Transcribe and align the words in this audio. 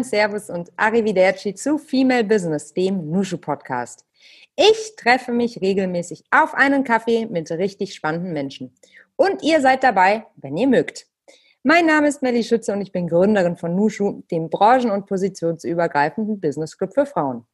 Moin, 0.00 0.04
servus 0.04 0.48
und 0.48 0.72
arrivederci 0.78 1.54
zu 1.54 1.76
Female 1.76 2.24
Business, 2.24 2.72
dem 2.72 3.10
Nushu 3.10 3.36
Podcast. 3.36 4.06
Ich 4.56 4.96
treffe 4.96 5.30
mich 5.30 5.60
regelmäßig 5.60 6.24
auf 6.30 6.54
einen 6.54 6.84
Kaffee 6.84 7.26
mit 7.26 7.50
richtig 7.50 7.92
spannenden 7.94 8.32
Menschen. 8.32 8.74
Und 9.16 9.42
ihr 9.42 9.60
seid 9.60 9.82
dabei, 9.82 10.24
wenn 10.36 10.56
ihr 10.56 10.68
mögt. 10.68 11.06
Mein 11.62 11.84
Name 11.84 12.08
ist 12.08 12.22
Melly 12.22 12.42
Schütze 12.42 12.72
und 12.72 12.80
ich 12.80 12.92
bin 12.92 13.08
Gründerin 13.08 13.58
von 13.58 13.76
Nushu, 13.76 14.22
dem 14.30 14.48
branchen- 14.48 14.90
und 14.90 15.04
positionsübergreifenden 15.04 16.40
Business 16.40 16.78
Club 16.78 16.94
für 16.94 17.04
Frauen. 17.04 17.44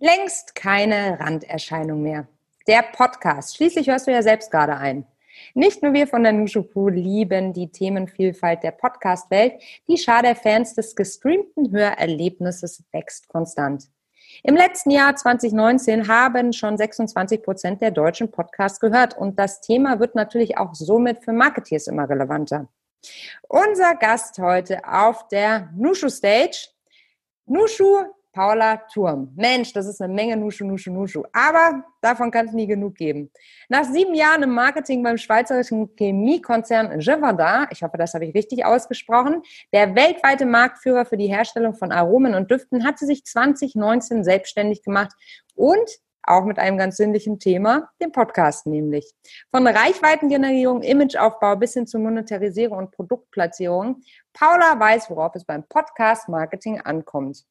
Längst 0.00 0.56
keine 0.56 1.20
Randerscheinung 1.20 2.02
mehr. 2.02 2.26
Der 2.66 2.82
Podcast. 2.82 3.56
Schließlich 3.56 3.86
hörst 3.86 4.08
du 4.08 4.10
ja 4.10 4.22
selbst 4.22 4.50
gerade 4.50 4.76
ein. 4.76 5.06
Nicht 5.54 5.82
nur 5.82 5.92
wir 5.92 6.06
von 6.06 6.22
der 6.22 6.32
Nushu 6.32 6.62
Crew 6.62 6.88
lieben 6.88 7.52
die 7.52 7.70
Themenvielfalt 7.70 8.62
der 8.62 8.72
Podcast-Welt, 8.72 9.54
die 9.88 9.98
Schar 9.98 10.22
der 10.22 10.36
Fans 10.36 10.74
des 10.74 10.94
gestreamten 10.94 11.70
Hörerlebnisses 11.70 12.84
wächst 12.92 13.28
konstant. 13.28 13.88
Im 14.42 14.56
letzten 14.56 14.90
Jahr 14.90 15.14
2019 15.14 16.08
haben 16.08 16.52
schon 16.52 16.76
26 16.76 17.42
Prozent 17.42 17.80
der 17.80 17.90
deutschen 17.90 18.30
Podcasts 18.30 18.80
gehört 18.80 19.16
und 19.16 19.38
das 19.38 19.60
Thema 19.60 20.00
wird 20.00 20.14
natürlich 20.14 20.58
auch 20.58 20.74
somit 20.74 21.22
für 21.22 21.32
Marketeers 21.32 21.86
immer 21.86 22.08
relevanter. 22.08 22.68
Unser 23.48 23.94
Gast 23.94 24.38
heute 24.38 24.80
auf 24.86 25.28
der 25.28 25.70
Nushu 25.76 26.08
Stage, 26.08 26.68
Nushu 27.46 28.04
Paula 28.34 28.82
Turm. 28.92 29.32
Mensch, 29.36 29.72
das 29.72 29.86
ist 29.86 30.02
eine 30.02 30.12
Menge 30.12 30.36
Nuschu, 30.36 30.66
Nuschu, 30.66 30.92
Nuschu. 30.92 31.22
Aber 31.32 31.84
davon 32.02 32.30
kann 32.32 32.46
es 32.46 32.52
nie 32.52 32.66
genug 32.66 32.96
geben. 32.96 33.30
Nach 33.68 33.84
sieben 33.84 34.12
Jahren 34.12 34.42
im 34.42 34.50
Marketing 34.50 35.02
beim 35.02 35.16
schweizerischen 35.16 35.88
Chemiekonzern 35.96 36.98
Givaudan, 36.98 37.68
ich 37.70 37.82
hoffe, 37.82 37.96
das 37.96 38.12
habe 38.12 38.26
ich 38.26 38.34
richtig 38.34 38.66
ausgesprochen, 38.66 39.42
der 39.72 39.94
weltweite 39.94 40.46
Marktführer 40.46 41.04
für 41.06 41.16
die 41.16 41.28
Herstellung 41.28 41.74
von 41.74 41.92
Aromen 41.92 42.34
und 42.34 42.50
Düften, 42.50 42.84
hat 42.84 42.98
sie 42.98 43.06
sich 43.06 43.24
2019 43.24 44.24
selbstständig 44.24 44.82
gemacht 44.82 45.12
und 45.54 45.88
auch 46.26 46.44
mit 46.44 46.58
einem 46.58 46.78
ganz 46.78 46.96
sinnlichen 46.96 47.38
Thema, 47.38 47.90
dem 48.02 48.10
Podcast 48.10 48.66
nämlich. 48.66 49.12
Von 49.50 49.66
Reichweitengenerierung, 49.66 50.82
Imageaufbau 50.82 51.56
bis 51.56 51.74
hin 51.74 51.86
zu 51.86 51.98
Monetarisierung 51.98 52.78
und 52.78 52.90
Produktplatzierung. 52.90 54.02
Paula 54.32 54.80
weiß, 54.80 55.10
worauf 55.10 55.34
es 55.34 55.44
beim 55.44 55.64
Podcast-Marketing 55.68 56.80
ankommt. 56.80 57.44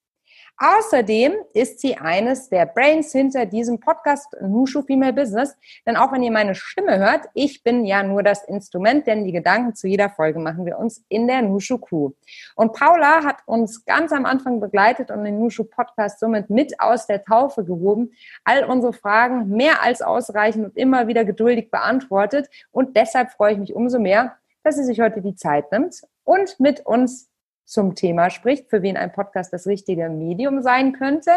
Außerdem 0.58 1.34
ist 1.54 1.80
sie 1.80 1.98
eines 1.98 2.48
der 2.48 2.68
Brains 2.68 3.12
hinter 3.12 3.46
diesem 3.46 3.80
Podcast 3.80 4.28
Nushu 4.40 4.84
Female 4.84 5.12
Business. 5.12 5.56
Denn 5.86 5.98
auch 5.98 6.12
wenn 6.12 6.22
ihr 6.22 6.32
meine 6.32 6.54
Stimme 6.54 7.00
hört, 7.00 7.26
ich 7.34 7.64
bin 7.64 7.86
ja 7.86 8.04
nur 8.04 8.22
das 8.22 8.44
Instrument, 8.44 9.08
denn 9.08 9.26
die 9.26 9.32
Gedanken 9.32 9.73
zu 9.73 9.88
jeder 9.88 10.10
Folge 10.12 10.40
machen 10.40 10.66
wir 10.66 10.78
uns 10.78 11.04
in 11.10 11.28
der 11.28 11.42
Nushu 11.42 11.80
Crew. 11.80 12.12
Und 12.56 12.73
Paula 12.73 13.23
hat 13.23 13.38
uns 13.48 13.84
ganz 13.86 14.12
am 14.12 14.26
Anfang 14.26 14.60
begleitet 14.60 15.10
und 15.10 15.23
den 15.23 15.40
Nushu 15.40 15.64
Podcast 15.64 16.20
somit 16.20 16.52
mit 16.52 16.80
aus 16.80 17.08
der 17.08 17.23
Taufe 17.23 17.66
gehoben, 17.66 18.12
all 18.44 18.64
unsere 18.66 18.94
Fragen 18.94 19.50
mehr 19.50 19.82
als 19.82 20.04
ausreichend 20.04 20.66
und 20.66 20.78
immer 20.78 21.08
wieder 21.08 21.26
geduldig 21.26 21.72
beantwortet. 21.72 22.48
Und 22.72 22.95
deshalb 22.95 23.32
freue 23.32 23.54
ich 23.54 23.60
mich 23.60 23.73
umso 23.73 24.00
mehr, 24.00 24.38
dass 24.64 24.76
sie 24.76 24.84
sich 24.84 25.02
heute 25.02 25.22
die 25.22 25.36
Zeit 25.36 25.72
nimmt 25.72 26.04
und 26.23 26.60
mit 26.60 26.86
uns 26.86 27.33
zum 27.66 27.95
Thema 27.95 28.30
spricht, 28.30 28.69
für 28.69 28.81
wen 28.81 28.97
ein 28.97 29.11
Podcast 29.11 29.53
das 29.53 29.67
richtige 29.67 30.10
Medium 30.10 30.61
sein 30.61 30.93
könnte, 30.93 31.32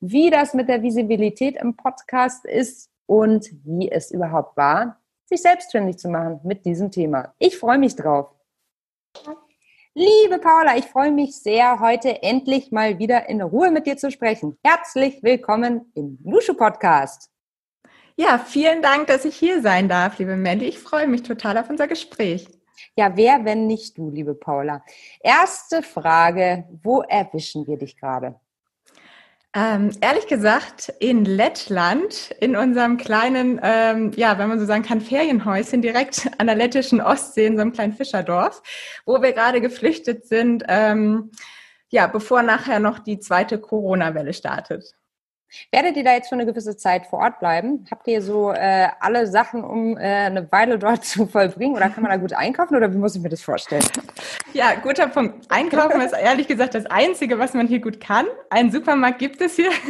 wie 0.00 0.30
das 0.30 0.54
mit 0.54 0.68
der 0.68 0.82
Visibilität 0.82 1.56
im 1.56 1.76
Podcast 1.76 2.44
ist 2.44 2.90
und 3.06 3.48
wie 3.64 3.90
es 3.90 4.10
überhaupt 4.10 4.56
war, 4.56 5.00
sich 5.26 5.42
selbstständig 5.42 5.98
zu 5.98 6.08
machen 6.08 6.40
mit 6.44 6.64
diesem 6.64 6.90
Thema. 6.90 7.34
Ich 7.38 7.58
freue 7.58 7.78
mich 7.78 7.96
drauf. 7.96 8.30
Liebe 9.94 10.38
Paula, 10.38 10.76
ich 10.78 10.86
freue 10.86 11.12
mich 11.12 11.36
sehr, 11.36 11.78
heute 11.80 12.22
endlich 12.22 12.72
mal 12.72 12.98
wieder 12.98 13.28
in 13.28 13.42
Ruhe 13.42 13.70
mit 13.70 13.86
dir 13.86 13.98
zu 13.98 14.10
sprechen. 14.10 14.56
Herzlich 14.64 15.22
willkommen 15.22 15.92
im 15.94 16.18
Lusche 16.24 16.54
Podcast. 16.54 17.30
Ja, 18.16 18.38
vielen 18.38 18.80
Dank, 18.82 19.06
dass 19.06 19.24
ich 19.24 19.36
hier 19.36 19.60
sein 19.60 19.88
darf, 19.88 20.18
liebe 20.18 20.36
Mandy. 20.36 20.66
Ich 20.66 20.78
freue 20.78 21.08
mich 21.08 21.22
total 21.22 21.58
auf 21.58 21.68
unser 21.68 21.88
Gespräch. 21.88 22.48
Ja, 22.96 23.16
wer, 23.16 23.44
wenn 23.44 23.66
nicht 23.66 23.96
du, 23.96 24.10
liebe 24.10 24.34
Paula? 24.34 24.84
Erste 25.20 25.82
Frage, 25.82 26.64
wo 26.82 27.00
erwischen 27.00 27.66
wir 27.66 27.78
dich 27.78 27.96
gerade? 27.96 28.34
Ähm, 29.54 29.90
ehrlich 30.00 30.26
gesagt, 30.26 30.92
in 31.00 31.24
Lettland, 31.24 32.34
in 32.40 32.54
unserem 32.54 32.98
kleinen, 32.98 33.60
ähm, 33.62 34.12
ja, 34.16 34.38
wenn 34.38 34.48
man 34.48 34.58
so 34.58 34.66
sagen 34.66 34.82
kann, 34.82 35.00
Ferienhäuschen 35.00 35.80
direkt 35.82 36.30
an 36.38 36.46
der 36.46 36.56
lettischen 36.56 37.00
Ostsee, 37.00 37.46
in 37.46 37.56
so 37.56 37.62
einem 37.62 37.72
kleinen 37.72 37.92
Fischerdorf, 37.94 38.62
wo 39.06 39.20
wir 39.22 39.32
gerade 39.32 39.60
geflüchtet 39.60 40.26
sind, 40.26 40.64
ähm, 40.68 41.30
ja, 41.90 42.06
bevor 42.06 42.42
nachher 42.42 42.78
noch 42.78 42.98
die 42.98 43.20
zweite 43.20 43.58
Corona-Welle 43.58 44.32
startet. 44.34 44.94
Werdet 45.70 45.96
ihr 45.96 46.04
da 46.04 46.14
jetzt 46.14 46.28
für 46.28 46.34
eine 46.34 46.46
gewisse 46.46 46.76
Zeit 46.76 47.06
vor 47.06 47.20
Ort 47.20 47.38
bleiben? 47.38 47.86
Habt 47.90 48.06
ihr 48.08 48.22
so 48.22 48.52
äh, 48.52 48.88
alle 49.00 49.26
Sachen, 49.26 49.64
um 49.64 49.96
äh, 49.96 50.00
eine 50.00 50.50
Weile 50.50 50.78
dort 50.78 51.04
zu 51.04 51.26
vollbringen? 51.26 51.74
Oder 51.76 51.88
kann 51.88 52.02
man 52.02 52.10
da 52.10 52.16
gut 52.16 52.32
einkaufen? 52.32 52.76
Oder 52.76 52.92
wie 52.92 52.98
muss 52.98 53.14
ich 53.14 53.22
mir 53.22 53.28
das 53.28 53.42
vorstellen? 53.42 53.84
Ja, 54.52 54.74
guter 54.74 55.06
Punkt. 55.08 55.50
Einkaufen 55.50 56.00
ist 56.00 56.12
ehrlich 56.12 56.48
gesagt 56.48 56.74
das 56.74 56.86
Einzige, 56.86 57.38
was 57.38 57.54
man 57.54 57.66
hier 57.66 57.80
gut 57.80 58.00
kann. 58.00 58.26
Einen 58.50 58.70
Supermarkt 58.70 59.18
gibt 59.18 59.40
es 59.40 59.56
hier. 59.56 59.70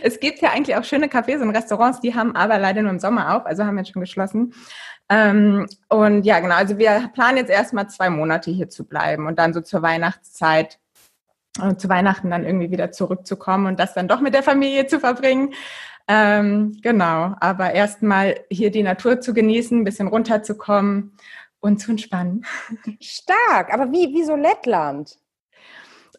Es 0.00 0.20
gibt 0.20 0.40
ja 0.40 0.50
eigentlich 0.50 0.76
auch 0.76 0.84
schöne 0.84 1.06
Cafés 1.06 1.40
und 1.40 1.50
Restaurants, 1.50 2.00
die 2.00 2.14
haben 2.14 2.36
aber 2.36 2.58
leider 2.58 2.82
nur 2.82 2.90
im 2.90 3.00
Sommer 3.00 3.36
auf, 3.36 3.46
also 3.46 3.64
haben 3.64 3.74
wir 3.74 3.82
jetzt 3.82 3.92
schon 3.92 4.00
geschlossen. 4.00 4.54
Ähm, 5.08 5.66
und 5.88 6.24
ja, 6.24 6.38
genau, 6.40 6.54
also 6.54 6.78
wir 6.78 7.10
planen 7.14 7.38
jetzt 7.38 7.50
erstmal 7.50 7.88
zwei 7.88 8.10
Monate 8.10 8.50
hier 8.50 8.68
zu 8.68 8.86
bleiben 8.86 9.26
und 9.26 9.38
dann 9.38 9.54
so 9.54 9.60
zur 9.60 9.82
Weihnachtszeit 9.82 10.78
zu 11.76 11.88
Weihnachten 11.88 12.30
dann 12.30 12.44
irgendwie 12.44 12.70
wieder 12.70 12.92
zurückzukommen 12.92 13.66
und 13.66 13.80
das 13.80 13.94
dann 13.94 14.08
doch 14.08 14.20
mit 14.20 14.34
der 14.34 14.42
Familie 14.42 14.86
zu 14.86 15.00
verbringen. 15.00 15.54
Ähm, 16.08 16.78
genau, 16.82 17.34
aber 17.40 17.72
erstmal 17.72 18.40
hier 18.50 18.70
die 18.70 18.82
Natur 18.82 19.20
zu 19.20 19.34
genießen, 19.34 19.78
ein 19.78 19.84
bisschen 19.84 20.08
runterzukommen 20.08 21.16
und 21.60 21.80
zu 21.80 21.90
entspannen. 21.90 22.46
Stark, 23.00 23.72
aber 23.72 23.92
wie, 23.92 24.14
wie 24.14 24.24
so 24.24 24.34
Lettland? 24.34 25.18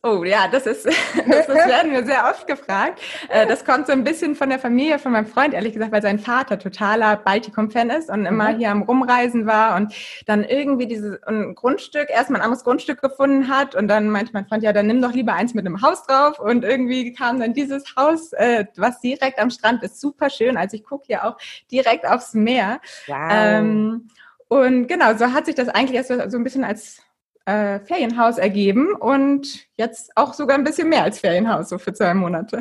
Oh 0.02 0.24
ja, 0.24 0.48
das 0.48 0.66
ist, 0.66 0.86
das, 1.28 1.48
das 1.48 1.68
werden 1.68 1.92
wir 1.92 2.06
sehr 2.06 2.30
oft 2.30 2.48
gefragt. 2.48 3.02
Äh, 3.28 3.46
das 3.48 3.66
kommt 3.66 3.88
so 3.88 3.92
ein 3.92 4.04
bisschen 4.04 4.36
von 4.36 4.50
der 4.50 4.60
Familie, 4.60 4.98
von 4.98 5.12
meinem 5.12 5.26
Freund, 5.26 5.54
ehrlich 5.54 5.74
gesagt, 5.74 5.92
weil 5.92 6.02
sein 6.02 6.20
Vater 6.20 6.58
totaler 6.58 7.18
Baltikum-Fan 7.18 7.90
ist 7.90 8.09
und 8.09 8.26
immer 8.26 8.54
mhm. 8.54 8.58
hier 8.58 8.72
am 8.72 8.84
Rumreisen 8.84 9.46
war 9.46 9.76
und 9.76 9.94
dann 10.26 10.44
irgendwie 10.44 10.88
dieses 10.88 11.22
ein 11.24 11.54
Grundstück, 11.54 12.09
erstmal 12.09 12.40
ein 12.40 12.46
anderes 12.46 12.64
Grundstück 12.64 13.02
gefunden 13.02 13.50
hat 13.50 13.76
und 13.76 13.90
dann 13.90 14.09
meinte 14.09 14.32
mein 14.34 14.48
Freund, 14.48 14.64
ja, 14.64 14.72
dann 14.72 14.88
nimm 14.88 15.02
doch 15.02 15.14
lieber 15.14 15.34
eins 15.34 15.54
mit 15.54 15.66
einem 15.66 15.82
Haus 15.82 16.06
drauf 16.06 16.40
und 16.40 16.64
irgendwie 16.64 17.12
kam 17.14 17.40
dann 17.40 17.54
dieses 17.54 17.84
Haus, 17.98 18.32
äh, 18.34 18.66
was 18.78 19.02
direkt 19.02 19.40
am 19.40 19.50
Strand 19.50 19.84
ist, 19.84 20.00
super 20.00 20.30
schön. 20.30 20.56
Also 20.56 20.78
ich 20.78 20.84
gucke 20.84 21.08
hier 21.08 21.26
auch 21.26 21.38
direkt 21.72 22.08
aufs 22.08 22.34
Meer. 22.34 22.80
Wow. 23.08 23.30
Ähm, 23.32 24.08
und 24.48 24.88
genau, 24.88 25.16
so 25.16 25.34
hat 25.34 25.46
sich 25.46 25.56
das 25.56 25.70
eigentlich 25.70 25.96
erst 25.96 26.32
so 26.32 26.38
ein 26.38 26.44
bisschen 26.44 26.64
als 26.64 27.02
äh, 27.50 27.80
Ferienhaus 27.80 28.38
ergeben 28.38 28.94
und 28.94 29.68
jetzt 29.76 30.12
auch 30.16 30.34
sogar 30.34 30.58
ein 30.58 30.64
bisschen 30.64 30.88
mehr 30.88 31.04
als 31.04 31.20
Ferienhaus, 31.20 31.70
so 31.70 31.80
für 31.80 31.94
zwei 31.94 32.14
Monate. 32.14 32.60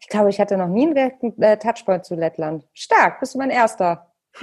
Ich 0.00 0.08
glaube, 0.08 0.28
ich 0.28 0.38
hatte 0.38 0.58
noch 0.58 0.68
nie 0.68 0.84
einen 0.84 0.94
direkten 0.94 1.42
äh, 1.42 1.58
Touchpoint 1.58 2.04
zu 2.04 2.14
Lettland. 2.14 2.64
Stark, 2.74 3.20
bist 3.20 3.34
du 3.34 3.38
mein 3.38 3.50
erster. 3.50 4.12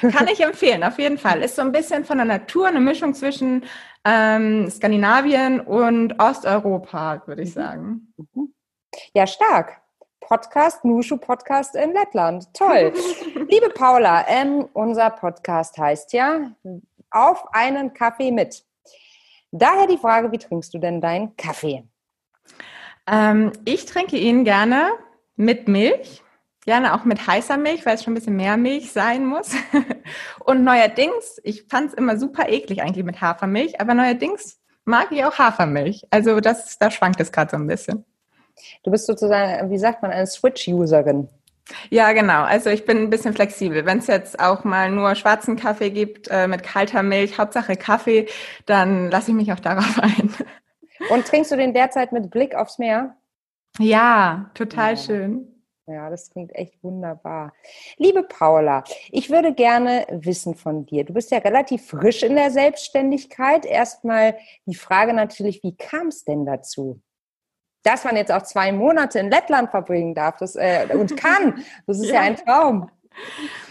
Kann 0.00 0.28
ich 0.32 0.40
empfehlen, 0.40 0.84
auf 0.84 0.98
jeden 0.98 1.18
Fall. 1.18 1.42
Ist 1.42 1.56
so 1.56 1.62
ein 1.62 1.72
bisschen 1.72 2.04
von 2.04 2.18
der 2.18 2.24
Natur 2.24 2.68
eine 2.68 2.80
Mischung 2.80 3.14
zwischen 3.14 3.64
ähm, 4.04 4.70
Skandinavien 4.70 5.60
und 5.60 6.20
Osteuropa, 6.20 7.22
würde 7.26 7.42
ich 7.42 7.50
mhm. 7.50 7.60
sagen. 7.60 8.14
Mhm. 8.16 8.54
Ja, 9.12 9.26
stark. 9.26 9.80
Podcast, 10.20 10.84
Nushu 10.84 11.18
Podcast 11.18 11.74
in 11.74 11.92
Lettland. 11.92 12.52
Toll. 12.54 12.92
Liebe 13.48 13.70
Paula, 13.70 14.24
ähm, 14.28 14.68
unser 14.72 15.10
Podcast 15.10 15.76
heißt 15.78 16.12
ja 16.12 16.52
Auf 17.10 17.44
einen 17.52 17.92
Kaffee 17.92 18.30
mit. 18.30 18.64
Daher 19.58 19.86
die 19.86 19.98
Frage, 19.98 20.32
wie 20.32 20.38
trinkst 20.38 20.74
du 20.74 20.78
denn 20.78 21.00
deinen 21.00 21.36
Kaffee? 21.36 21.84
Ähm, 23.06 23.52
ich 23.64 23.86
trinke 23.86 24.16
ihn 24.16 24.44
gerne 24.44 24.90
mit 25.36 25.68
Milch, 25.68 26.22
gerne 26.64 26.94
auch 26.94 27.04
mit 27.04 27.26
heißer 27.26 27.56
Milch, 27.56 27.86
weil 27.86 27.94
es 27.94 28.04
schon 28.04 28.12
ein 28.12 28.16
bisschen 28.16 28.36
mehr 28.36 28.56
Milch 28.56 28.92
sein 28.92 29.24
muss. 29.24 29.52
Und 30.44 30.64
neuerdings, 30.64 31.40
ich 31.44 31.64
fand 31.68 31.88
es 31.88 31.94
immer 31.94 32.18
super 32.18 32.48
eklig 32.48 32.82
eigentlich 32.82 33.04
mit 33.04 33.20
Hafermilch, 33.20 33.80
aber 33.80 33.94
neuerdings 33.94 34.58
mag 34.84 35.08
ich 35.10 35.24
auch 35.24 35.38
Hafermilch. 35.38 36.06
Also 36.10 36.40
das, 36.40 36.78
da 36.78 36.90
schwankt 36.90 37.20
es 37.20 37.32
gerade 37.32 37.50
so 37.50 37.56
ein 37.56 37.66
bisschen. 37.66 38.04
Du 38.82 38.90
bist 38.90 39.06
sozusagen, 39.06 39.70
wie 39.70 39.78
sagt 39.78 40.02
man, 40.02 40.10
eine 40.10 40.26
Switch-Userin. 40.26 41.28
Ja, 41.90 42.12
genau. 42.12 42.42
Also 42.42 42.70
ich 42.70 42.84
bin 42.84 42.98
ein 42.98 43.10
bisschen 43.10 43.34
flexibel. 43.34 43.84
Wenn 43.86 43.98
es 43.98 44.06
jetzt 44.06 44.38
auch 44.38 44.64
mal 44.64 44.90
nur 44.90 45.14
schwarzen 45.14 45.56
Kaffee 45.56 45.90
gibt 45.90 46.28
äh, 46.28 46.46
mit 46.46 46.62
kalter 46.62 47.02
Milch, 47.02 47.38
Hauptsache 47.38 47.76
Kaffee, 47.76 48.26
dann 48.66 49.10
lasse 49.10 49.30
ich 49.30 49.36
mich 49.36 49.52
auch 49.52 49.60
darauf 49.60 49.98
ein. 50.02 50.32
Und 51.10 51.26
trinkst 51.26 51.50
du 51.50 51.56
den 51.56 51.74
derzeit 51.74 52.12
mit 52.12 52.30
Blick 52.30 52.54
aufs 52.54 52.78
Meer? 52.78 53.16
Ja, 53.78 54.50
total 54.54 54.94
ja. 54.94 54.96
schön. 54.96 55.52
Ja, 55.88 56.10
das 56.10 56.30
klingt 56.30 56.52
echt 56.54 56.82
wunderbar. 56.82 57.52
Liebe 57.96 58.24
Paula, 58.24 58.82
ich 59.10 59.30
würde 59.30 59.54
gerne 59.54 60.04
wissen 60.10 60.56
von 60.56 60.84
dir. 60.84 61.04
Du 61.04 61.12
bist 61.12 61.30
ja 61.30 61.38
relativ 61.38 61.86
frisch 61.86 62.24
in 62.24 62.34
der 62.34 62.50
Selbstständigkeit. 62.50 63.64
Erstmal 63.64 64.36
die 64.64 64.74
Frage 64.74 65.12
natürlich, 65.14 65.62
wie 65.62 65.76
kam 65.76 66.08
es 66.08 66.24
denn 66.24 66.44
dazu? 66.44 67.00
Dass 67.86 68.04
man 68.04 68.16
jetzt 68.16 68.32
auch 68.32 68.42
zwei 68.42 68.72
Monate 68.72 69.20
in 69.20 69.30
Lettland 69.30 69.70
verbringen 69.70 70.14
darf 70.14 70.38
das, 70.38 70.56
äh, 70.56 70.88
und 70.92 71.16
kann, 71.20 71.62
das 71.86 72.00
ist 72.00 72.08
ja. 72.08 72.14
ja 72.14 72.20
ein 72.22 72.36
Traum. 72.36 72.90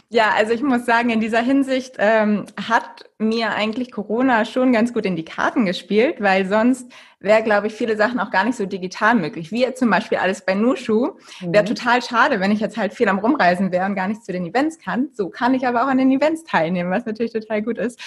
Ja, 0.10 0.32
also 0.36 0.54
ich 0.54 0.62
muss 0.62 0.86
sagen, 0.86 1.10
in 1.10 1.20
dieser 1.20 1.42
Hinsicht 1.42 1.96
ähm, 1.98 2.46
hat 2.70 3.10
mir 3.18 3.50
eigentlich 3.50 3.92
Corona 3.92 4.46
schon 4.46 4.72
ganz 4.72 4.94
gut 4.94 5.06
in 5.06 5.16
die 5.16 5.26
Karten 5.26 5.66
gespielt, 5.66 6.22
weil 6.22 6.46
sonst 6.46 6.90
wäre, 7.20 7.44
glaube 7.44 7.68
ich, 7.68 7.74
viele 7.74 7.98
Sachen 7.98 8.20
auch 8.20 8.30
gar 8.30 8.46
nicht 8.46 8.56
so 8.56 8.66
digital 8.66 9.16
möglich. 9.16 9.52
Wie 9.52 9.66
zum 9.74 9.90
Beispiel 9.90 10.20
alles 10.20 10.46
bei 10.46 10.54
Nushu. 10.54 11.18
Wäre 11.42 11.64
mhm. 11.64 11.68
total 11.68 12.02
schade, 12.02 12.40
wenn 12.40 12.52
ich 12.52 12.60
jetzt 12.60 12.78
halt 12.78 12.94
viel 12.94 13.10
am 13.10 13.20
Rumreisen 13.20 13.72
wäre 13.72 13.86
und 13.88 13.96
gar 13.96 14.08
nicht 14.08 14.24
zu 14.24 14.32
den 14.32 14.46
Events 14.46 14.78
kann. 14.78 15.10
So 15.12 15.30
kann 15.30 15.54
ich 15.54 15.68
aber 15.68 15.84
auch 15.84 15.88
an 15.88 15.98
den 15.98 16.12
Events 16.12 16.44
teilnehmen, 16.44 16.92
was 16.92 17.06
natürlich 17.06 17.34
total 17.34 17.64
gut 17.64 17.80
ist. 17.80 18.00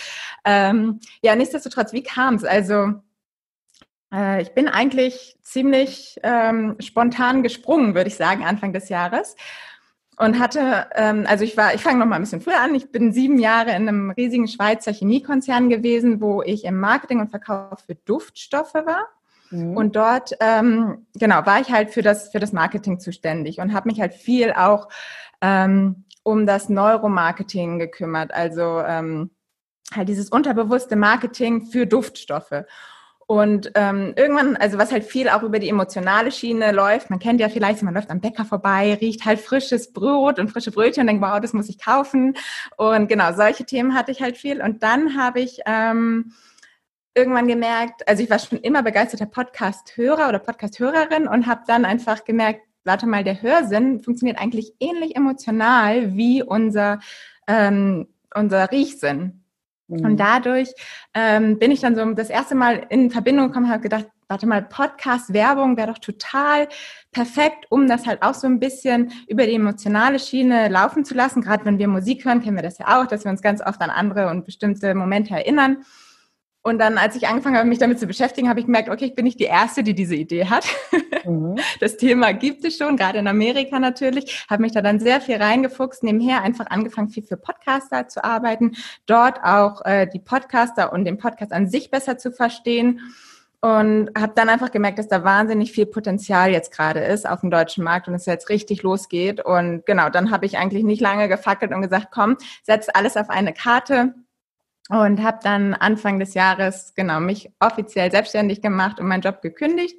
Ähm, 0.44 1.00
ja, 1.20 1.34
nichtsdestotrotz, 1.34 1.92
wie 1.92 2.04
kam 2.04 2.36
es? 2.36 2.44
Also 2.44 2.94
äh, 4.12 4.42
ich 4.42 4.54
bin 4.54 4.68
eigentlich 4.68 5.38
ziemlich 5.42 6.18
ähm, 6.22 6.76
spontan 6.80 7.42
gesprungen, 7.42 7.94
würde 7.94 8.08
ich 8.08 8.16
sagen, 8.16 8.44
Anfang 8.44 8.72
des 8.72 8.88
Jahres 8.88 9.36
und 10.18 10.38
hatte, 10.38 10.88
ähm, 10.96 11.24
also 11.28 11.44
ich 11.44 11.56
war, 11.56 11.74
ich 11.74 11.82
fange 11.82 11.98
noch 11.98 12.06
mal 12.06 12.16
ein 12.16 12.22
bisschen 12.22 12.40
früher 12.40 12.60
an. 12.60 12.74
Ich 12.74 12.90
bin 12.90 13.12
sieben 13.12 13.38
Jahre 13.38 13.70
in 13.70 13.88
einem 13.88 14.10
riesigen 14.10 14.48
Schweizer 14.48 14.92
Chemiekonzern 14.92 15.68
gewesen, 15.68 16.20
wo 16.20 16.42
ich 16.42 16.64
im 16.64 16.80
Marketing 16.80 17.20
und 17.20 17.30
Verkauf 17.30 17.80
für 17.86 17.94
Duftstoffe 17.94 18.74
war. 18.74 19.06
Mhm. 19.50 19.76
Und 19.76 19.96
dort, 19.96 20.32
ähm, 20.40 21.06
genau, 21.14 21.46
war 21.46 21.60
ich 21.60 21.70
halt 21.70 21.90
für 21.90 22.02
das 22.02 22.30
für 22.30 22.40
das 22.40 22.52
Marketing 22.52 22.98
zuständig 22.98 23.60
und 23.60 23.72
habe 23.72 23.88
mich 23.88 24.00
halt 24.00 24.12
viel 24.12 24.52
auch 24.52 24.88
ähm, 25.40 26.04
um 26.24 26.46
das 26.46 26.68
Neuromarketing 26.68 27.78
gekümmert, 27.78 28.34
also 28.34 28.80
ähm, 28.80 29.30
halt 29.94 30.08
dieses 30.08 30.28
unterbewusste 30.28 30.96
Marketing 30.96 31.66
für 31.66 31.86
Duftstoffe. 31.86 32.64
Und 33.30 33.72
ähm, 33.74 34.14
irgendwann, 34.16 34.56
also 34.56 34.78
was 34.78 34.90
halt 34.90 35.04
viel 35.04 35.28
auch 35.28 35.42
über 35.42 35.58
die 35.58 35.68
emotionale 35.68 36.32
Schiene 36.32 36.72
läuft, 36.72 37.10
man 37.10 37.18
kennt 37.18 37.40
ja 37.40 37.50
vielleicht, 37.50 37.82
man 37.82 37.92
läuft 37.92 38.10
am 38.10 38.22
Bäcker 38.22 38.46
vorbei, 38.46 38.96
riecht 39.02 39.26
halt 39.26 39.38
frisches 39.38 39.92
Brot 39.92 40.38
und 40.38 40.50
frische 40.50 40.70
Brötchen 40.70 41.02
und 41.02 41.08
denkt, 41.08 41.22
wow, 41.22 41.38
das 41.38 41.52
muss 41.52 41.68
ich 41.68 41.78
kaufen. 41.78 42.38
Und 42.78 43.06
genau, 43.06 43.34
solche 43.34 43.66
Themen 43.66 43.94
hatte 43.94 44.12
ich 44.12 44.22
halt 44.22 44.38
viel. 44.38 44.62
Und 44.62 44.82
dann 44.82 45.14
habe 45.14 45.40
ich 45.40 45.60
ähm, 45.66 46.32
irgendwann 47.14 47.48
gemerkt, 47.48 48.08
also 48.08 48.22
ich 48.22 48.30
war 48.30 48.38
schon 48.38 48.60
immer 48.60 48.82
begeisterter 48.82 49.26
Podcast-Hörer 49.26 50.30
oder 50.30 50.38
Podcast-Hörerin 50.38 51.28
und 51.28 51.46
habe 51.46 51.64
dann 51.66 51.84
einfach 51.84 52.24
gemerkt, 52.24 52.62
warte 52.84 53.06
mal, 53.06 53.24
der 53.24 53.42
Hörsinn 53.42 54.02
funktioniert 54.02 54.38
eigentlich 54.40 54.72
ähnlich 54.80 55.16
emotional 55.16 56.16
wie 56.16 56.42
unser, 56.42 57.00
ähm, 57.46 58.08
unser 58.34 58.72
Riechsinn. 58.72 59.44
Und 59.88 60.02
mhm. 60.02 60.16
dadurch 60.16 60.70
ähm, 61.14 61.58
bin 61.58 61.70
ich 61.70 61.80
dann 61.80 61.96
so 61.96 62.04
das 62.12 62.30
erste 62.30 62.54
Mal 62.54 62.86
in 62.90 63.10
Verbindung 63.10 63.48
gekommen, 63.48 63.70
habe 63.70 63.82
gedacht, 63.82 64.06
warte 64.28 64.46
mal, 64.46 64.62
Podcast-Werbung 64.62 65.78
wäre 65.78 65.88
doch 65.88 65.98
total 65.98 66.68
perfekt, 67.12 67.66
um 67.70 67.88
das 67.88 68.06
halt 68.06 68.22
auch 68.22 68.34
so 68.34 68.46
ein 68.46 68.60
bisschen 68.60 69.12
über 69.26 69.46
die 69.46 69.54
emotionale 69.54 70.18
Schiene 70.18 70.68
laufen 70.68 71.04
zu 71.04 71.14
lassen. 71.14 71.40
Gerade 71.40 71.64
wenn 71.64 71.78
wir 71.78 71.88
Musik 71.88 72.26
hören, 72.26 72.42
kennen 72.42 72.56
wir 72.56 72.62
das 72.62 72.78
ja 72.78 73.00
auch, 73.00 73.06
dass 73.06 73.24
wir 73.24 73.30
uns 73.30 73.40
ganz 73.40 73.62
oft 73.64 73.80
an 73.80 73.90
andere 73.90 74.28
und 74.28 74.44
bestimmte 74.44 74.94
Momente 74.94 75.34
erinnern. 75.34 75.78
Und 76.60 76.78
dann, 76.78 76.98
als 76.98 77.16
ich 77.16 77.26
angefangen 77.26 77.56
habe, 77.56 77.68
mich 77.68 77.78
damit 77.78 77.98
zu 77.98 78.06
beschäftigen, 78.06 78.50
habe 78.50 78.60
ich 78.60 78.66
gemerkt, 78.66 78.90
okay, 78.90 79.06
ich 79.06 79.14
bin 79.14 79.24
nicht 79.24 79.40
die 79.40 79.44
Erste, 79.44 79.82
die 79.82 79.94
diese 79.94 80.16
Idee 80.16 80.46
hat. 80.46 80.66
Mhm. 81.28 81.56
Das 81.80 81.96
Thema 81.96 82.32
gibt 82.32 82.64
es 82.64 82.76
schon, 82.76 82.96
gerade 82.96 83.18
in 83.18 83.28
Amerika 83.28 83.78
natürlich. 83.78 84.46
Habe 84.48 84.62
mich 84.62 84.72
da 84.72 84.80
dann 84.80 85.00
sehr 85.00 85.20
viel 85.20 85.36
reingefuchst, 85.36 86.02
nebenher 86.02 86.42
einfach 86.42 86.66
angefangen, 86.70 87.10
viel 87.10 87.22
für 87.22 87.36
Podcaster 87.36 88.08
zu 88.08 88.24
arbeiten, 88.24 88.72
dort 89.06 89.44
auch 89.44 89.84
äh, 89.84 90.06
die 90.06 90.20
Podcaster 90.20 90.92
und 90.92 91.04
den 91.04 91.18
Podcast 91.18 91.52
an 91.52 91.68
sich 91.68 91.90
besser 91.90 92.18
zu 92.18 92.32
verstehen. 92.32 93.00
Und 93.60 94.10
habe 94.16 94.34
dann 94.36 94.48
einfach 94.48 94.70
gemerkt, 94.70 95.00
dass 95.00 95.08
da 95.08 95.24
wahnsinnig 95.24 95.72
viel 95.72 95.86
Potenzial 95.86 96.52
jetzt 96.52 96.70
gerade 96.70 97.00
ist 97.00 97.28
auf 97.28 97.40
dem 97.40 97.50
deutschen 97.50 97.82
Markt 97.82 98.06
und 98.06 98.14
es 98.14 98.24
jetzt 98.24 98.50
richtig 98.50 98.84
losgeht. 98.84 99.44
Und 99.44 99.84
genau, 99.84 100.10
dann 100.10 100.30
habe 100.30 100.46
ich 100.46 100.58
eigentlich 100.58 100.84
nicht 100.84 101.00
lange 101.00 101.28
gefackelt 101.28 101.72
und 101.72 101.82
gesagt, 101.82 102.08
komm, 102.12 102.36
setz 102.62 102.86
alles 102.94 103.16
auf 103.16 103.30
eine 103.30 103.52
Karte 103.52 104.14
und 104.88 105.22
habe 105.22 105.38
dann 105.42 105.74
Anfang 105.74 106.18
des 106.18 106.34
Jahres 106.34 106.94
genau 106.94 107.20
mich 107.20 107.50
offiziell 107.60 108.10
selbstständig 108.10 108.62
gemacht 108.62 109.00
und 109.00 109.06
meinen 109.06 109.22
Job 109.22 109.42
gekündigt. 109.42 109.96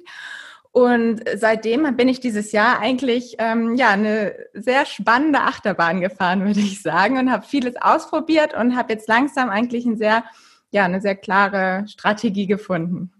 Und 0.72 1.22
seitdem 1.34 1.96
bin 1.96 2.08
ich 2.08 2.20
dieses 2.20 2.52
Jahr 2.52 2.78
eigentlich 2.78 3.36
ähm, 3.38 3.74
ja 3.74 3.90
eine 3.90 4.36
sehr 4.54 4.86
spannende 4.86 5.40
Achterbahn 5.40 6.00
gefahren, 6.00 6.44
würde 6.46 6.60
ich 6.60 6.82
sagen, 6.82 7.18
und 7.18 7.32
habe 7.32 7.46
vieles 7.46 7.76
ausprobiert 7.76 8.54
und 8.54 8.76
habe 8.76 8.92
jetzt 8.92 9.08
langsam 9.08 9.50
eigentlich 9.50 9.84
ein 9.86 9.96
sehr 9.96 10.24
ja 10.70 10.84
eine 10.84 11.00
sehr 11.00 11.16
klare 11.16 11.84
Strategie 11.88 12.46
gefunden. 12.46 13.12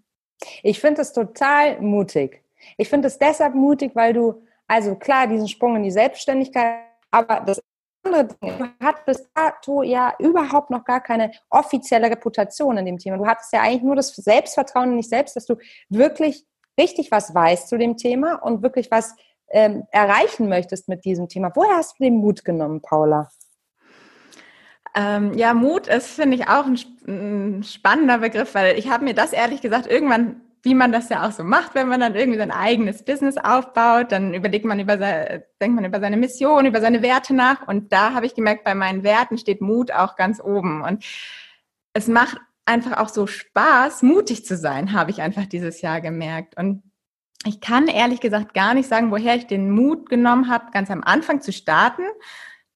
Ich 0.62 0.80
finde 0.80 1.02
es 1.02 1.12
total 1.12 1.80
mutig. 1.80 2.42
Ich 2.76 2.88
finde 2.88 3.08
es 3.08 3.18
deshalb 3.18 3.54
mutig, 3.54 3.92
weil 3.94 4.12
du 4.12 4.42
also 4.66 4.94
klar 4.94 5.26
diesen 5.26 5.48
Sprung 5.48 5.76
in 5.76 5.82
die 5.82 5.90
Selbstständigkeit, 5.90 6.84
aber 7.10 7.40
das 7.40 7.60
andere 8.04 8.28
Dinge. 8.28 8.56
Du 8.56 8.86
hattest 8.86 9.04
bis 9.04 9.28
dato 9.34 9.82
ja 9.82 10.14
überhaupt 10.18 10.70
noch 10.70 10.84
gar 10.84 11.00
keine 11.00 11.32
offizielle 11.50 12.10
Reputation 12.10 12.78
in 12.78 12.86
dem 12.86 12.98
Thema. 12.98 13.18
Du 13.18 13.26
hattest 13.26 13.52
ja 13.52 13.62
eigentlich 13.62 13.82
nur 13.82 13.96
das 13.96 14.14
Selbstvertrauen 14.14 14.92
in 14.92 14.96
dich 14.98 15.08
selbst, 15.08 15.36
dass 15.36 15.46
du 15.46 15.56
wirklich 15.88 16.46
richtig 16.80 17.10
was 17.10 17.34
weißt 17.34 17.68
zu 17.68 17.78
dem 17.78 17.96
Thema 17.96 18.34
und 18.42 18.62
wirklich 18.62 18.90
was 18.90 19.14
ähm, 19.50 19.84
erreichen 19.90 20.48
möchtest 20.48 20.88
mit 20.88 21.04
diesem 21.04 21.28
Thema. 21.28 21.52
Woher 21.54 21.76
hast 21.76 21.98
du 21.98 22.04
den 22.04 22.16
Mut 22.16 22.44
genommen, 22.44 22.80
Paula? 22.80 23.30
Ähm, 24.96 25.34
ja, 25.34 25.54
Mut 25.54 25.86
ist, 25.86 26.08
finde 26.08 26.36
ich, 26.36 26.48
auch 26.48 26.66
ein, 26.66 26.78
ein 27.06 27.62
spannender 27.62 28.18
Begriff, 28.18 28.54
weil 28.54 28.78
ich 28.78 28.90
habe 28.90 29.04
mir 29.04 29.14
das 29.14 29.32
ehrlich 29.32 29.60
gesagt 29.60 29.86
irgendwann 29.86 30.40
wie 30.62 30.74
man 30.74 30.92
das 30.92 31.08
ja 31.08 31.26
auch 31.26 31.32
so 31.32 31.42
macht, 31.42 31.74
wenn 31.74 31.88
man 31.88 32.00
dann 32.00 32.14
irgendwie 32.14 32.38
sein 32.38 32.50
eigenes 32.50 33.02
Business 33.02 33.38
aufbaut, 33.38 34.12
dann 34.12 34.34
überlegt 34.34 34.66
man 34.66 34.78
über 34.78 34.98
seine, 34.98 35.44
denkt 35.60 35.74
man 35.74 35.84
über 35.86 36.00
seine 36.00 36.18
Mission, 36.18 36.66
über 36.66 36.80
seine 36.80 37.02
Werte 37.02 37.34
nach. 37.34 37.66
Und 37.66 37.92
da 37.92 38.12
habe 38.12 38.26
ich 38.26 38.34
gemerkt, 38.34 38.64
bei 38.64 38.74
meinen 38.74 39.02
Werten 39.02 39.38
steht 39.38 39.62
Mut 39.62 39.90
auch 39.90 40.16
ganz 40.16 40.40
oben. 40.40 40.82
Und 40.82 41.04
es 41.94 42.08
macht 42.08 42.38
einfach 42.70 42.98
auch 42.98 43.08
so 43.08 43.26
Spaß, 43.26 44.02
mutig 44.02 44.46
zu 44.46 44.56
sein, 44.56 44.92
habe 44.92 45.10
ich 45.10 45.20
einfach 45.20 45.46
dieses 45.46 45.82
Jahr 45.82 46.00
gemerkt. 46.00 46.56
Und 46.56 46.82
ich 47.44 47.60
kann 47.60 47.88
ehrlich 47.88 48.20
gesagt 48.20 48.54
gar 48.54 48.74
nicht 48.74 48.88
sagen, 48.88 49.10
woher 49.10 49.34
ich 49.34 49.46
den 49.46 49.70
Mut 49.70 50.08
genommen 50.08 50.48
habe, 50.48 50.70
ganz 50.72 50.90
am 50.90 51.02
Anfang 51.02 51.40
zu 51.40 51.52
starten, 51.52 52.04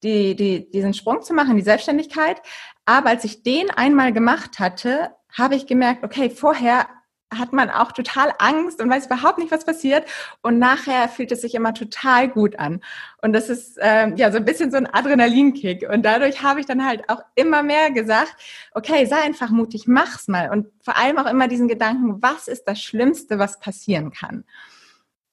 die, 0.03 0.35
die, 0.35 0.69
diesen 0.69 0.93
Sprung 0.93 1.21
zu 1.21 1.33
machen, 1.33 1.55
die 1.55 1.63
Selbstständigkeit. 1.63 2.41
Aber 2.85 3.09
als 3.09 3.23
ich 3.23 3.43
den 3.43 3.69
einmal 3.71 4.13
gemacht 4.13 4.59
hatte, 4.59 5.11
habe 5.31 5.55
ich 5.55 5.65
gemerkt, 5.65 6.03
okay, 6.03 6.29
vorher 6.29 6.87
hat 7.33 7.53
man 7.53 7.69
auch 7.69 7.91
total 7.91 8.33
Angst 8.39 8.81
und 8.81 8.89
weiß 8.89 9.07
überhaupt 9.07 9.39
nicht, 9.39 9.51
was 9.51 9.65
passiert. 9.65 10.05
Und 10.41 10.59
nachher 10.59 11.09
fühlt 11.09 11.31
es 11.31 11.41
sich 11.41 11.55
immer 11.55 11.73
total 11.73 12.27
gut 12.29 12.59
an. 12.59 12.81
Und 13.21 13.33
das 13.33 13.49
ist 13.49 13.77
ähm, 13.81 14.15
ja 14.15 14.31
so 14.31 14.37
ein 14.37 14.45
bisschen 14.45 14.71
so 14.71 14.77
ein 14.77 14.87
Adrenalinkick. 14.87 15.87
Und 15.89 16.03
dadurch 16.03 16.43
habe 16.43 16.59
ich 16.59 16.65
dann 16.65 16.85
halt 16.85 17.09
auch 17.09 17.21
immer 17.35 17.63
mehr 17.63 17.91
gesagt, 17.91 18.35
okay, 18.73 19.05
sei 19.05 19.17
einfach 19.17 19.49
mutig, 19.49 19.87
mach's 19.87 20.27
mal. 20.27 20.49
Und 20.49 20.67
vor 20.81 20.97
allem 20.97 21.17
auch 21.17 21.29
immer 21.29 21.47
diesen 21.47 21.67
Gedanken, 21.67 22.21
was 22.21 22.47
ist 22.47 22.65
das 22.67 22.81
Schlimmste, 22.81 23.39
was 23.39 23.59
passieren 23.59 24.11
kann? 24.11 24.43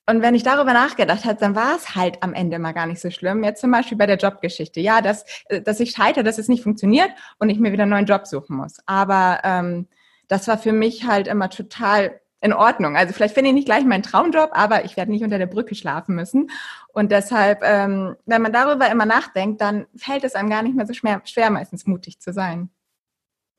Und 0.07 0.21
wenn 0.21 0.35
ich 0.35 0.43
darüber 0.43 0.73
nachgedacht 0.73 1.25
habe, 1.25 1.39
dann 1.39 1.55
war 1.55 1.77
es 1.77 1.95
halt 1.95 2.23
am 2.23 2.35
Ende 2.35 2.59
mal 2.59 2.73
gar 2.73 2.87
nicht 2.87 3.01
so 3.01 3.11
schlimm. 3.11 3.45
Jetzt 3.45 3.61
zum 3.61 3.71
Beispiel 3.71 3.97
bei 3.97 4.07
der 4.07 4.17
Jobgeschichte. 4.17 4.81
Ja, 4.81 5.01
dass, 5.01 5.25
äh, 5.47 5.61
dass 5.61 5.79
ich 5.79 5.93
scheitere, 5.93 6.25
dass 6.25 6.39
es 6.39 6.49
nicht 6.49 6.63
funktioniert 6.63 7.11
und 7.39 7.51
ich 7.51 7.59
mir 7.61 7.73
wieder 7.73 7.85
einen 7.85 7.93
neuen 7.93 8.07
Job 8.07 8.27
suchen 8.27 8.57
muss. 8.57 8.79
Aber 8.87 9.41
ähm, 9.45 9.87
das 10.33 10.49
war 10.49 10.57
für 10.57 10.73
mich 10.73 11.07
halt 11.07 11.29
immer 11.29 11.51
total 11.51 12.19
in 12.41 12.55
Ordnung. 12.55 12.97
Also 12.97 13.13
vielleicht 13.13 13.35
finde 13.35 13.51
ich 13.51 13.55
nicht 13.55 13.67
gleich 13.67 13.85
meinen 13.85 14.03
Traumjob, 14.03 14.49
aber 14.53 14.87
ich 14.87 14.97
werde 14.97 15.11
nicht 15.11 15.23
unter 15.23 15.37
der 15.37 15.47
Brücke 15.47 15.75
schlafen 15.75 16.15
müssen. 16.15 16.51
Und 16.95 17.13
deshalb, 17.13 17.63
ähm, 17.63 18.17
wenn 18.25 18.41
man 18.41 18.53
darüber 18.53 18.91
immer 18.91 19.05
nachdenkt, 19.05 19.61
dann 19.61 19.87
fällt 19.95 20.25
es 20.25 20.35
einem 20.35 20.49
gar 20.49 20.63
nicht 20.63 20.75
mehr 20.75 20.87
so 20.87 20.95
schwer, 20.95 21.21
schwer 21.25 21.51
meistens 21.51 21.87
mutig 21.87 22.19
zu 22.19 22.33
sein. 22.33 22.71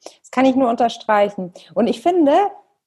Das 0.04 0.32
kann 0.32 0.46
ich 0.46 0.56
nur 0.56 0.68
unterstreichen. 0.68 1.54
Und 1.76 1.86
ich 1.86 2.02
finde, 2.02 2.34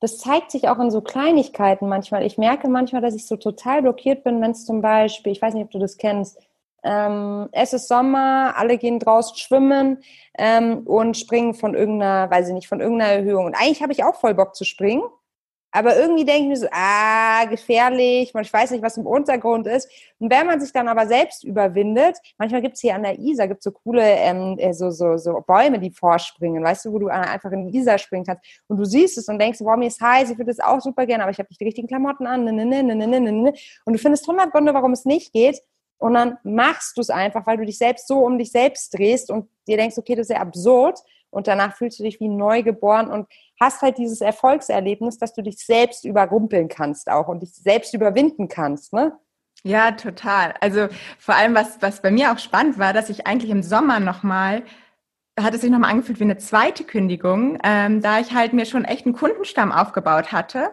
das 0.00 0.18
zeigt 0.18 0.50
sich 0.50 0.68
auch 0.68 0.80
in 0.80 0.90
so 0.90 1.00
Kleinigkeiten 1.00 1.88
manchmal. 1.88 2.26
Ich 2.26 2.38
merke 2.38 2.68
manchmal, 2.68 3.02
dass 3.02 3.14
ich 3.14 3.24
so 3.24 3.36
total 3.36 3.82
blockiert 3.82 4.24
bin, 4.24 4.42
wenn 4.42 4.50
es 4.50 4.66
zum 4.66 4.82
Beispiel, 4.82 5.30
ich 5.30 5.40
weiß 5.40 5.54
nicht, 5.54 5.64
ob 5.64 5.70
du 5.70 5.78
das 5.78 5.96
kennst, 5.96 6.38
ähm, 6.86 7.48
es 7.52 7.72
ist 7.72 7.88
Sommer, 7.88 8.54
alle 8.56 8.78
gehen 8.78 8.98
draußen 8.98 9.36
schwimmen 9.36 9.98
ähm, 10.38 10.86
und 10.86 11.16
springen 11.16 11.54
von 11.54 11.74
irgendeiner, 11.74 12.30
weiß 12.30 12.48
ich 12.48 12.54
nicht, 12.54 12.68
von 12.68 12.80
irgendeiner 12.80 13.12
Erhöhung. 13.12 13.46
Und 13.46 13.54
eigentlich 13.54 13.82
habe 13.82 13.92
ich 13.92 14.04
auch 14.04 14.14
voll 14.14 14.34
Bock 14.34 14.54
zu 14.54 14.64
springen. 14.64 15.02
Aber 15.72 15.94
irgendwie 15.94 16.24
denke 16.24 16.42
ich 16.44 16.48
mir 16.48 16.56
so, 16.56 16.68
ah, 16.70 17.44
gefährlich, 17.44 18.32
ich 18.34 18.52
weiß 18.52 18.70
nicht, 18.70 18.82
was 18.82 18.96
im 18.96 19.04
Untergrund 19.04 19.66
ist. 19.66 19.90
Und 20.18 20.30
wenn 20.30 20.46
man 20.46 20.58
sich 20.58 20.72
dann 20.72 20.88
aber 20.88 21.06
selbst 21.06 21.44
überwindet, 21.44 22.16
manchmal 22.38 22.62
gibt 22.62 22.76
es 22.76 22.80
hier 22.80 22.94
an 22.94 23.02
der 23.02 23.18
Isar, 23.18 23.46
gibt 23.46 23.62
so 23.62 23.72
coole 23.72 24.02
ähm, 24.02 24.56
äh, 24.58 24.72
so, 24.72 24.90
so, 24.90 25.18
so 25.18 25.42
Bäume, 25.46 25.78
die 25.78 25.90
vorspringen, 25.90 26.64
weißt 26.64 26.86
du, 26.86 26.92
wo 26.92 26.98
du 26.98 27.08
einfach 27.08 27.52
in 27.52 27.66
die 27.66 27.76
Isar 27.76 27.98
springen 27.98 28.24
kannst. 28.24 28.42
Und 28.68 28.78
du 28.78 28.86
siehst 28.86 29.18
es 29.18 29.28
und 29.28 29.38
denkst, 29.38 29.58
boah, 29.58 29.76
mir 29.76 29.88
ist 29.88 30.00
heiß, 30.00 30.30
ich 30.30 30.38
würde 30.38 30.50
das 30.54 30.60
auch 30.60 30.80
super 30.80 31.04
gerne, 31.04 31.24
aber 31.24 31.32
ich 31.32 31.38
habe 31.38 31.48
nicht 31.50 31.60
die 31.60 31.66
richtigen 31.66 31.88
Klamotten 31.88 32.26
an. 32.26 32.44
Ne, 32.44 32.52
ne, 32.52 32.82
ne. 32.82 33.52
Und 33.84 33.92
du 33.92 33.98
findest 33.98 34.26
hundert 34.26 34.52
Gründe, 34.52 34.72
warum 34.72 34.92
es 34.92 35.04
nicht 35.04 35.34
geht. 35.34 35.60
Und 35.98 36.14
dann 36.14 36.38
machst 36.42 36.96
du 36.96 37.00
es 37.00 37.10
einfach, 37.10 37.46
weil 37.46 37.56
du 37.56 37.64
dich 37.64 37.78
selbst 37.78 38.06
so 38.06 38.18
um 38.18 38.38
dich 38.38 38.50
selbst 38.50 38.96
drehst 38.96 39.30
und 39.30 39.48
dir 39.66 39.76
denkst, 39.76 39.96
okay, 39.98 40.14
das 40.14 40.28
ist 40.28 40.34
ja 40.34 40.40
absurd. 40.40 40.98
Und 41.30 41.48
danach 41.48 41.76
fühlst 41.76 41.98
du 41.98 42.04
dich 42.04 42.20
wie 42.20 42.28
neugeboren 42.28 43.08
und 43.08 43.26
hast 43.60 43.82
halt 43.82 43.98
dieses 43.98 44.20
Erfolgserlebnis, 44.20 45.18
dass 45.18 45.32
du 45.32 45.42
dich 45.42 45.58
selbst 45.58 46.04
überrumpeln 46.04 46.68
kannst 46.68 47.10
auch 47.10 47.28
und 47.28 47.40
dich 47.40 47.54
selbst 47.54 47.94
überwinden 47.94 48.48
kannst, 48.48 48.92
ne? 48.92 49.18
Ja, 49.62 49.92
total. 49.92 50.54
Also 50.60 50.88
vor 51.18 51.34
allem, 51.34 51.54
was, 51.54 51.82
was 51.82 52.00
bei 52.00 52.10
mir 52.10 52.32
auch 52.32 52.38
spannend 52.38 52.78
war, 52.78 52.92
dass 52.92 53.10
ich 53.10 53.26
eigentlich 53.26 53.50
im 53.50 53.62
Sommer 53.62 54.00
nochmal 54.00 54.62
hat 55.38 55.52
es 55.52 55.60
sich 55.60 55.70
nochmal 55.70 55.90
angefühlt 55.90 56.18
wie 56.18 56.24
eine 56.24 56.38
zweite 56.38 56.84
Kündigung, 56.84 57.58
ähm, 57.62 58.00
da 58.00 58.20
ich 58.20 58.32
halt 58.32 58.54
mir 58.54 58.64
schon 58.64 58.84
echt 58.84 59.04
einen 59.04 59.14
Kundenstamm 59.14 59.70
aufgebaut 59.70 60.32
hatte 60.32 60.70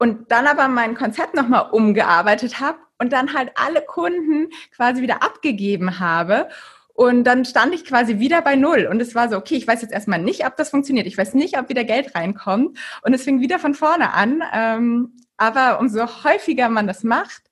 und 0.00 0.32
dann 0.32 0.46
aber 0.46 0.66
mein 0.68 0.94
Konzept 0.94 1.34
nochmal 1.34 1.68
umgearbeitet 1.72 2.58
habe 2.58 2.78
und 2.98 3.12
dann 3.12 3.34
halt 3.34 3.52
alle 3.54 3.82
Kunden 3.82 4.48
quasi 4.74 5.02
wieder 5.02 5.22
abgegeben 5.22 6.00
habe. 6.00 6.48
Und 6.94 7.24
dann 7.24 7.44
stand 7.44 7.74
ich 7.74 7.84
quasi 7.84 8.18
wieder 8.18 8.40
bei 8.40 8.56
Null. 8.56 8.88
Und 8.90 9.00
es 9.02 9.14
war 9.14 9.28
so, 9.28 9.36
okay, 9.36 9.56
ich 9.56 9.68
weiß 9.68 9.82
jetzt 9.82 9.92
erstmal 9.92 10.18
nicht, 10.18 10.46
ob 10.46 10.56
das 10.56 10.70
funktioniert. 10.70 11.06
Ich 11.06 11.18
weiß 11.18 11.34
nicht, 11.34 11.58
ob 11.58 11.68
wieder 11.68 11.84
Geld 11.84 12.14
reinkommt. 12.14 12.78
Und 13.02 13.12
es 13.12 13.24
fing 13.24 13.40
wieder 13.40 13.58
von 13.58 13.74
vorne 13.74 14.14
an. 14.14 14.42
Ähm, 14.54 15.16
aber 15.36 15.78
umso 15.80 16.24
häufiger 16.24 16.70
man 16.70 16.86
das 16.86 17.04
macht, 17.04 17.42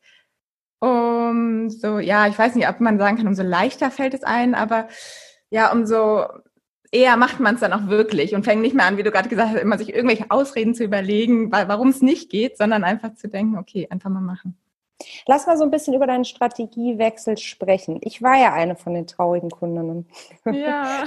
umso, 0.81 1.99
ja, 1.99 2.29
ich 2.29 2.39
weiß 2.39 2.55
nicht, 2.55 2.69
ob 2.69 2.81
man 2.81 2.99
sagen 2.99 3.19
kann, 3.19 3.27
umso 3.27 3.43
leichter 3.43 3.91
fällt 3.91 4.15
es 4.15 4.23
ein, 4.23 4.55
aber 4.55 4.89
ja, 5.51 5.71
umso 5.71 6.25
eher 6.93 7.17
macht 7.17 7.41
man 7.41 7.55
es 7.55 7.61
dann 7.61 7.73
auch 7.73 7.87
wirklich 7.89 8.35
und 8.35 8.45
fängt 8.45 8.63
nicht 8.63 8.75
mehr 8.75 8.87
an, 8.87 8.97
wie 8.97 9.03
du 9.03 9.11
gerade 9.11 9.29
gesagt 9.29 9.51
hast, 9.51 9.61
immer 9.61 9.79
sich 9.79 9.95
irgendwelche 9.95 10.31
Ausreden 10.31 10.75
zu 10.75 10.85
überlegen, 10.85 11.51
warum 11.53 11.89
es 11.89 12.03
nicht 12.03 12.31
geht, 12.31 12.57
sondern 12.57 12.85
einfach 12.85 13.15
zu 13.15 13.29
denken, 13.29 13.59
okay, 13.59 13.87
einfach 13.91 14.11
mal 14.11 14.21
machen. 14.21 14.57
Lass 15.27 15.47
mal 15.47 15.57
so 15.57 15.63
ein 15.63 15.71
bisschen 15.71 15.95
über 15.95 16.07
deinen 16.09 16.25
Strategiewechsel 16.25 17.37
sprechen. 17.37 17.99
Ich 18.03 18.21
war 18.21 18.37
ja 18.37 18.53
eine 18.53 18.75
von 18.75 18.95
den 18.95 19.07
traurigen 19.07 19.51
Kundinnen. 19.51 20.09
Ja. 20.45 21.05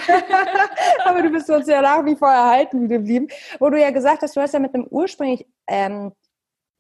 Aber 1.05 1.21
du 1.21 1.29
bist 1.29 1.50
uns 1.50 1.67
ja 1.67 1.81
nach 1.81 2.05
wie 2.05 2.15
vor 2.15 2.29
erhalten 2.29 2.88
geblieben, 2.88 3.27
wo 3.59 3.69
du 3.69 3.79
ja 3.79 3.91
gesagt 3.91 4.21
hast, 4.21 4.35
du 4.35 4.41
hast 4.41 4.53
ja 4.53 4.59
mit 4.59 4.73
einem 4.73 4.88
ursprünglich 4.89 5.45
ähm, 5.67 6.13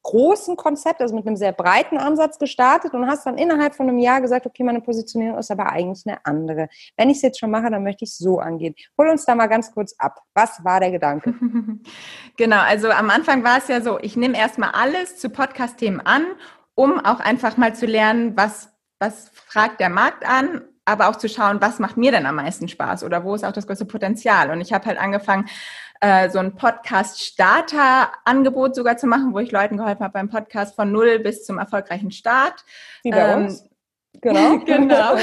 großen 0.03 0.55
Konzept, 0.55 1.01
also 1.01 1.15
mit 1.15 1.27
einem 1.27 1.35
sehr 1.35 1.51
breiten 1.51 1.97
Ansatz 1.97 2.39
gestartet 2.39 2.93
und 2.93 3.07
hast 3.07 3.25
dann 3.25 3.37
innerhalb 3.37 3.75
von 3.75 3.87
einem 3.87 3.99
Jahr 3.99 4.21
gesagt, 4.21 4.45
okay, 4.45 4.63
meine 4.63 4.81
Positionierung 4.81 5.37
ist 5.37 5.51
aber 5.51 5.71
eigentlich 5.71 6.05
eine 6.05 6.25
andere. 6.25 6.69
Wenn 6.97 7.09
ich 7.09 7.17
es 7.17 7.23
jetzt 7.23 7.39
schon 7.39 7.51
mache, 7.51 7.69
dann 7.69 7.83
möchte 7.83 8.03
ich 8.03 8.11
es 8.11 8.17
so 8.17 8.39
angehen. 8.39 8.75
Hol 8.97 9.09
uns 9.09 9.25
da 9.25 9.35
mal 9.35 9.47
ganz 9.47 9.71
kurz 9.71 9.93
ab. 9.97 10.19
Was 10.33 10.63
war 10.63 10.79
der 10.79 10.91
Gedanke? 10.91 11.33
genau, 12.37 12.59
also 12.59 12.89
am 12.89 13.09
Anfang 13.09 13.43
war 13.43 13.57
es 13.57 13.67
ja 13.67 13.81
so, 13.81 13.99
ich 13.99 14.15
nehme 14.15 14.37
erstmal 14.37 14.71
alles 14.71 15.17
zu 15.17 15.29
Podcast-Themen 15.29 16.01
an, 16.01 16.25
um 16.75 16.99
auch 16.99 17.19
einfach 17.19 17.57
mal 17.57 17.75
zu 17.75 17.85
lernen, 17.85 18.35
was, 18.35 18.69
was 18.99 19.29
fragt 19.29 19.79
der 19.79 19.89
Markt 19.89 20.27
an 20.27 20.61
aber 20.83 21.09
auch 21.09 21.15
zu 21.15 21.29
schauen, 21.29 21.61
was 21.61 21.79
macht 21.79 21.95
mir 21.95 22.11
denn 22.11 22.25
am 22.25 22.35
meisten 22.35 22.67
Spaß 22.67 23.03
oder 23.03 23.23
wo 23.23 23.35
ist 23.35 23.45
auch 23.45 23.51
das 23.51 23.67
größte 23.67 23.85
Potenzial. 23.85 24.49
Und 24.49 24.61
ich 24.61 24.73
habe 24.73 24.85
halt 24.85 24.99
angefangen, 24.99 25.47
äh, 26.01 26.29
so 26.29 26.39
ein 26.39 26.55
Podcast-Starter-Angebot 26.55 28.75
sogar 28.75 28.97
zu 28.97 29.07
machen, 29.07 29.33
wo 29.33 29.39
ich 29.39 29.51
Leuten 29.51 29.77
geholfen 29.77 30.03
habe 30.03 30.13
beim 30.13 30.29
Podcast 30.29 30.75
von 30.75 30.91
null 30.91 31.19
bis 31.19 31.45
zum 31.45 31.59
erfolgreichen 31.59 32.11
Start. 32.11 32.65
Wie 33.03 33.11
bei 33.11 33.19
ähm, 33.19 33.45
uns. 33.45 33.63
Genau. 34.19 34.57
genau. 34.65 35.15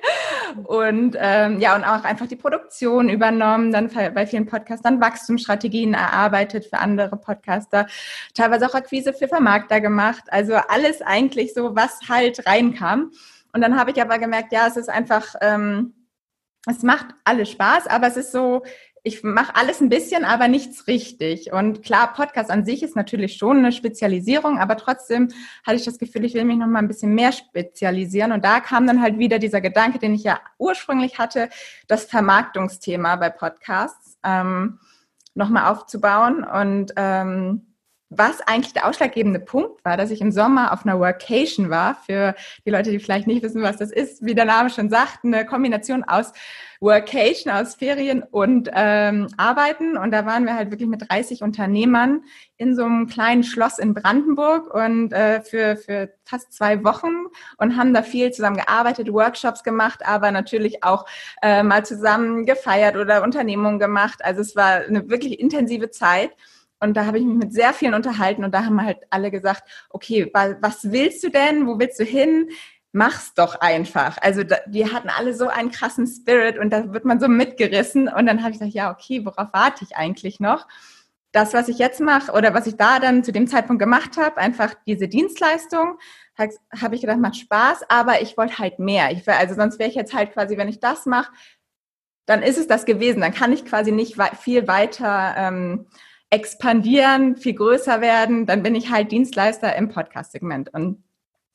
und 0.64 1.16
ähm, 1.18 1.58
ja, 1.60 1.76
und 1.76 1.84
auch 1.84 2.04
einfach 2.04 2.26
die 2.26 2.36
Produktion 2.36 3.08
übernommen, 3.08 3.72
dann 3.72 3.88
bei 3.88 4.26
vielen 4.26 4.44
Podcastern 4.46 5.00
Wachstumsstrategien 5.00 5.94
erarbeitet 5.94 6.66
für 6.66 6.78
andere 6.78 7.16
Podcaster, 7.16 7.86
teilweise 8.34 8.66
auch 8.66 8.74
Akquise 8.74 9.12
für 9.12 9.28
Vermarkter 9.28 9.80
gemacht. 9.80 10.24
Also 10.28 10.54
alles 10.54 11.02
eigentlich 11.02 11.54
so, 11.54 11.76
was 11.76 12.00
halt 12.08 12.46
reinkam. 12.46 13.12
Und 13.52 13.60
dann 13.60 13.78
habe 13.78 13.92
ich 13.92 14.02
aber 14.02 14.18
gemerkt, 14.18 14.52
ja, 14.52 14.66
es 14.66 14.76
ist 14.76 14.90
einfach, 14.90 15.36
ähm, 15.40 15.94
es 16.68 16.82
macht 16.82 17.06
alles 17.24 17.48
Spaß, 17.50 17.86
aber 17.86 18.08
es 18.08 18.16
ist 18.16 18.32
so, 18.32 18.64
ich 19.06 19.22
mache 19.22 19.54
alles 19.54 19.80
ein 19.80 19.88
bisschen, 19.88 20.24
aber 20.24 20.48
nichts 20.48 20.88
richtig. 20.88 21.52
Und 21.52 21.84
klar, 21.84 22.12
Podcast 22.12 22.50
an 22.50 22.64
sich 22.64 22.82
ist 22.82 22.96
natürlich 22.96 23.36
schon 23.36 23.58
eine 23.58 23.70
Spezialisierung, 23.70 24.58
aber 24.58 24.76
trotzdem 24.76 25.28
hatte 25.64 25.76
ich 25.76 25.84
das 25.84 26.00
Gefühl, 26.00 26.24
ich 26.24 26.34
will 26.34 26.44
mich 26.44 26.56
noch 26.56 26.66
mal 26.66 26.80
ein 26.80 26.88
bisschen 26.88 27.14
mehr 27.14 27.30
spezialisieren. 27.30 28.32
Und 28.32 28.44
da 28.44 28.58
kam 28.58 28.84
dann 28.84 29.00
halt 29.00 29.16
wieder 29.20 29.38
dieser 29.38 29.60
Gedanke, 29.60 30.00
den 30.00 30.12
ich 30.12 30.24
ja 30.24 30.40
ursprünglich 30.58 31.20
hatte, 31.20 31.50
das 31.86 32.06
Vermarktungsthema 32.06 33.14
bei 33.14 33.30
Podcasts 33.30 34.18
ähm, 34.24 34.80
nochmal 35.34 35.70
aufzubauen. 35.72 36.42
Und 36.42 36.92
ähm, 36.96 37.75
was 38.08 38.40
eigentlich 38.40 38.72
der 38.72 38.86
ausschlaggebende 38.86 39.40
Punkt 39.40 39.84
war, 39.84 39.96
dass 39.96 40.10
ich 40.10 40.20
im 40.20 40.30
Sommer 40.30 40.72
auf 40.72 40.84
einer 40.84 41.00
Workation 41.00 41.70
war. 41.70 41.96
Für 42.06 42.34
die 42.64 42.70
Leute, 42.70 42.90
die 42.90 43.00
vielleicht 43.00 43.26
nicht 43.26 43.42
wissen, 43.42 43.62
was 43.62 43.78
das 43.78 43.90
ist, 43.90 44.24
wie 44.24 44.34
der 44.34 44.44
Name 44.44 44.70
schon 44.70 44.90
sagt, 44.90 45.24
eine 45.24 45.44
Kombination 45.44 46.04
aus 46.04 46.32
Workation, 46.80 47.52
aus 47.52 47.74
Ferien 47.74 48.22
und 48.22 48.70
ähm, 48.72 49.28
Arbeiten. 49.36 49.96
Und 49.96 50.12
da 50.12 50.24
waren 50.24 50.44
wir 50.44 50.54
halt 50.54 50.70
wirklich 50.70 50.88
mit 50.88 51.10
30 51.10 51.42
Unternehmern 51.42 52.22
in 52.58 52.76
so 52.76 52.84
einem 52.84 53.08
kleinen 53.08 53.42
Schloss 53.42 53.78
in 53.78 53.94
Brandenburg 53.94 54.72
und 54.72 55.12
äh, 55.12 55.40
für, 55.42 55.76
für 55.76 56.10
fast 56.24 56.52
zwei 56.52 56.84
Wochen 56.84 57.26
und 57.58 57.76
haben 57.76 57.92
da 57.92 58.02
viel 58.02 58.30
zusammen 58.30 58.56
gearbeitet, 58.56 59.12
Workshops 59.12 59.64
gemacht, 59.64 60.00
aber 60.04 60.30
natürlich 60.30 60.84
auch 60.84 61.06
äh, 61.42 61.62
mal 61.62 61.84
zusammen 61.84 62.46
gefeiert 62.46 62.96
oder 62.96 63.22
Unternehmungen 63.22 63.78
gemacht. 63.78 64.24
Also 64.24 64.42
es 64.42 64.54
war 64.54 64.84
eine 64.84 65.08
wirklich 65.08 65.40
intensive 65.40 65.90
Zeit. 65.90 66.30
Und 66.80 66.96
da 66.96 67.06
habe 67.06 67.18
ich 67.18 67.24
mich 67.24 67.36
mit 67.36 67.52
sehr 67.52 67.72
vielen 67.72 67.94
unterhalten 67.94 68.44
und 68.44 68.52
da 68.54 68.64
haben 68.64 68.82
halt 68.82 68.98
alle 69.10 69.30
gesagt, 69.30 69.62
okay, 69.88 70.30
was 70.32 70.90
willst 70.92 71.22
du 71.24 71.30
denn? 71.30 71.66
Wo 71.66 71.78
willst 71.78 71.98
du 71.98 72.04
hin? 72.04 72.50
Mach's 72.92 73.34
doch 73.34 73.60
einfach. 73.60 74.18
Also 74.20 74.42
die 74.66 74.90
hatten 74.90 75.08
alle 75.08 75.34
so 75.34 75.48
einen 75.48 75.70
krassen 75.70 76.06
Spirit 76.06 76.58
und 76.58 76.70
da 76.70 76.92
wird 76.92 77.04
man 77.04 77.20
so 77.20 77.28
mitgerissen. 77.28 78.08
Und 78.08 78.26
dann 78.26 78.42
habe 78.42 78.50
ich 78.50 78.58
gesagt, 78.58 78.74
ja, 78.74 78.90
okay, 78.90 79.24
worauf 79.24 79.48
warte 79.52 79.84
ich 79.84 79.96
eigentlich 79.96 80.40
noch? 80.40 80.66
Das, 81.32 81.52
was 81.52 81.68
ich 81.68 81.78
jetzt 81.78 82.00
mache 82.00 82.32
oder 82.32 82.54
was 82.54 82.66
ich 82.66 82.76
da 82.76 82.98
dann 82.98 83.24
zu 83.24 83.32
dem 83.32 83.46
Zeitpunkt 83.46 83.80
gemacht 83.80 84.16
habe, 84.16 84.38
einfach 84.38 84.74
diese 84.86 85.08
Dienstleistung, 85.08 85.98
habe 86.38 86.94
ich 86.94 87.00
gedacht, 87.00 87.18
macht 87.18 87.36
Spaß, 87.36 87.88
aber 87.88 88.22
ich 88.22 88.36
wollte 88.36 88.58
halt 88.58 88.78
mehr. 88.78 89.10
Ich, 89.10 89.28
also 89.28 89.54
sonst 89.54 89.78
wäre 89.78 89.88
ich 89.88 89.96
jetzt 89.96 90.14
halt 90.14 90.32
quasi, 90.32 90.56
wenn 90.56 90.68
ich 90.68 90.80
das 90.80 91.06
mache, 91.06 91.32
dann 92.26 92.42
ist 92.42 92.58
es 92.58 92.66
das 92.66 92.84
gewesen. 92.84 93.20
Dann 93.20 93.34
kann 93.34 93.52
ich 93.52 93.64
quasi 93.64 93.92
nicht 93.92 94.16
viel 94.40 94.68
weiter 94.68 95.34
ähm, 95.36 95.86
expandieren, 96.30 97.36
viel 97.36 97.54
größer 97.54 98.00
werden, 98.00 98.46
dann 98.46 98.62
bin 98.62 98.74
ich 98.74 98.90
halt 98.90 99.12
Dienstleister 99.12 99.76
im 99.76 99.88
Podcast-Segment. 99.88 100.72
Und 100.74 101.04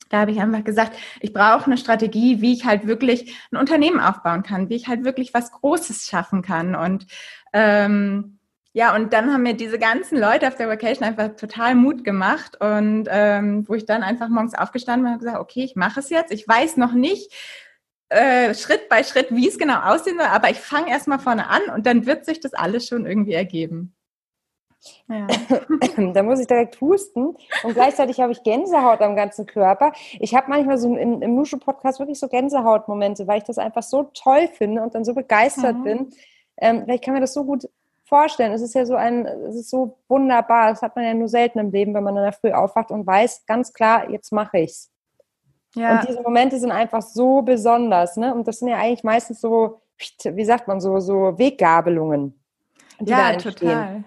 da 0.08 0.20
habe 0.20 0.30
ich 0.30 0.40
einfach 0.40 0.64
gesagt, 0.64 0.96
ich 1.20 1.32
brauche 1.32 1.66
eine 1.66 1.78
Strategie, 1.78 2.40
wie 2.40 2.52
ich 2.52 2.64
halt 2.64 2.86
wirklich 2.86 3.34
ein 3.50 3.56
Unternehmen 3.56 4.00
aufbauen 4.00 4.42
kann, 4.42 4.68
wie 4.68 4.76
ich 4.76 4.88
halt 4.88 5.04
wirklich 5.04 5.34
was 5.34 5.52
Großes 5.52 6.06
schaffen 6.06 6.42
kann. 6.42 6.74
Und 6.74 7.06
ähm, 7.52 8.38
ja, 8.74 8.94
und 8.94 9.12
dann 9.12 9.32
haben 9.32 9.42
mir 9.42 9.54
diese 9.54 9.78
ganzen 9.78 10.18
Leute 10.18 10.48
auf 10.48 10.56
der 10.56 10.68
Vacation 10.68 11.06
einfach 11.06 11.36
total 11.36 11.74
Mut 11.74 12.04
gemacht 12.04 12.58
und 12.58 13.06
ähm, 13.10 13.68
wo 13.68 13.74
ich 13.74 13.84
dann 13.84 14.02
einfach 14.02 14.28
morgens 14.28 14.54
aufgestanden 14.54 15.04
bin 15.04 15.12
und 15.14 15.18
gesagt, 15.18 15.38
okay, 15.38 15.64
ich 15.64 15.76
mache 15.76 16.00
es 16.00 16.08
jetzt. 16.08 16.32
Ich 16.32 16.48
weiß 16.48 16.78
noch 16.78 16.92
nicht 16.92 17.30
äh, 18.08 18.54
Schritt 18.54 18.88
bei 18.88 19.04
Schritt, 19.04 19.28
wie 19.30 19.48
es 19.48 19.58
genau 19.58 19.80
aussehen 19.80 20.16
soll, 20.18 20.26
aber 20.26 20.50
ich 20.50 20.58
fange 20.58 20.90
erstmal 20.90 21.18
vorne 21.18 21.48
an 21.48 21.62
und 21.74 21.86
dann 21.86 22.06
wird 22.06 22.24
sich 22.24 22.40
das 22.40 22.54
alles 22.54 22.86
schon 22.86 23.04
irgendwie 23.04 23.34
ergeben. 23.34 23.94
Ja. 25.08 25.26
da 26.12 26.22
muss 26.22 26.40
ich 26.40 26.46
direkt 26.46 26.80
husten 26.80 27.36
und 27.62 27.74
gleichzeitig 27.74 28.20
habe 28.20 28.32
ich 28.32 28.42
Gänsehaut 28.42 29.00
am 29.00 29.16
ganzen 29.16 29.46
Körper. 29.46 29.92
Ich 30.18 30.34
habe 30.34 30.48
manchmal 30.48 30.78
so 30.78 30.94
im, 30.96 31.22
im 31.22 31.34
Nusche-Podcast 31.34 31.98
wirklich 32.00 32.18
so 32.18 32.28
Gänsehautmomente, 32.28 33.26
weil 33.26 33.38
ich 33.38 33.44
das 33.44 33.58
einfach 33.58 33.82
so 33.82 34.04
toll 34.14 34.48
finde 34.48 34.82
und 34.82 34.94
dann 34.94 35.04
so 35.04 35.14
begeistert 35.14 35.76
mhm. 35.78 35.84
bin. 35.84 36.10
Ähm, 36.56 36.84
ich 36.88 37.00
kann 37.00 37.14
mir 37.14 37.20
das 37.20 37.34
so 37.34 37.44
gut 37.44 37.68
vorstellen. 38.04 38.52
Es 38.52 38.60
ist 38.60 38.74
ja 38.74 38.84
so 38.84 38.94
ein, 38.94 39.24
es 39.26 39.56
ist 39.56 39.70
so 39.70 39.98
wunderbar. 40.08 40.70
Das 40.70 40.82
hat 40.82 40.96
man 40.96 41.04
ja 41.04 41.14
nur 41.14 41.28
selten 41.28 41.58
im 41.58 41.70
Leben, 41.70 41.94
wenn 41.94 42.04
man 42.04 42.16
in 42.16 42.22
der 42.22 42.32
Früh 42.32 42.52
aufwacht 42.52 42.90
und 42.90 43.06
weiß 43.06 43.46
ganz 43.46 43.72
klar, 43.72 44.10
jetzt 44.10 44.32
mache 44.32 44.58
ich's. 44.58 44.90
Ja. 45.74 46.00
Und 46.00 46.08
diese 46.08 46.20
Momente 46.20 46.58
sind 46.58 46.70
einfach 46.70 47.00
so 47.00 47.40
besonders, 47.40 48.18
ne? 48.18 48.34
Und 48.34 48.46
das 48.46 48.58
sind 48.58 48.68
ja 48.68 48.76
eigentlich 48.76 49.04
meistens 49.04 49.40
so, 49.40 49.80
wie 50.24 50.44
sagt 50.44 50.68
man 50.68 50.80
so, 50.80 51.00
so 51.00 51.38
Weggabelungen. 51.38 52.38
ja, 53.00 53.34
total. 53.36 54.04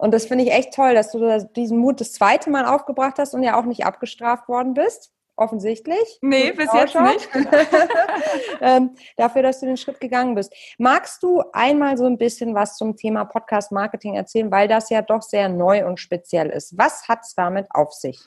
Und 0.00 0.12
das 0.12 0.24
finde 0.24 0.44
ich 0.44 0.50
echt 0.50 0.72
toll, 0.72 0.94
dass 0.94 1.12
du 1.12 1.46
diesen 1.54 1.76
Mut 1.76 2.00
das 2.00 2.14
zweite 2.14 2.48
Mal 2.48 2.64
aufgebracht 2.64 3.18
hast 3.18 3.34
und 3.34 3.42
ja 3.42 3.60
auch 3.60 3.66
nicht 3.66 3.84
abgestraft 3.84 4.48
worden 4.48 4.72
bist. 4.72 5.12
Offensichtlich. 5.36 6.18
Nee, 6.22 6.52
bis 6.52 6.72
jetzt 6.72 6.94
nicht. 6.94 7.28
ähm, 8.62 8.94
dafür, 9.18 9.42
dass 9.42 9.60
du 9.60 9.66
den 9.66 9.76
Schritt 9.76 10.00
gegangen 10.00 10.34
bist. 10.34 10.54
Magst 10.78 11.22
du 11.22 11.42
einmal 11.52 11.98
so 11.98 12.06
ein 12.06 12.16
bisschen 12.16 12.54
was 12.54 12.76
zum 12.76 12.96
Thema 12.96 13.26
Podcast 13.26 13.72
Marketing 13.72 14.14
erzählen, 14.14 14.50
weil 14.50 14.68
das 14.68 14.88
ja 14.88 15.02
doch 15.02 15.20
sehr 15.20 15.50
neu 15.50 15.86
und 15.86 16.00
speziell 16.00 16.48
ist. 16.48 16.78
Was 16.78 17.06
hat 17.06 17.20
es 17.22 17.34
damit 17.34 17.66
auf 17.70 17.92
sich? 17.92 18.20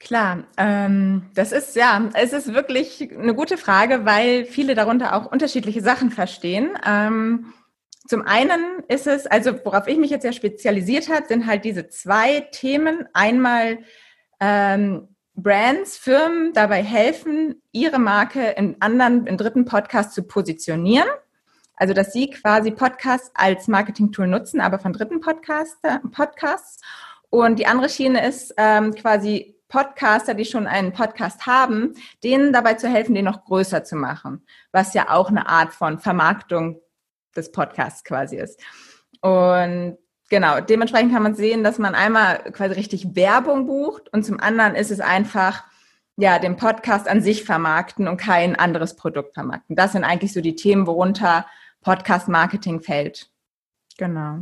Klar, 0.00 0.44
ähm, 0.56 1.30
das 1.34 1.52
ist 1.52 1.76
ja, 1.76 2.10
es 2.14 2.32
ist 2.32 2.52
wirklich 2.52 3.10
eine 3.16 3.34
gute 3.34 3.58
Frage, 3.58 4.04
weil 4.04 4.44
viele 4.44 4.74
darunter 4.74 5.14
auch 5.14 5.30
unterschiedliche 5.30 5.82
Sachen 5.82 6.10
verstehen. 6.10 6.76
Ähm, 6.84 7.52
zum 8.06 8.22
einen 8.22 8.80
ist 8.88 9.06
es, 9.06 9.26
also 9.26 9.52
worauf 9.64 9.86
ich 9.86 9.96
mich 9.96 10.10
jetzt 10.10 10.24
ja 10.24 10.32
spezialisiert 10.32 11.08
habe, 11.08 11.26
sind 11.26 11.46
halt 11.46 11.64
diese 11.64 11.88
zwei 11.88 12.40
Themen. 12.40 13.08
Einmal 13.14 13.78
ähm, 14.40 15.08
Brands, 15.36 15.96
Firmen 15.96 16.52
dabei 16.52 16.82
helfen, 16.82 17.62
ihre 17.72 17.98
Marke 17.98 18.50
in 18.50 18.76
anderen, 18.80 19.26
in 19.26 19.38
dritten 19.38 19.64
Podcasts 19.64 20.14
zu 20.14 20.22
positionieren. 20.22 21.08
Also, 21.76 21.92
dass 21.92 22.12
sie 22.12 22.30
quasi 22.30 22.70
Podcasts 22.70 23.32
als 23.34 23.66
Marketing-Tool 23.66 24.28
nutzen, 24.28 24.60
aber 24.60 24.78
von 24.78 24.92
dritten 24.92 25.20
Podcaster, 25.20 26.00
Podcasts. 26.12 26.80
Und 27.30 27.58
die 27.58 27.66
andere 27.66 27.88
Schiene 27.88 28.24
ist 28.24 28.54
ähm, 28.58 28.94
quasi 28.94 29.56
Podcaster, 29.68 30.34
die 30.34 30.44
schon 30.44 30.68
einen 30.68 30.92
Podcast 30.92 31.46
haben, 31.46 31.94
denen 32.22 32.52
dabei 32.52 32.74
zu 32.74 32.88
helfen, 32.88 33.14
den 33.14 33.24
noch 33.24 33.44
größer 33.44 33.82
zu 33.82 33.96
machen, 33.96 34.46
was 34.70 34.94
ja 34.94 35.10
auch 35.10 35.30
eine 35.30 35.48
Art 35.48 35.72
von 35.72 35.98
Vermarktung 35.98 36.80
des 37.36 37.52
Podcasts 37.52 38.04
quasi 38.04 38.36
ist. 38.36 38.60
Und 39.20 39.98
genau, 40.30 40.60
dementsprechend 40.60 41.12
kann 41.12 41.22
man 41.22 41.34
sehen, 41.34 41.64
dass 41.64 41.78
man 41.78 41.94
einmal 41.94 42.38
quasi 42.52 42.74
richtig 42.74 43.14
Werbung 43.14 43.66
bucht 43.66 44.12
und 44.12 44.24
zum 44.24 44.40
anderen 44.40 44.74
ist 44.74 44.90
es 44.90 45.00
einfach, 45.00 45.64
ja, 46.16 46.38
den 46.38 46.56
Podcast 46.56 47.08
an 47.08 47.22
sich 47.22 47.44
vermarkten 47.44 48.06
und 48.06 48.16
kein 48.16 48.56
anderes 48.56 48.96
Produkt 48.96 49.34
vermarkten. 49.34 49.76
Das 49.76 49.92
sind 49.92 50.04
eigentlich 50.04 50.32
so 50.32 50.40
die 50.40 50.54
Themen, 50.54 50.86
worunter 50.86 51.46
Podcast-Marketing 51.82 52.80
fällt. 52.80 53.30
Genau. 53.98 54.40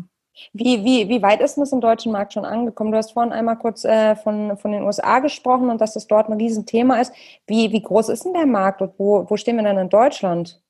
Wie, 0.52 0.82
wie, 0.82 1.08
wie 1.08 1.22
weit 1.22 1.40
ist 1.40 1.58
das 1.58 1.72
im 1.72 1.80
deutschen 1.80 2.10
Markt 2.10 2.32
schon 2.32 2.44
angekommen? 2.44 2.90
Du 2.90 2.96
hast 2.96 3.12
vorhin 3.12 3.32
einmal 3.32 3.58
kurz 3.58 3.84
äh, 3.84 4.16
von, 4.16 4.56
von 4.56 4.72
den 4.72 4.82
USA 4.82 5.18
gesprochen 5.18 5.68
und 5.68 5.80
dass 5.80 5.92
das 5.92 6.06
dort 6.06 6.28
ein 6.28 6.38
Riesenthema 6.38 7.00
ist. 7.00 7.12
Wie, 7.46 7.70
wie 7.70 7.82
groß 7.82 8.08
ist 8.08 8.24
denn 8.24 8.32
der 8.32 8.46
Markt 8.46 8.80
und 8.80 8.98
wo, 8.98 9.28
wo 9.28 9.36
stehen 9.36 9.56
wir 9.56 9.62
denn 9.62 9.78
in 9.78 9.90
Deutschland? 9.90 10.62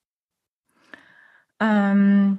Ähm, 1.62 2.38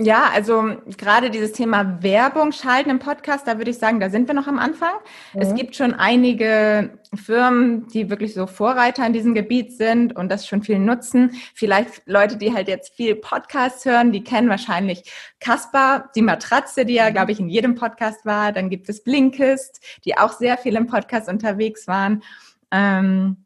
ja, 0.00 0.30
also 0.32 0.76
gerade 0.96 1.30
dieses 1.30 1.52
Thema 1.52 2.02
Werbung 2.02 2.52
schalten 2.52 2.88
im 2.88 2.98
Podcast, 2.98 3.48
da 3.48 3.58
würde 3.58 3.72
ich 3.72 3.78
sagen, 3.78 3.98
da 4.00 4.10
sind 4.10 4.28
wir 4.28 4.34
noch 4.34 4.46
am 4.46 4.58
Anfang. 4.58 4.94
Mhm. 5.34 5.40
Es 5.40 5.54
gibt 5.54 5.74
schon 5.74 5.92
einige 5.92 6.98
Firmen, 7.14 7.88
die 7.88 8.08
wirklich 8.08 8.32
so 8.32 8.46
Vorreiter 8.46 9.04
in 9.04 9.12
diesem 9.12 9.34
Gebiet 9.34 9.72
sind 9.72 10.14
und 10.14 10.30
das 10.30 10.46
schon 10.46 10.62
viel 10.62 10.78
nutzen. 10.78 11.32
Vielleicht 11.54 12.02
Leute, 12.06 12.36
die 12.36 12.54
halt 12.54 12.68
jetzt 12.68 12.94
viel 12.94 13.16
Podcasts 13.16 13.84
hören, 13.84 14.12
die 14.12 14.22
kennen 14.22 14.48
wahrscheinlich 14.48 15.10
Caspar, 15.40 16.10
die 16.14 16.22
Matratze, 16.22 16.84
die 16.84 16.94
ja, 16.94 17.08
mhm. 17.08 17.14
glaube 17.14 17.32
ich, 17.32 17.40
in 17.40 17.48
jedem 17.48 17.74
Podcast 17.74 18.24
war. 18.24 18.52
Dann 18.52 18.70
gibt 18.70 18.88
es 18.88 19.02
Blinkist, 19.02 19.80
die 20.04 20.16
auch 20.16 20.32
sehr 20.32 20.58
viel 20.58 20.76
im 20.76 20.86
Podcast 20.86 21.28
unterwegs 21.28 21.88
waren. 21.88 22.22
Ähm, 22.70 23.44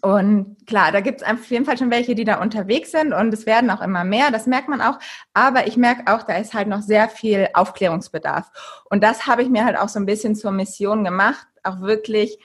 und 0.00 0.56
klar, 0.66 0.92
da 0.92 1.00
gibt 1.00 1.20
es 1.20 1.26
auf 1.26 1.44
jeden 1.50 1.66
Fall 1.66 1.76
schon 1.76 1.90
welche, 1.90 2.14
die 2.14 2.24
da 2.24 2.40
unterwegs 2.40 2.90
sind 2.90 3.12
und 3.12 3.34
es 3.34 3.44
werden 3.46 3.70
auch 3.70 3.82
immer 3.82 4.04
mehr, 4.04 4.30
das 4.30 4.46
merkt 4.46 4.68
man 4.68 4.80
auch. 4.80 4.98
Aber 5.34 5.66
ich 5.66 5.76
merke 5.76 6.10
auch, 6.12 6.22
da 6.22 6.36
ist 6.36 6.54
halt 6.54 6.68
noch 6.68 6.80
sehr 6.80 7.08
viel 7.08 7.48
Aufklärungsbedarf. 7.52 8.50
Und 8.90 9.04
das 9.04 9.26
habe 9.26 9.42
ich 9.42 9.50
mir 9.50 9.64
halt 9.64 9.78
auch 9.78 9.88
so 9.88 9.98
ein 9.98 10.06
bisschen 10.06 10.36
zur 10.36 10.52
Mission 10.52 11.02
gemacht, 11.04 11.46
auch 11.62 11.80
wirklich 11.80 12.38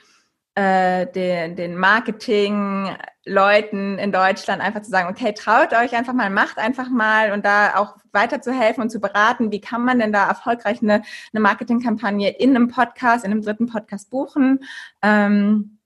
äh, 0.54 1.06
den, 1.06 1.56
den 1.56 1.76
Marketing-Leuten 1.76 3.98
in 3.98 4.12
Deutschland 4.12 4.60
einfach 4.60 4.82
zu 4.82 4.90
sagen, 4.90 5.08
okay, 5.08 5.32
traut 5.32 5.72
euch 5.72 5.96
einfach 5.96 6.12
mal, 6.12 6.28
macht 6.28 6.58
einfach 6.58 6.90
mal 6.90 7.32
und 7.32 7.46
da 7.46 7.76
auch 7.76 7.96
weiterzuhelfen 8.12 8.82
und 8.82 8.90
zu 8.90 9.00
beraten, 9.00 9.50
wie 9.50 9.62
kann 9.62 9.82
man 9.84 9.98
denn 9.98 10.12
da 10.12 10.28
erfolgreich 10.28 10.82
eine, 10.82 11.02
eine 11.32 11.40
Marketingkampagne 11.40 12.28
in 12.30 12.50
einem 12.50 12.68
Podcast, 12.68 13.24
in 13.24 13.30
einem 13.30 13.40
dritten 13.42 13.66
Podcast 13.66 14.10
buchen. 14.10 14.60
Ähm, 15.00 15.78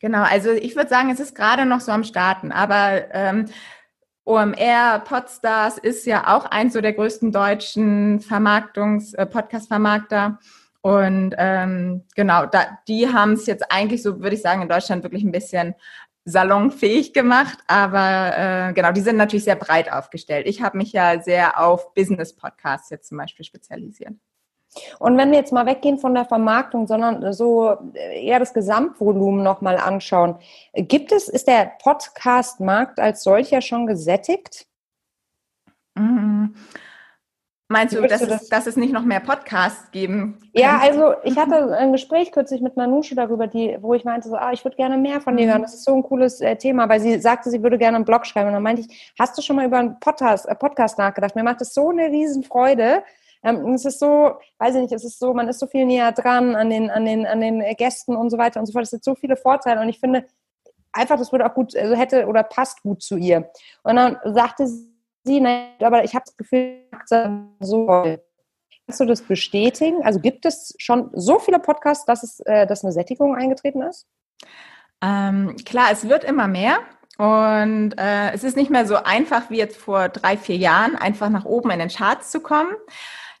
Genau, 0.00 0.22
also 0.22 0.50
ich 0.50 0.76
würde 0.76 0.88
sagen, 0.88 1.10
es 1.10 1.20
ist 1.20 1.34
gerade 1.34 1.66
noch 1.66 1.80
so 1.80 1.92
am 1.92 2.04
Starten, 2.04 2.52
aber 2.52 3.14
ähm, 3.14 3.46
OMR, 4.24 5.00
Podstars 5.04 5.76
ist 5.76 6.06
ja 6.06 6.34
auch 6.34 6.46
eins 6.46 6.72
so 6.72 6.80
der 6.80 6.94
größten 6.94 7.32
deutschen 7.32 8.20
Vermarktungs-, 8.20 9.14
äh, 9.14 9.26
Podcast-Vermarkter. 9.26 10.38
Und 10.82 11.34
ähm, 11.36 12.04
genau, 12.14 12.46
da, 12.46 12.78
die 12.88 13.12
haben 13.12 13.34
es 13.34 13.44
jetzt 13.46 13.70
eigentlich, 13.70 14.02
so 14.02 14.20
würde 14.20 14.36
ich 14.36 14.42
sagen, 14.42 14.62
in 14.62 14.68
Deutschland 14.68 15.02
wirklich 15.02 15.24
ein 15.24 15.32
bisschen 15.32 15.74
salonfähig 16.24 17.12
gemacht, 17.12 17.58
aber 17.66 18.68
äh, 18.68 18.72
genau, 18.72 18.92
die 18.92 19.00
sind 19.00 19.16
natürlich 19.16 19.44
sehr 19.44 19.56
breit 19.56 19.92
aufgestellt. 19.92 20.46
Ich 20.46 20.62
habe 20.62 20.78
mich 20.78 20.92
ja 20.92 21.20
sehr 21.20 21.60
auf 21.60 21.92
Business-Podcasts 21.94 22.88
jetzt 22.90 23.08
zum 23.08 23.18
Beispiel 23.18 23.44
spezialisiert. 23.44 24.14
Und 24.98 25.16
wenn 25.16 25.30
wir 25.30 25.38
jetzt 25.38 25.52
mal 25.52 25.66
weggehen 25.66 25.98
von 25.98 26.14
der 26.14 26.24
Vermarktung, 26.24 26.86
sondern 26.86 27.32
so 27.32 27.76
eher 27.94 28.38
das 28.38 28.54
Gesamtvolumen 28.54 29.42
nochmal 29.42 29.76
anschauen, 29.76 30.36
gibt 30.74 31.12
es, 31.12 31.28
ist 31.28 31.48
der 31.48 31.72
Podcast-Markt 31.82 33.00
als 33.00 33.22
solcher 33.22 33.62
schon 33.62 33.86
gesättigt? 33.86 34.66
Mhm. 35.96 36.54
Meinst 37.72 37.94
du, 37.94 38.02
dass, 38.02 38.20
du 38.20 38.26
das? 38.26 38.42
Es, 38.42 38.48
dass 38.48 38.66
es 38.66 38.76
nicht 38.76 38.92
noch 38.92 39.04
mehr 39.04 39.20
Podcasts 39.20 39.92
geben 39.92 40.38
kann? 40.40 40.50
Ja, 40.54 40.78
also 40.78 41.14
ich 41.22 41.38
hatte 41.38 41.72
ein 41.78 41.92
Gespräch 41.92 42.32
kürzlich 42.32 42.60
mit 42.60 42.76
Manusche 42.76 43.14
darüber, 43.14 43.46
die, 43.46 43.78
wo 43.80 43.94
ich 43.94 44.04
meinte, 44.04 44.28
so, 44.28 44.34
ah, 44.34 44.50
ich 44.52 44.64
würde 44.64 44.76
gerne 44.76 44.98
mehr 44.98 45.20
von 45.20 45.36
dir 45.36 45.46
mhm. 45.46 45.50
hören. 45.50 45.62
Das 45.62 45.74
ist 45.74 45.84
so 45.84 45.94
ein 45.94 46.02
cooles 46.02 46.40
äh, 46.40 46.56
Thema, 46.56 46.88
weil 46.88 46.98
sie 46.98 47.20
sagte, 47.20 47.48
sie 47.48 47.62
würde 47.62 47.78
gerne 47.78 47.94
einen 47.94 48.04
Blog 48.04 48.26
schreiben. 48.26 48.48
Und 48.48 48.54
dann 48.54 48.62
meinte 48.64 48.82
ich, 48.82 49.12
hast 49.16 49.38
du 49.38 49.42
schon 49.42 49.54
mal 49.54 49.66
über 49.66 49.78
einen 49.78 50.00
Podcast, 50.00 50.48
äh, 50.48 50.54
Podcast 50.56 50.98
nachgedacht? 50.98 51.36
Mir 51.36 51.44
macht 51.44 51.60
das 51.60 51.72
so 51.72 51.90
eine 51.90 52.06
Riesenfreude, 52.08 53.04
ähm, 53.42 53.74
es 53.74 53.84
ist 53.84 53.98
so, 53.98 54.32
weiß 54.58 54.74
ich 54.74 54.82
nicht, 54.82 54.92
es 54.92 55.04
ist 55.04 55.18
so, 55.18 55.34
man 55.34 55.48
ist 55.48 55.58
so 55.58 55.66
viel 55.66 55.86
näher 55.86 56.12
dran 56.12 56.54
an 56.54 56.70
den, 56.70 56.90
an 56.90 57.04
den, 57.04 57.26
an 57.26 57.40
den 57.40 57.60
Gästen 57.76 58.16
und 58.16 58.30
so 58.30 58.38
weiter 58.38 58.60
und 58.60 58.66
so 58.66 58.72
fort. 58.72 58.84
Es 58.84 58.92
hat 58.92 59.04
so 59.04 59.14
viele 59.14 59.36
Vorteile 59.36 59.80
und 59.80 59.88
ich 59.88 60.00
finde 60.00 60.26
einfach, 60.92 61.18
das 61.18 61.32
würde 61.32 61.46
auch 61.46 61.54
gut, 61.54 61.76
also 61.76 61.94
hätte 61.94 62.26
oder 62.26 62.42
passt 62.42 62.82
gut 62.82 63.02
zu 63.02 63.16
ihr. 63.16 63.50
Und 63.82 63.96
dann 63.96 64.18
sagte 64.24 64.66
sie, 64.66 65.40
nein, 65.40 65.68
aber 65.80 66.04
ich 66.04 66.14
habe 66.14 66.24
das 66.26 66.36
Gefühl, 66.36 66.84
so 67.60 68.18
Kannst 68.90 68.98
du 68.98 69.04
das 69.04 69.22
bestätigen? 69.22 70.02
Also 70.02 70.18
gibt 70.18 70.44
es 70.44 70.74
schon 70.78 71.10
so 71.12 71.38
viele 71.38 71.60
Podcasts, 71.60 72.04
dass 72.06 72.24
es, 72.24 72.40
äh, 72.40 72.66
dass 72.66 72.82
eine 72.82 72.92
Sättigung 72.92 73.36
eingetreten 73.36 73.82
ist? 73.82 74.08
Ähm, 75.00 75.54
klar, 75.64 75.90
es 75.92 76.08
wird 76.08 76.24
immer 76.24 76.48
mehr. 76.48 76.78
Und 77.16 77.92
äh, 77.96 78.32
es 78.32 78.42
ist 78.42 78.56
nicht 78.56 78.68
mehr 78.68 78.86
so 78.86 78.96
einfach 78.96 79.48
wie 79.48 79.58
jetzt 79.58 79.76
vor 79.76 80.08
drei, 80.08 80.36
vier 80.36 80.56
Jahren, 80.56 80.96
einfach 80.96 81.28
nach 81.28 81.44
oben 81.44 81.70
in 81.70 81.78
den 81.78 81.88
Charts 81.88 82.32
zu 82.32 82.40
kommen. 82.40 82.74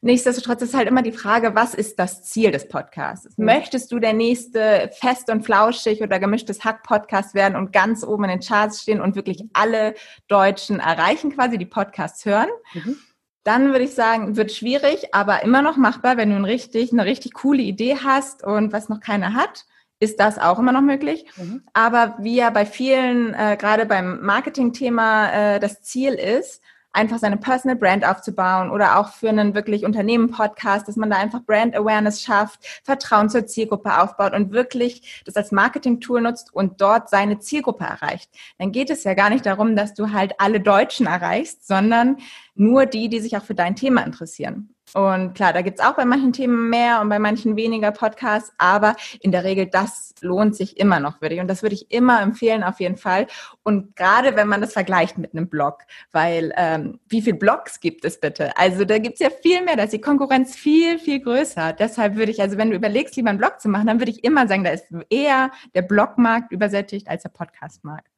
Nichtsdestotrotz 0.02 0.62
ist 0.62 0.74
halt 0.74 0.88
immer 0.88 1.02
die 1.02 1.12
Frage, 1.12 1.54
was 1.54 1.74
ist 1.74 1.98
das 1.98 2.22
Ziel 2.24 2.50
des 2.50 2.68
Podcasts? 2.68 3.36
Mhm. 3.36 3.44
Möchtest 3.44 3.92
du 3.92 3.98
der 3.98 4.14
nächste 4.14 4.90
fest 4.98 5.28
und 5.30 5.44
flauschig 5.44 6.02
oder 6.02 6.18
gemischtes 6.18 6.64
Hack-Podcast 6.64 7.34
werden 7.34 7.54
und 7.54 7.72
ganz 7.72 8.02
oben 8.02 8.24
in 8.24 8.30
den 8.30 8.40
Charts 8.40 8.82
stehen 8.82 9.00
und 9.00 9.14
wirklich 9.14 9.44
alle 9.52 9.94
Deutschen 10.28 10.80
erreichen, 10.80 11.34
quasi 11.34 11.58
die 11.58 11.66
Podcasts 11.66 12.24
hören? 12.24 12.48
Mhm. 12.72 12.96
Dann 13.44 13.68
würde 13.68 13.84
ich 13.84 13.94
sagen, 13.94 14.36
wird 14.36 14.52
schwierig, 14.52 15.14
aber 15.14 15.42
immer 15.42 15.60
noch 15.60 15.76
machbar, 15.76 16.16
wenn 16.16 16.30
du 16.30 16.36
ein 16.36 16.44
richtig, 16.44 16.92
eine 16.92 17.04
richtig 17.04 17.34
coole 17.34 17.62
Idee 17.62 17.96
hast 18.02 18.42
und 18.42 18.72
was 18.72 18.88
noch 18.88 19.00
keiner 19.00 19.34
hat 19.34 19.66
ist 20.02 20.18
das 20.18 20.38
auch 20.38 20.58
immer 20.58 20.72
noch 20.72 20.80
möglich. 20.80 21.26
Mhm. 21.36 21.62
Aber 21.74 22.16
wie 22.18 22.36
ja 22.36 22.48
bei 22.48 22.64
vielen, 22.64 23.34
äh, 23.34 23.56
gerade 23.60 23.84
beim 23.84 24.22
Marketing-Thema, 24.22 25.32
äh, 25.56 25.60
das 25.60 25.82
Ziel 25.82 26.14
ist, 26.14 26.62
einfach 26.92 27.18
seine 27.18 27.36
Personal 27.36 27.76
Brand 27.76 28.04
aufzubauen 28.04 28.70
oder 28.70 28.98
auch 28.98 29.12
für 29.12 29.28
einen 29.28 29.54
wirklich 29.54 29.84
Unternehmen-Podcast, 29.84 30.88
dass 30.88 30.96
man 30.96 31.10
da 31.10 31.16
einfach 31.16 31.42
Brand 31.42 31.76
Awareness 31.76 32.22
schafft, 32.22 32.64
Vertrauen 32.84 33.28
zur 33.28 33.46
Zielgruppe 33.46 34.00
aufbaut 34.00 34.32
und 34.32 34.52
wirklich 34.52 35.22
das 35.24 35.36
als 35.36 35.52
Marketing-Tool 35.52 36.20
nutzt 36.20 36.52
und 36.52 36.80
dort 36.80 37.08
seine 37.08 37.38
Zielgruppe 37.38 37.84
erreicht. 37.84 38.30
Dann 38.58 38.72
geht 38.72 38.90
es 38.90 39.04
ja 39.04 39.14
gar 39.14 39.30
nicht 39.30 39.46
darum, 39.46 39.76
dass 39.76 39.94
du 39.94 40.12
halt 40.12 40.34
alle 40.38 40.60
Deutschen 40.60 41.06
erreichst, 41.06 41.66
sondern 41.66 42.16
nur 42.60 42.84
die, 42.84 43.08
die 43.08 43.20
sich 43.20 43.38
auch 43.38 43.42
für 43.42 43.54
dein 43.54 43.74
Thema 43.74 44.02
interessieren. 44.02 44.74
Und 44.92 45.34
klar, 45.34 45.54
da 45.54 45.62
gibt's 45.62 45.80
auch 45.80 45.94
bei 45.94 46.04
manchen 46.04 46.34
Themen 46.34 46.68
mehr 46.68 47.00
und 47.00 47.08
bei 47.08 47.18
manchen 47.18 47.56
weniger 47.56 47.90
Podcasts, 47.90 48.52
aber 48.58 48.96
in 49.20 49.32
der 49.32 49.44
Regel, 49.44 49.66
das 49.66 50.14
lohnt 50.20 50.54
sich 50.54 50.78
immer 50.78 51.00
noch, 51.00 51.22
würde 51.22 51.36
ich. 51.36 51.40
Und 51.40 51.48
das 51.48 51.62
würde 51.62 51.74
ich 51.74 51.90
immer 51.90 52.20
empfehlen, 52.20 52.62
auf 52.62 52.80
jeden 52.80 52.98
Fall. 52.98 53.28
Und 53.62 53.96
gerade 53.96 54.36
wenn 54.36 54.46
man 54.46 54.60
das 54.60 54.74
vergleicht 54.74 55.16
mit 55.16 55.32
einem 55.32 55.48
Blog, 55.48 55.78
weil 56.12 56.52
ähm, 56.56 57.00
wie 57.08 57.22
viele 57.22 57.38
Blogs 57.38 57.80
gibt 57.80 58.04
es 58.04 58.20
bitte? 58.20 58.54
Also 58.58 58.84
da 58.84 58.98
gibt's 58.98 59.20
ja 59.20 59.30
viel 59.30 59.64
mehr, 59.64 59.76
da 59.76 59.84
ist 59.84 59.94
die 59.94 60.00
Konkurrenz 60.00 60.54
viel, 60.54 60.98
viel 60.98 61.20
größer. 61.20 61.72
Deshalb 61.72 62.16
würde 62.16 62.32
ich, 62.32 62.42
also 62.42 62.58
wenn 62.58 62.70
du 62.70 62.76
überlegst, 62.76 63.16
lieber 63.16 63.30
einen 63.30 63.38
Blog 63.38 63.58
zu 63.60 63.70
machen, 63.70 63.86
dann 63.86 64.00
würde 64.00 64.10
ich 64.10 64.22
immer 64.22 64.46
sagen, 64.48 64.64
da 64.64 64.70
ist 64.70 64.86
eher 65.08 65.50
der 65.74 65.82
Blogmarkt 65.82 66.52
übersättigt 66.52 67.08
als 67.08 67.22
der 67.22 67.30
Podcastmarkt. 67.30 68.09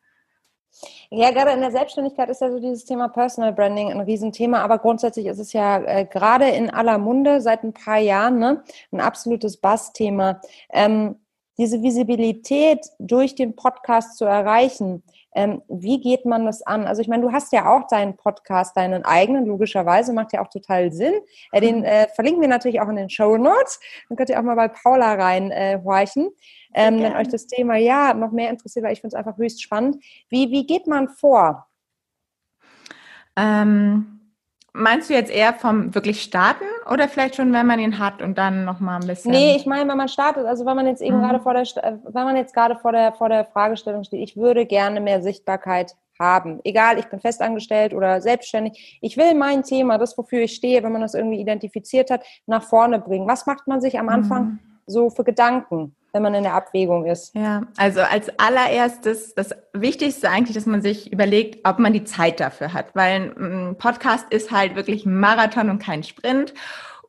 Ja, 1.10 1.30
gerade 1.30 1.52
in 1.52 1.60
der 1.60 1.70
Selbstständigkeit 1.70 2.28
ist 2.30 2.40
ja 2.40 2.50
so 2.50 2.58
dieses 2.58 2.84
Thema 2.84 3.08
Personal 3.08 3.52
Branding 3.52 3.90
ein 3.90 4.00
Riesenthema, 4.00 4.62
aber 4.62 4.78
grundsätzlich 4.78 5.26
ist 5.26 5.38
es 5.38 5.52
ja 5.52 5.78
äh, 5.84 6.04
gerade 6.04 6.48
in 6.48 6.70
aller 6.70 6.98
Munde 6.98 7.40
seit 7.40 7.62
ein 7.62 7.72
paar 7.72 7.98
Jahren 7.98 8.38
ne, 8.38 8.64
ein 8.90 9.00
absolutes 9.00 9.58
Bass-Thema. 9.58 10.40
Ähm, 10.72 11.16
diese 11.58 11.82
Visibilität 11.82 12.80
durch 12.98 13.34
den 13.34 13.54
Podcast 13.54 14.16
zu 14.16 14.24
erreichen, 14.24 15.02
ähm, 15.34 15.62
wie 15.68 16.00
geht 16.00 16.24
man 16.24 16.44
das 16.46 16.62
an? 16.62 16.86
Also 16.86 17.00
ich 17.02 17.08
meine, 17.08 17.22
du 17.22 17.32
hast 17.32 17.52
ja 17.52 17.74
auch 17.74 17.86
deinen 17.86 18.16
Podcast, 18.16 18.76
deinen 18.76 19.04
eigenen, 19.04 19.46
logischerweise, 19.46 20.12
macht 20.12 20.32
ja 20.32 20.42
auch 20.42 20.48
total 20.48 20.92
Sinn. 20.92 21.14
Äh, 21.52 21.60
den 21.60 21.78
mhm. 21.78 21.84
äh, 21.84 22.08
verlinken 22.08 22.40
wir 22.40 22.48
natürlich 22.48 22.80
auch 22.80 22.88
in 22.88 22.96
den 22.96 23.10
Show 23.10 23.36
Notes. 23.36 23.80
Dann 24.08 24.16
könnt 24.16 24.30
ihr 24.30 24.38
auch 24.38 24.44
mal 24.44 24.56
bei 24.56 24.68
Paula 24.68 25.14
reinhorchen. 25.14 26.26
Äh, 26.72 26.88
ähm, 26.88 27.02
wenn 27.02 27.16
euch 27.16 27.28
das 27.28 27.46
Thema 27.46 27.76
ja 27.76 28.14
noch 28.14 28.32
mehr 28.32 28.50
interessiert, 28.50 28.84
weil 28.84 28.92
ich 28.92 29.00
finde 29.00 29.16
es 29.16 29.18
einfach 29.18 29.38
höchst 29.38 29.62
spannend. 29.62 30.02
Wie, 30.28 30.50
wie 30.50 30.66
geht 30.66 30.86
man 30.86 31.08
vor? 31.08 31.66
Ähm, 33.36 34.21
Meinst 34.74 35.10
du 35.10 35.14
jetzt 35.14 35.30
eher 35.30 35.52
vom 35.52 35.94
wirklich 35.94 36.22
starten 36.22 36.64
oder 36.90 37.06
vielleicht 37.06 37.36
schon, 37.36 37.52
wenn 37.52 37.66
man 37.66 37.78
ihn 37.78 37.98
hat 37.98 38.22
und 38.22 38.38
dann 38.38 38.64
nochmal 38.64 39.00
ein 39.00 39.06
bisschen? 39.06 39.30
Nee, 39.30 39.54
ich 39.54 39.66
meine, 39.66 39.90
wenn 39.90 39.98
man 39.98 40.08
startet, 40.08 40.46
also 40.46 40.64
wenn 40.64 40.76
man 40.76 40.86
jetzt 40.86 41.02
eben 41.02 41.18
mhm. 41.18 41.22
gerade 41.22 41.40
vor 41.40 41.52
der, 41.52 41.64
wenn 42.04 42.24
man 42.24 42.36
jetzt 42.36 42.54
gerade 42.54 42.76
vor 42.76 42.92
der, 42.92 43.12
vor 43.12 43.28
der 43.28 43.44
Fragestellung 43.44 44.02
steht, 44.02 44.22
ich 44.22 44.36
würde 44.36 44.64
gerne 44.64 45.02
mehr 45.02 45.22
Sichtbarkeit 45.22 45.94
haben. 46.18 46.60
Egal, 46.64 46.98
ich 46.98 47.06
bin 47.06 47.20
festangestellt 47.20 47.92
oder 47.92 48.22
selbstständig. 48.22 48.98
Ich 49.02 49.18
will 49.18 49.34
mein 49.34 49.62
Thema, 49.62 49.98
das, 49.98 50.16
wofür 50.16 50.40
ich 50.40 50.54
stehe, 50.54 50.82
wenn 50.82 50.92
man 50.92 51.02
das 51.02 51.14
irgendwie 51.14 51.40
identifiziert 51.40 52.10
hat, 52.10 52.24
nach 52.46 52.62
vorne 52.62 52.98
bringen. 52.98 53.28
Was 53.28 53.44
macht 53.44 53.66
man 53.66 53.80
sich 53.80 53.98
am 53.98 54.08
Anfang 54.08 54.44
mhm. 54.44 54.58
so 54.86 55.10
für 55.10 55.24
Gedanken? 55.24 55.94
Wenn 56.12 56.22
man 56.22 56.34
in 56.34 56.42
der 56.42 56.54
Abwägung 56.54 57.06
ist? 57.06 57.34
Ja, 57.34 57.62
also 57.76 58.00
als 58.00 58.28
allererstes, 58.38 59.34
das 59.34 59.54
Wichtigste 59.72 60.28
eigentlich, 60.28 60.54
dass 60.54 60.66
man 60.66 60.82
sich 60.82 61.12
überlegt, 61.12 61.66
ob 61.66 61.78
man 61.78 61.92
die 61.92 62.04
Zeit 62.04 62.40
dafür 62.40 62.72
hat, 62.72 62.94
weil 62.94 63.34
ein 63.36 63.76
Podcast 63.78 64.26
ist 64.30 64.50
halt 64.50 64.76
wirklich 64.76 65.06
ein 65.06 65.18
Marathon 65.18 65.70
und 65.70 65.78
kein 65.78 66.02
Sprint. 66.02 66.54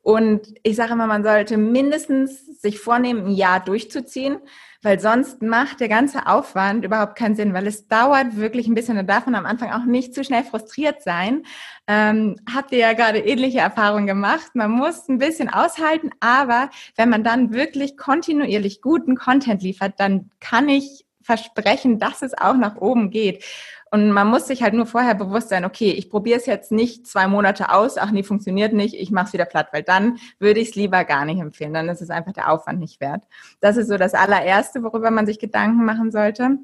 Und 0.01 0.53
ich 0.63 0.75
sage 0.75 0.93
immer, 0.93 1.07
man 1.07 1.23
sollte 1.23 1.57
mindestens 1.57 2.61
sich 2.61 2.79
vornehmen, 2.79 3.27
ein 3.27 3.31
Jahr 3.31 3.59
durchzuziehen 3.59 4.39
weil 4.83 4.99
sonst 4.99 5.41
macht 5.41 5.79
der 5.79 5.89
ganze 5.89 6.27
Aufwand 6.27 6.85
überhaupt 6.85 7.15
keinen 7.15 7.35
Sinn, 7.35 7.53
weil 7.53 7.65
es 7.67 7.87
dauert 7.87 8.35
wirklich 8.35 8.67
ein 8.67 8.75
bisschen. 8.75 8.97
Da 8.97 9.03
darf 9.03 9.25
man 9.25 9.35
am 9.35 9.45
Anfang 9.45 9.71
auch 9.71 9.85
nicht 9.85 10.13
zu 10.13 10.23
schnell 10.23 10.43
frustriert 10.43 11.01
sein. 11.01 11.43
Ähm, 11.87 12.35
habt 12.53 12.71
ihr 12.71 12.79
ja 12.79 12.93
gerade 12.93 13.19
ähnliche 13.19 13.59
Erfahrungen 13.59 14.07
gemacht. 14.07 14.51
Man 14.53 14.71
muss 14.71 15.07
ein 15.07 15.17
bisschen 15.17 15.49
aushalten, 15.49 16.11
aber 16.19 16.69
wenn 16.95 17.09
man 17.09 17.23
dann 17.23 17.53
wirklich 17.53 17.97
kontinuierlich 17.97 18.81
guten 18.81 19.15
Content 19.15 19.63
liefert, 19.63 19.99
dann 19.99 20.29
kann 20.39 20.69
ich 20.69 21.05
versprechen, 21.23 21.99
dass 21.99 22.21
es 22.21 22.37
auch 22.37 22.55
nach 22.55 22.77
oben 22.77 23.09
geht. 23.09 23.43
Und 23.91 24.11
man 24.11 24.27
muss 24.27 24.47
sich 24.47 24.63
halt 24.63 24.73
nur 24.73 24.87
vorher 24.87 25.13
bewusst 25.13 25.49
sein, 25.49 25.65
okay, 25.65 25.91
ich 25.91 26.09
probiere 26.09 26.39
es 26.39 26.47
jetzt 26.47 26.71
nicht 26.71 27.05
zwei 27.05 27.27
Monate 27.27 27.71
aus, 27.71 27.99
ach 27.99 28.09
nee, 28.09 28.23
funktioniert 28.23 28.73
nicht, 28.73 28.95
ich 28.95 29.11
mache 29.11 29.27
es 29.27 29.33
wieder 29.33 29.45
platt, 29.45 29.67
weil 29.71 29.83
dann 29.83 30.17
würde 30.39 30.59
ich 30.59 30.69
es 30.69 30.75
lieber 30.75 31.03
gar 31.05 31.25
nicht 31.25 31.39
empfehlen. 31.39 31.75
Dann 31.75 31.89
ist 31.89 32.01
es 32.01 32.09
einfach 32.09 32.33
der 32.33 32.51
Aufwand 32.51 32.79
nicht 32.79 32.99
wert. 33.01 33.23
Das 33.59 33.77
ist 33.77 33.89
so 33.89 33.97
das 33.97 34.15
allererste, 34.15 34.81
worüber 34.81 35.11
man 35.11 35.27
sich 35.27 35.37
Gedanken 35.37 35.85
machen 35.85 36.11
sollte. 36.11 36.57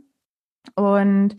Und 0.75 1.35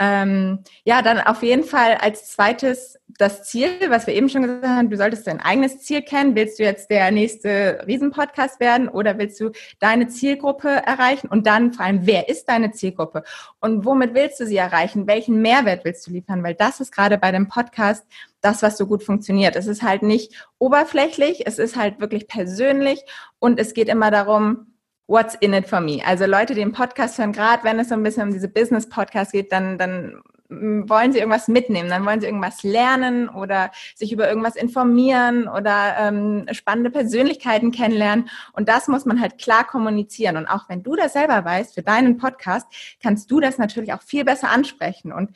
ähm, 0.00 0.60
ja, 0.84 1.02
dann 1.02 1.20
auf 1.20 1.42
jeden 1.42 1.64
Fall 1.64 1.94
als 1.94 2.30
zweites 2.30 2.98
das 3.18 3.44
Ziel, 3.44 3.68
was 3.88 4.06
wir 4.08 4.14
eben 4.14 4.28
schon 4.28 4.42
gesagt 4.42 4.66
haben, 4.66 4.90
du 4.90 4.96
solltest 4.96 5.26
dein 5.26 5.40
eigenes 5.40 5.80
Ziel 5.80 6.02
kennen. 6.02 6.34
Willst 6.34 6.58
du 6.58 6.64
jetzt 6.64 6.90
der 6.90 7.12
nächste 7.12 7.84
Riesenpodcast 7.86 8.58
werden 8.58 8.88
oder 8.88 9.18
willst 9.18 9.38
du 9.40 9.52
deine 9.78 10.08
Zielgruppe 10.08 10.68
erreichen? 10.68 11.28
Und 11.28 11.46
dann 11.46 11.72
vor 11.72 11.84
allem, 11.84 12.06
wer 12.06 12.28
ist 12.28 12.48
deine 12.48 12.72
Zielgruppe? 12.72 13.22
Und 13.60 13.84
womit 13.84 14.14
willst 14.14 14.40
du 14.40 14.46
sie 14.46 14.56
erreichen? 14.56 15.06
Welchen 15.06 15.40
Mehrwert 15.40 15.84
willst 15.84 16.06
du 16.06 16.10
liefern? 16.10 16.42
Weil 16.42 16.54
das 16.54 16.80
ist 16.80 16.92
gerade 16.92 17.16
bei 17.18 17.30
dem 17.30 17.46
Podcast 17.46 18.04
das, 18.40 18.62
was 18.62 18.76
so 18.76 18.86
gut 18.86 19.04
funktioniert. 19.04 19.54
Es 19.54 19.68
ist 19.68 19.82
halt 19.82 20.02
nicht 20.02 20.48
oberflächlich, 20.58 21.46
es 21.46 21.58
ist 21.60 21.76
halt 21.76 22.00
wirklich 22.00 22.26
persönlich 22.26 23.04
und 23.38 23.60
es 23.60 23.74
geht 23.74 23.88
immer 23.88 24.10
darum, 24.10 24.73
what's 25.06 25.34
in 25.36 25.52
it 25.52 25.68
for 25.68 25.80
me? 25.80 26.00
Also 26.04 26.26
Leute, 26.26 26.54
die 26.54 26.60
den 26.60 26.72
Podcast 26.72 27.18
hören, 27.18 27.32
gerade 27.32 27.64
wenn 27.64 27.78
es 27.78 27.88
so 27.88 27.94
ein 27.94 28.02
bisschen 28.02 28.28
um 28.28 28.32
diese 28.32 28.48
Business-Podcast 28.48 29.32
geht, 29.32 29.52
dann, 29.52 29.78
dann 29.78 30.22
wollen 30.48 31.12
sie 31.12 31.18
irgendwas 31.18 31.48
mitnehmen, 31.48 31.88
dann 31.88 32.04
wollen 32.04 32.20
sie 32.20 32.26
irgendwas 32.26 32.62
lernen 32.62 33.28
oder 33.28 33.70
sich 33.94 34.12
über 34.12 34.28
irgendwas 34.28 34.56
informieren 34.56 35.48
oder 35.48 35.96
ähm, 35.98 36.46
spannende 36.52 36.90
Persönlichkeiten 36.90 37.72
kennenlernen. 37.72 38.28
Und 38.52 38.68
das 38.68 38.88
muss 38.88 39.04
man 39.04 39.20
halt 39.20 39.38
klar 39.38 39.64
kommunizieren. 39.66 40.36
Und 40.36 40.46
auch 40.46 40.68
wenn 40.68 40.82
du 40.82 40.96
das 40.96 41.14
selber 41.14 41.44
weißt, 41.44 41.74
für 41.74 41.82
deinen 41.82 42.18
Podcast, 42.18 42.66
kannst 43.02 43.30
du 43.30 43.40
das 43.40 43.58
natürlich 43.58 43.92
auch 43.92 44.02
viel 44.02 44.24
besser 44.24 44.50
ansprechen. 44.50 45.12
Und 45.12 45.30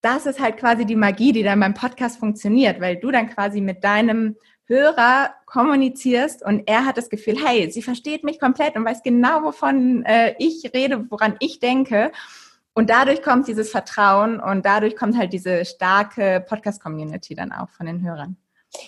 das 0.00 0.26
ist 0.26 0.40
halt 0.40 0.56
quasi 0.58 0.84
die 0.84 0.96
Magie, 0.96 1.32
die 1.32 1.42
dann 1.42 1.60
beim 1.60 1.74
Podcast 1.74 2.18
funktioniert, 2.18 2.80
weil 2.80 2.96
du 2.96 3.10
dann 3.10 3.28
quasi 3.28 3.60
mit 3.60 3.82
deinem 3.82 4.36
Hörer 4.68 5.30
kommunizierst 5.46 6.44
und 6.44 6.68
er 6.68 6.84
hat 6.84 6.98
das 6.98 7.08
Gefühl, 7.08 7.36
hey, 7.42 7.70
sie 7.70 7.82
versteht 7.82 8.22
mich 8.22 8.38
komplett 8.38 8.76
und 8.76 8.84
weiß 8.84 9.02
genau, 9.02 9.42
wovon 9.42 10.04
äh, 10.04 10.34
ich 10.38 10.70
rede, 10.74 11.10
woran 11.10 11.36
ich 11.40 11.58
denke. 11.58 12.12
Und 12.74 12.90
dadurch 12.90 13.22
kommt 13.22 13.48
dieses 13.48 13.70
Vertrauen 13.70 14.38
und 14.38 14.64
dadurch 14.64 14.94
kommt 14.94 15.16
halt 15.16 15.32
diese 15.32 15.64
starke 15.64 16.44
Podcast-Community 16.46 17.34
dann 17.34 17.50
auch 17.50 17.70
von 17.70 17.86
den 17.86 18.02
Hörern. 18.06 18.36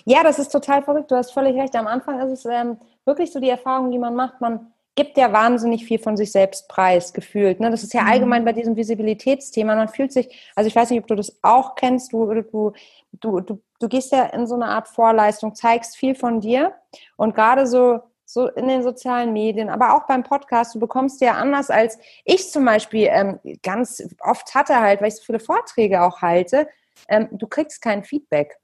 Ja, 0.05 0.23
das 0.23 0.39
ist 0.39 0.49
total 0.49 0.83
verrückt. 0.83 1.11
Du 1.11 1.15
hast 1.15 1.33
völlig 1.33 1.55
recht. 1.55 1.75
Am 1.75 1.87
Anfang 1.87 2.19
ist 2.19 2.31
es 2.31 2.45
ähm, 2.45 2.77
wirklich 3.03 3.31
so 3.31 3.39
die 3.39 3.49
Erfahrung, 3.49 3.91
die 3.91 3.97
man 3.97 4.15
macht. 4.15 4.39
Man 4.39 4.71
gibt 4.95 5.17
ja 5.17 5.31
wahnsinnig 5.31 5.85
viel 5.85 5.99
von 5.99 6.17
sich 6.17 6.31
selbst 6.31 6.67
preis, 6.67 7.13
gefühlt. 7.13 7.59
Ne? 7.59 7.71
Das 7.71 7.83
ist 7.83 7.93
ja 7.93 8.01
mhm. 8.03 8.09
allgemein 8.09 8.45
bei 8.45 8.53
diesem 8.53 8.75
Visibilitätsthema. 8.75 9.75
Man 9.75 9.89
fühlt 9.89 10.11
sich, 10.11 10.51
also 10.55 10.67
ich 10.67 10.75
weiß 10.75 10.89
nicht, 10.89 10.99
ob 10.99 11.07
du 11.07 11.15
das 11.15 11.37
auch 11.41 11.75
kennst, 11.75 12.13
du, 12.13 12.33
du, 12.33 12.73
du, 13.13 13.39
du 13.39 13.61
du 13.81 13.89
gehst 13.89 14.11
ja 14.11 14.25
in 14.25 14.47
so 14.47 14.55
eine 14.55 14.67
Art 14.67 14.87
Vorleistung, 14.87 15.55
zeigst 15.55 15.97
viel 15.97 16.15
von 16.15 16.39
dir 16.39 16.73
und 17.17 17.35
gerade 17.35 17.67
so 17.67 17.99
so 18.23 18.47
in 18.47 18.69
den 18.69 18.81
sozialen 18.81 19.33
Medien, 19.33 19.69
aber 19.69 19.93
auch 19.93 20.07
beim 20.07 20.23
Podcast, 20.23 20.73
du 20.73 20.79
bekommst 20.79 21.19
ja 21.19 21.33
anders 21.33 21.69
als 21.69 21.99
ich 22.23 22.49
zum 22.49 22.63
Beispiel 22.63 23.09
ähm, 23.11 23.41
ganz 23.61 24.01
oft 24.21 24.55
hatte 24.55 24.79
halt, 24.79 25.01
weil 25.01 25.09
ich 25.09 25.17
so 25.17 25.23
viele 25.23 25.41
Vorträge 25.41 26.01
auch 26.01 26.21
halte, 26.21 26.69
ähm, 27.09 27.27
du 27.31 27.45
kriegst 27.45 27.81
kein 27.81 28.05
Feedback. 28.05 28.57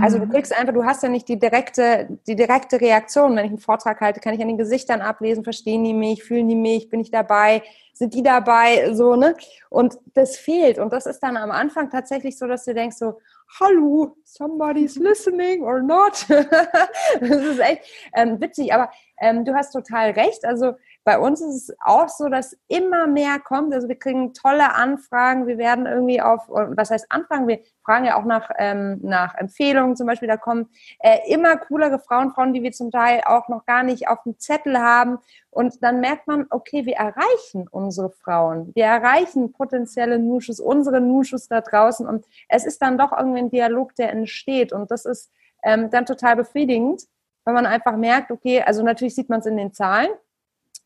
Also 0.00 0.18
du 0.18 0.26
mhm. 0.26 0.30
kriegst 0.30 0.56
einfach, 0.56 0.74
du 0.74 0.84
hast 0.84 1.02
ja 1.02 1.08
nicht 1.08 1.28
die 1.28 1.38
direkte, 1.38 2.08
die 2.26 2.36
direkte 2.36 2.80
Reaktion. 2.80 3.36
Wenn 3.36 3.44
ich 3.44 3.50
einen 3.50 3.58
Vortrag 3.58 4.00
halte, 4.00 4.20
kann 4.20 4.34
ich 4.34 4.40
an 4.40 4.48
den 4.48 4.58
Gesichtern 4.58 5.00
ablesen, 5.00 5.44
verstehen 5.44 5.84
die 5.84 5.94
mich, 5.94 6.24
fühlen 6.24 6.48
die 6.48 6.54
mich, 6.54 6.88
bin 6.88 7.00
ich 7.00 7.10
dabei, 7.10 7.62
sind 7.92 8.14
die 8.14 8.22
dabei, 8.22 8.94
so, 8.94 9.16
ne? 9.16 9.34
Und 9.70 9.98
das 10.14 10.36
fehlt. 10.36 10.78
Und 10.78 10.92
das 10.92 11.06
ist 11.06 11.20
dann 11.20 11.36
am 11.36 11.50
Anfang 11.50 11.90
tatsächlich 11.90 12.38
so, 12.38 12.46
dass 12.46 12.64
du 12.64 12.74
denkst 12.74 12.96
so, 12.96 13.20
hallo, 13.60 14.16
somebody's 14.24 14.96
listening 14.96 15.62
or 15.62 15.82
not. 15.82 16.26
das 16.28 17.30
ist 17.30 17.58
echt 17.58 17.82
ähm, 18.14 18.40
witzig, 18.40 18.72
aber 18.72 18.90
ähm, 19.20 19.44
du 19.44 19.54
hast 19.54 19.72
total 19.72 20.10
recht. 20.10 20.44
Also 20.44 20.74
bei 21.08 21.18
uns 21.18 21.40
ist 21.40 21.70
es 21.70 21.76
auch 21.80 22.10
so, 22.10 22.28
dass 22.28 22.54
immer 22.68 23.06
mehr 23.06 23.38
kommt. 23.38 23.72
Also 23.72 23.88
wir 23.88 23.98
kriegen 23.98 24.34
tolle 24.34 24.74
Anfragen. 24.74 25.46
Wir 25.46 25.56
werden 25.56 25.86
irgendwie 25.86 26.20
auf, 26.20 26.42
was 26.50 26.90
heißt 26.90 27.06
Anfragen? 27.08 27.48
Wir 27.48 27.60
fragen 27.82 28.04
ja 28.04 28.20
auch 28.20 28.26
nach, 28.26 28.50
ähm, 28.58 28.98
nach 29.00 29.34
Empfehlungen 29.34 29.96
zum 29.96 30.06
Beispiel. 30.06 30.28
Da 30.28 30.36
kommen 30.36 30.68
äh, 30.98 31.20
immer 31.32 31.56
coolere 31.56 31.98
Frauen, 31.98 32.30
Frauen, 32.32 32.52
die 32.52 32.62
wir 32.62 32.72
zum 32.72 32.90
Teil 32.90 33.22
auch 33.24 33.48
noch 33.48 33.64
gar 33.64 33.84
nicht 33.84 34.06
auf 34.06 34.22
dem 34.24 34.38
Zettel 34.38 34.76
haben. 34.76 35.16
Und 35.48 35.82
dann 35.82 36.00
merkt 36.00 36.26
man, 36.26 36.44
okay, 36.50 36.84
wir 36.84 36.96
erreichen 36.96 37.68
unsere 37.70 38.10
Frauen. 38.10 38.70
Wir 38.74 38.84
erreichen 38.84 39.54
potenzielle 39.54 40.18
Nuschus, 40.18 40.60
unsere 40.60 41.00
Nuschus 41.00 41.48
da 41.48 41.62
draußen. 41.62 42.06
Und 42.06 42.26
es 42.50 42.66
ist 42.66 42.82
dann 42.82 42.98
doch 42.98 43.16
irgendwie 43.16 43.38
ein 43.38 43.50
Dialog, 43.50 43.94
der 43.94 44.10
entsteht. 44.10 44.74
Und 44.74 44.90
das 44.90 45.06
ist 45.06 45.32
ähm, 45.62 45.88
dann 45.88 46.04
total 46.04 46.36
befriedigend, 46.36 47.04
wenn 47.46 47.54
man 47.54 47.64
einfach 47.64 47.96
merkt, 47.96 48.30
okay, 48.30 48.60
also 48.60 48.82
natürlich 48.82 49.14
sieht 49.14 49.30
man 49.30 49.40
es 49.40 49.46
in 49.46 49.56
den 49.56 49.72
Zahlen, 49.72 50.10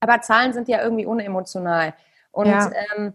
aber 0.03 0.21
Zahlen 0.21 0.53
sind 0.53 0.69
ja 0.69 0.83
irgendwie 0.83 1.07
unemotional. 1.07 1.95
Und 2.33 2.49
ja. 2.49 2.73
ähm, 2.97 3.13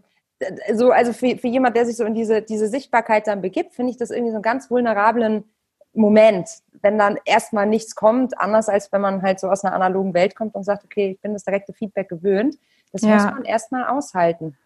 so, 0.72 0.90
also 0.90 1.12
für, 1.12 1.36
für 1.36 1.48
jemand, 1.48 1.76
der 1.76 1.84
sich 1.84 1.96
so 1.96 2.04
in 2.04 2.14
diese, 2.14 2.40
diese 2.40 2.66
Sichtbarkeit 2.68 3.26
dann 3.26 3.42
begibt, 3.42 3.74
finde 3.74 3.90
ich 3.90 3.98
das 3.98 4.10
irgendwie 4.10 4.30
so 4.30 4.36
einen 4.36 4.42
ganz 4.42 4.70
vulnerablen 4.70 5.44
Moment, 5.92 6.48
wenn 6.80 6.96
dann 6.96 7.18
erstmal 7.26 7.66
nichts 7.66 7.94
kommt, 7.94 8.38
anders 8.38 8.70
als 8.70 8.90
wenn 8.90 9.02
man 9.02 9.20
halt 9.20 9.38
so 9.38 9.50
aus 9.50 9.64
einer 9.64 9.74
analogen 9.74 10.14
Welt 10.14 10.34
kommt 10.34 10.54
und 10.54 10.64
sagt, 10.64 10.84
okay, 10.84 11.10
ich 11.10 11.20
bin 11.20 11.34
das 11.34 11.44
direkte 11.44 11.74
Feedback 11.74 12.08
gewöhnt. 12.08 12.56
Das 12.92 13.02
ja. 13.02 13.16
muss 13.16 13.24
man 13.24 13.44
erstmal 13.44 13.84
aushalten. 13.84 14.56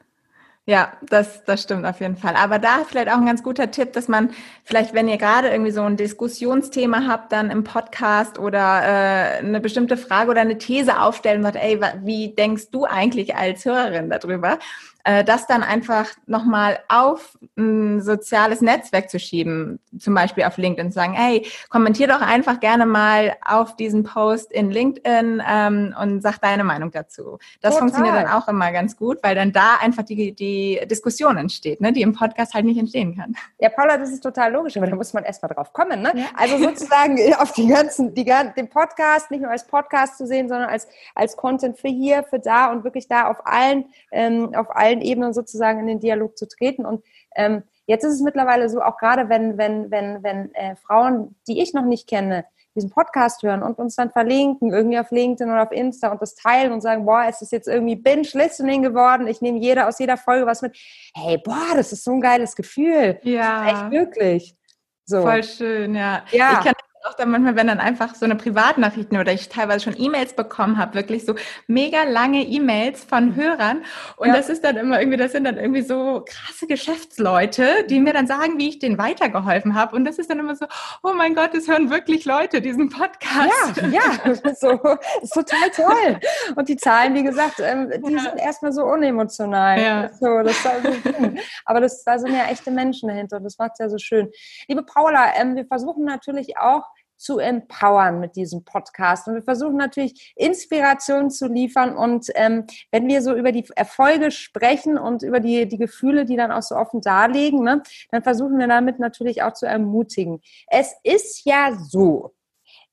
Ja, 0.64 0.92
das, 1.02 1.42
das 1.42 1.64
stimmt 1.64 1.84
auf 1.84 1.98
jeden 1.98 2.16
Fall. 2.16 2.36
Aber 2.36 2.60
da 2.60 2.84
vielleicht 2.86 3.08
auch 3.08 3.16
ein 3.16 3.26
ganz 3.26 3.42
guter 3.42 3.72
Tipp, 3.72 3.92
dass 3.94 4.06
man 4.06 4.30
vielleicht, 4.62 4.94
wenn 4.94 5.08
ihr 5.08 5.16
gerade 5.16 5.48
irgendwie 5.48 5.72
so 5.72 5.82
ein 5.82 5.96
Diskussionsthema 5.96 7.08
habt, 7.08 7.32
dann 7.32 7.50
im 7.50 7.64
Podcast 7.64 8.38
oder 8.38 8.58
äh, 8.84 9.38
eine 9.38 9.60
bestimmte 9.60 9.96
Frage 9.96 10.30
oder 10.30 10.40
eine 10.40 10.58
These 10.58 11.00
aufstellen 11.00 11.38
und 11.38 11.52
sagt, 11.52 11.56
ey, 11.56 11.80
wie 12.04 12.32
denkst 12.36 12.70
du 12.70 12.84
eigentlich 12.84 13.34
als 13.34 13.64
Hörerin 13.64 14.08
darüber? 14.08 14.58
äh, 15.04 15.24
das 15.24 15.46
dann 15.46 15.62
einfach 15.62 16.08
nochmal 16.26 16.80
auf 16.88 17.38
ein 17.56 18.00
soziales 18.00 18.60
Netzwerk 18.60 19.10
zu 19.10 19.18
schieben, 19.18 19.80
zum 19.98 20.14
Beispiel 20.14 20.44
auf 20.44 20.56
LinkedIn, 20.56 20.90
zu 20.90 20.96
sagen, 20.96 21.14
hey, 21.14 21.46
kommentier 21.68 22.08
doch 22.08 22.20
einfach 22.20 22.60
gerne 22.60 22.86
mal 22.86 23.34
auf 23.44 23.76
diesen 23.76 24.04
Post 24.04 24.52
in 24.52 24.70
LinkedIn 24.70 25.42
ähm, 25.46 25.94
und 26.00 26.22
sag 26.22 26.38
deine 26.38 26.64
Meinung 26.64 26.90
dazu. 26.90 27.38
Das 27.60 27.74
Total. 27.74 27.88
funktioniert 27.88 28.14
dann 28.14 28.28
auch 28.28 28.48
immer 28.48 28.72
ganz 28.72 28.96
gut, 28.96 29.18
weil 29.22 29.34
dann 29.34 29.52
da 29.52 29.76
einfach 29.80 30.04
die, 30.04 30.34
die 30.34 30.51
Diskussion 30.86 31.36
entsteht, 31.36 31.80
ne, 31.80 31.92
die 31.92 32.02
im 32.02 32.12
Podcast 32.12 32.54
halt 32.54 32.64
nicht 32.64 32.78
entstehen 32.78 33.16
kann. 33.16 33.34
Ja, 33.58 33.68
Paula, 33.68 33.98
das 33.98 34.10
ist 34.10 34.22
total 34.22 34.52
logisch, 34.52 34.76
aber 34.76 34.86
da 34.86 34.94
muss 34.94 35.12
man 35.12 35.24
erstmal 35.24 35.52
drauf 35.52 35.72
kommen. 35.72 36.00
Ne? 36.00 36.12
Ja. 36.14 36.26
Also 36.36 36.58
sozusagen 36.58 37.18
auf 37.38 37.52
die 37.52 37.66
ganzen, 37.66 38.14
die, 38.14 38.24
den 38.24 38.68
Podcast 38.68 39.30
nicht 39.30 39.40
nur 39.40 39.50
als 39.50 39.66
Podcast 39.66 40.16
zu 40.16 40.26
sehen, 40.26 40.48
sondern 40.48 40.68
als, 40.68 40.86
als 41.16 41.36
Content 41.36 41.76
für 41.78 41.88
hier, 41.88 42.22
für 42.22 42.38
da 42.38 42.70
und 42.70 42.84
wirklich 42.84 43.08
da 43.08 43.28
auf 43.28 43.46
allen, 43.46 43.86
ähm, 44.12 44.54
auf 44.54 44.70
allen 44.70 44.92
allen 44.92 45.00
Ebenen 45.00 45.32
sozusagen 45.32 45.80
in 45.80 45.86
den 45.86 46.00
Dialog 46.00 46.36
zu 46.36 46.46
treten. 46.46 46.84
Und 46.84 47.04
ähm, 47.34 47.62
jetzt 47.86 48.04
ist 48.04 48.14
es 48.14 48.20
mittlerweile 48.20 48.68
so, 48.68 48.82
auch 48.82 48.98
gerade 48.98 49.28
wenn, 49.28 49.58
wenn, 49.58 49.90
wenn, 49.90 50.22
wenn 50.22 50.54
äh, 50.54 50.76
Frauen, 50.76 51.36
die 51.48 51.62
ich 51.62 51.72
noch 51.72 51.84
nicht 51.84 52.08
kenne, 52.08 52.44
diesen 52.74 52.90
Podcast 52.90 53.42
hören 53.42 53.62
und 53.62 53.78
uns 53.78 53.96
dann 53.96 54.10
verlinken, 54.10 54.72
irgendwie 54.72 54.98
auf 54.98 55.10
LinkedIn 55.10 55.50
oder 55.50 55.62
auf 55.62 55.72
Insta 55.72 56.10
und 56.10 56.22
das 56.22 56.34
teilen 56.34 56.72
und 56.72 56.80
sagen, 56.80 57.04
boah, 57.04 57.24
es 57.28 57.42
ist 57.42 57.52
jetzt 57.52 57.68
irgendwie 57.68 57.96
Binge-Listening 57.96 58.82
geworden, 58.82 59.26
ich 59.26 59.40
nehme 59.40 59.58
jeder 59.58 59.88
aus 59.88 59.98
jeder 59.98 60.16
Folge 60.16 60.46
was 60.46 60.62
mit. 60.62 60.76
Hey, 61.14 61.38
boah, 61.38 61.74
das 61.74 61.92
ist 61.92 62.04
so 62.04 62.12
ein 62.12 62.20
geiles 62.20 62.56
Gefühl. 62.56 63.18
Ja. 63.22 63.68
Echt 63.68 63.90
wirklich. 63.90 64.56
So. 65.04 65.22
Voll 65.22 65.42
schön, 65.42 65.94
ja. 65.94 66.24
ja. 66.30 66.52
Ich 66.52 66.64
kann 66.64 66.74
auch 67.04 67.14
dann 67.14 67.30
manchmal, 67.30 67.56
wenn 67.56 67.66
dann 67.66 67.80
einfach 67.80 68.14
so 68.14 68.24
eine 68.24 68.36
Privatnachrichten 68.36 69.18
oder 69.18 69.32
ich 69.32 69.48
teilweise 69.48 69.84
schon 69.84 69.94
E-Mails 69.98 70.34
bekommen 70.34 70.78
habe, 70.78 70.94
wirklich 70.94 71.24
so 71.24 71.34
mega 71.66 72.04
lange 72.04 72.42
E-Mails 72.42 73.04
von. 73.04 73.32
Hörern. 73.36 73.84
Und 74.16 74.28
ja. 74.28 74.36
das 74.36 74.48
ist 74.48 74.64
dann 74.64 74.76
immer 74.76 75.00
irgendwie, 75.00 75.18
das 75.18 75.32
sind 75.32 75.44
dann 75.44 75.56
irgendwie 75.56 75.82
so 75.82 76.24
krasse 76.26 76.66
Geschäftsleute, 76.66 77.84
die 77.88 78.00
mir 78.00 78.12
dann 78.12 78.26
sagen, 78.26 78.58
wie 78.58 78.68
ich 78.68 78.78
denen 78.78 78.98
weitergeholfen 78.98 79.74
habe. 79.74 79.96
Und 79.96 80.04
das 80.04 80.18
ist 80.18 80.30
dann 80.30 80.38
immer 80.38 80.54
so, 80.54 80.66
oh 81.02 81.12
mein 81.14 81.34
Gott, 81.34 81.54
es 81.54 81.68
hören 81.68 81.90
wirklich 81.90 82.24
Leute 82.24 82.60
diesen 82.60 82.88
Podcast. 82.90 83.80
Ja, 83.80 83.88
ja, 83.88 84.34
so, 84.54 84.80
ist 85.22 85.32
total 85.32 85.70
toll. 85.74 86.20
Und 86.56 86.68
die 86.68 86.76
Zahlen, 86.76 87.14
wie 87.14 87.22
gesagt, 87.22 87.60
ähm, 87.60 87.90
die 88.04 88.12
ja. 88.12 88.20
sind 88.20 88.38
erstmal 88.38 88.72
so 88.72 88.84
unemotional. 88.84 89.80
Ja. 89.80 90.10
So, 90.20 90.42
das 90.42 90.64
war 90.64 90.72
so 90.82 91.32
Aber 91.64 91.80
das, 91.80 92.04
da 92.04 92.18
sind 92.18 92.34
ja 92.34 92.46
echte 92.50 92.70
Menschen 92.70 93.08
dahinter 93.08 93.38
und 93.38 93.44
das 93.44 93.58
macht 93.58 93.72
es 93.74 93.78
ja 93.78 93.88
so 93.88 93.98
schön. 93.98 94.30
Liebe 94.68 94.82
Paula, 94.82 95.34
ähm, 95.36 95.56
wir 95.56 95.66
versuchen 95.66 96.04
natürlich 96.04 96.56
auch, 96.58 96.84
zu 97.22 97.38
empowern 97.38 98.20
mit 98.20 98.36
diesem 98.36 98.64
Podcast. 98.64 99.28
Und 99.28 99.34
wir 99.34 99.42
versuchen 99.42 99.76
natürlich 99.76 100.34
Inspiration 100.36 101.30
zu 101.30 101.46
liefern. 101.46 101.96
Und 101.96 102.26
ähm, 102.34 102.66
wenn 102.90 103.06
wir 103.08 103.22
so 103.22 103.34
über 103.34 103.52
die 103.52 103.64
Erfolge 103.76 104.30
sprechen 104.30 104.98
und 104.98 105.22
über 105.22 105.40
die, 105.40 105.68
die 105.68 105.78
Gefühle, 105.78 106.24
die 106.24 106.36
dann 106.36 106.52
auch 106.52 106.62
so 106.62 106.74
offen 106.74 107.00
darlegen, 107.00 107.62
ne, 107.62 107.82
dann 108.10 108.22
versuchen 108.22 108.58
wir 108.58 108.66
damit 108.66 108.98
natürlich 108.98 109.42
auch 109.42 109.52
zu 109.52 109.66
ermutigen. 109.66 110.40
Es 110.66 110.94
ist 111.04 111.44
ja 111.44 111.76
so, 111.76 112.34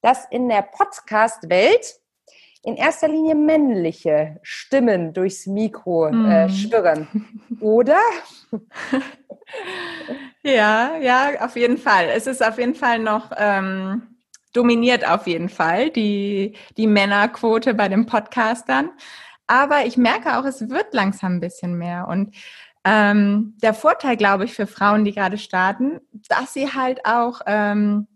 dass 0.02 0.26
in 0.30 0.48
der 0.48 0.62
Podcast-Welt 0.62 2.00
in 2.64 2.76
erster 2.76 3.08
Linie 3.08 3.36
männliche 3.36 4.38
Stimmen 4.42 5.14
durchs 5.14 5.48
Mikro 5.48 6.08
äh, 6.08 6.48
mm. 6.48 6.50
schwirren, 6.50 7.08
oder? 7.62 8.00
ja, 10.44 10.98
ja, 10.98 11.30
auf 11.40 11.56
jeden 11.56 11.78
Fall. 11.78 12.10
Es 12.10 12.28
ist 12.28 12.46
auf 12.46 12.58
jeden 12.58 12.76
Fall 12.76 13.00
noch 13.00 13.32
ähm, 13.38 14.19
dominiert 14.54 15.08
auf 15.08 15.28
jeden 15.28 15.50
Fall 15.50 15.90
die, 15.90 16.56
die 16.78 16.88
Männerquote 16.88 17.74
bei 17.74 17.88
den 17.88 18.06
Podcastern. 18.06 18.92
Aber 19.48 19.86
ich 19.86 19.98
merke 19.98 20.38
auch, 20.38 20.46
es 20.46 20.70
wird 20.70 20.94
langsam 20.94 21.36
ein 21.36 21.40
bisschen 21.40 21.76
mehr. 21.76 22.08
Und 22.08 22.36
ähm, 22.86 23.56
der 23.62 23.74
Vorteil, 23.74 24.16
glaube 24.16 24.46
ich, 24.46 24.54
für 24.54 24.68
Frauen, 24.68 25.06
die 25.06 25.14
gerade 25.14 25.38
starten, 25.38 26.00
dass 26.28 26.54
sie 26.54 26.72
halt 26.72 27.06
auch 27.06 27.42
ähm, 27.46 28.08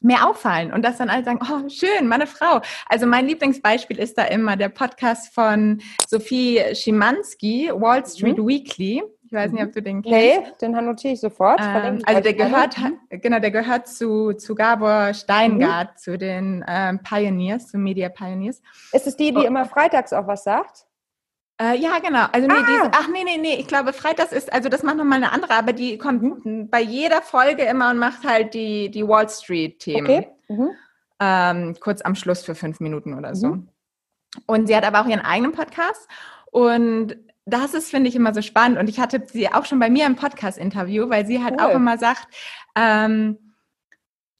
mehr 0.00 0.28
auffallen 0.28 0.72
und 0.72 0.82
dass 0.82 0.98
dann 0.98 1.08
alle 1.08 1.24
sagen, 1.24 1.40
oh, 1.42 1.68
schön, 1.68 2.06
meine 2.06 2.26
Frau. 2.26 2.60
Also 2.88 3.06
mein 3.06 3.26
Lieblingsbeispiel 3.26 3.98
ist 3.98 4.18
da 4.18 4.24
immer 4.24 4.56
der 4.56 4.68
Podcast 4.68 5.34
von 5.34 5.80
Sophie 6.08 6.62
Schimanski, 6.74 7.70
Wall 7.72 8.04
Street 8.06 8.38
mhm. 8.38 8.46
Weekly. 8.46 9.02
Ich 9.26 9.32
weiß 9.32 9.50
nicht, 9.50 9.64
ob 9.64 9.72
du 9.72 9.82
den 9.82 10.02
kennst. 10.02 10.16
Nee, 10.16 10.52
den 10.60 10.72
notiere 10.72 11.14
ich 11.14 11.20
sofort. 11.20 11.60
Ähm, 11.60 12.00
also 12.06 12.20
der 12.20 12.34
gehört, 12.34 12.76
genau, 13.10 13.40
der 13.40 13.50
gehört 13.50 13.88
zu, 13.88 14.34
zu 14.34 14.54
Gabor 14.54 15.14
Steingart, 15.14 15.94
mhm. 15.94 15.96
zu 15.96 16.16
den 16.16 16.64
ähm, 16.68 17.00
Pioneers, 17.02 17.68
zu 17.68 17.78
Media 17.78 18.08
Pioneers. 18.08 18.62
Ist 18.92 19.06
es 19.08 19.16
die, 19.16 19.32
die 19.32 19.40
oh. 19.40 19.42
immer 19.42 19.64
freitags 19.64 20.12
auch 20.12 20.28
was 20.28 20.44
sagt? 20.44 20.86
Äh, 21.60 21.76
ja, 21.78 21.98
genau. 21.98 22.26
Also 22.30 22.46
nee, 22.46 22.54
ah. 22.54 22.66
diese, 22.68 22.90
ach 22.92 23.08
nee, 23.08 23.24
nee, 23.24 23.38
nee, 23.38 23.54
ich 23.54 23.66
glaube, 23.66 23.92
freitags 23.92 24.30
ist, 24.30 24.52
also 24.52 24.68
das 24.68 24.84
macht 24.84 24.96
nochmal 24.96 25.16
eine 25.16 25.32
andere, 25.32 25.54
aber 25.54 25.72
die 25.72 25.98
kommt 25.98 26.44
mhm. 26.44 26.70
bei 26.70 26.80
jeder 26.80 27.20
Folge 27.20 27.64
immer 27.64 27.90
und 27.90 27.98
macht 27.98 28.24
halt 28.24 28.54
die, 28.54 28.90
die 28.90 29.06
Wall 29.06 29.28
Street-Themen. 29.28 30.06
Okay. 30.06 30.28
Mhm. 30.48 30.70
Ähm, 31.18 31.76
kurz 31.80 32.02
am 32.02 32.14
Schluss 32.14 32.44
für 32.44 32.54
fünf 32.54 32.78
Minuten 32.78 33.14
oder 33.14 33.34
so. 33.34 33.48
Mhm. 33.48 33.68
Und 34.46 34.66
sie 34.66 34.76
hat 34.76 34.84
aber 34.84 35.00
auch 35.00 35.06
ihren 35.06 35.24
eigenen 35.24 35.52
Podcast 35.52 36.06
und 36.52 37.16
das 37.46 37.74
ist, 37.74 37.90
finde 37.90 38.08
ich, 38.08 38.16
immer 38.16 38.34
so 38.34 38.42
spannend. 38.42 38.78
Und 38.78 38.88
ich 38.88 38.98
hatte 38.98 39.22
sie 39.32 39.48
auch 39.48 39.64
schon 39.64 39.78
bei 39.78 39.88
mir 39.88 40.04
im 40.06 40.16
Podcast-Interview, 40.16 41.08
weil 41.08 41.26
sie 41.26 41.42
halt 41.42 41.54
cool. 41.58 41.66
auch 41.66 41.74
immer 41.74 41.96
sagt, 41.96 42.26
ähm, 42.74 43.38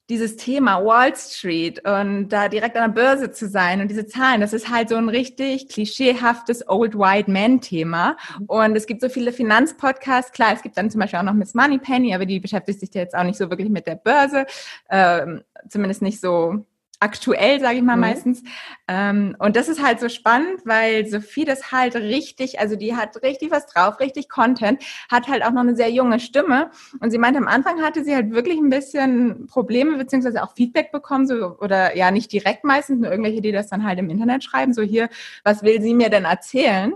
dieses 0.09 0.37
Thema 0.37 0.83
Wall 0.85 1.13
Street 1.15 1.85
und 1.85 2.29
da 2.29 2.47
direkt 2.47 2.77
an 2.77 2.93
der 2.93 3.01
Börse 3.01 3.31
zu 3.31 3.47
sein 3.49 3.81
und 3.81 3.89
diese 3.89 4.07
Zahlen, 4.07 4.39
das 4.39 4.53
ist 4.53 4.69
halt 4.69 4.87
so 4.87 4.95
ein 4.95 5.09
richtig 5.09 5.67
klischeehaftes 5.67 6.67
Old 6.69 6.97
White 6.97 7.29
Man 7.29 7.59
Thema. 7.59 8.15
Mhm. 8.39 8.45
Und 8.45 8.75
es 8.77 8.87
gibt 8.87 9.01
so 9.01 9.09
viele 9.09 9.33
Finanzpodcasts. 9.33 10.31
Klar, 10.31 10.53
es 10.53 10.61
gibt 10.61 10.77
dann 10.77 10.89
zum 10.89 11.01
Beispiel 11.01 11.19
auch 11.19 11.23
noch 11.23 11.33
Miss 11.33 11.53
Money 11.53 11.79
Penny, 11.79 12.15
aber 12.15 12.25
die 12.25 12.39
beschäftigt 12.39 12.79
sich 12.79 12.93
ja 12.93 13.01
jetzt 13.01 13.15
auch 13.15 13.23
nicht 13.23 13.37
so 13.37 13.49
wirklich 13.49 13.69
mit 13.69 13.85
der 13.85 13.95
Börse, 13.95 14.45
ähm, 14.89 15.43
zumindest 15.67 16.01
nicht 16.01 16.21
so 16.21 16.65
aktuell, 16.99 17.59
sage 17.59 17.77
ich 17.77 17.83
mal 17.83 17.95
mhm. 17.95 18.01
meistens. 18.01 18.43
Ähm, 18.87 19.35
und 19.39 19.55
das 19.55 19.67
ist 19.69 19.83
halt 19.83 19.99
so 19.99 20.09
spannend, 20.09 20.61
weil 20.65 21.05
Sophie 21.05 21.45
das 21.45 21.71
halt 21.71 21.95
richtig, 21.95 22.59
also 22.59 22.75
die 22.75 22.95
hat 22.95 23.21
richtig 23.21 23.51
was 23.51 23.67
drauf, 23.67 23.99
richtig 23.99 24.29
Content, 24.29 24.83
hat 25.09 25.27
halt 25.27 25.43
auch 25.43 25.51
noch 25.51 25.61
eine 25.61 25.75
sehr 25.75 25.91
junge 25.91 26.19
Stimme. 26.19 26.71
Und 26.99 27.11
sie 27.11 27.17
meinte, 27.17 27.39
am 27.39 27.47
Anfang 27.47 27.81
hatte 27.81 28.03
sie 28.03 28.15
halt 28.15 28.31
wirklich 28.31 28.57
ein 28.57 28.69
bisschen 28.69 29.47
Probleme, 29.47 29.97
beziehungsweise 29.97 30.43
auch 30.43 30.53
Feedback 30.55 30.91
bekommen, 30.91 31.27
so, 31.27 31.57
oder 31.59 31.95
ja, 31.95 32.11
nicht 32.11 32.31
direkt 32.31 32.63
meistens, 32.63 32.99
nur 32.99 33.11
irgendwelche, 33.11 33.41
die 33.41 33.51
das 33.51 33.67
dann 33.67 33.83
halt 33.83 33.99
im 33.99 34.09
Internet 34.09 34.43
schreiben, 34.43 34.73
so 34.73 34.81
hier, 34.81 35.09
was 35.43 35.63
will 35.63 35.81
sie 35.81 35.93
mir 35.93 36.09
denn 36.09 36.25
erzählen? 36.25 36.93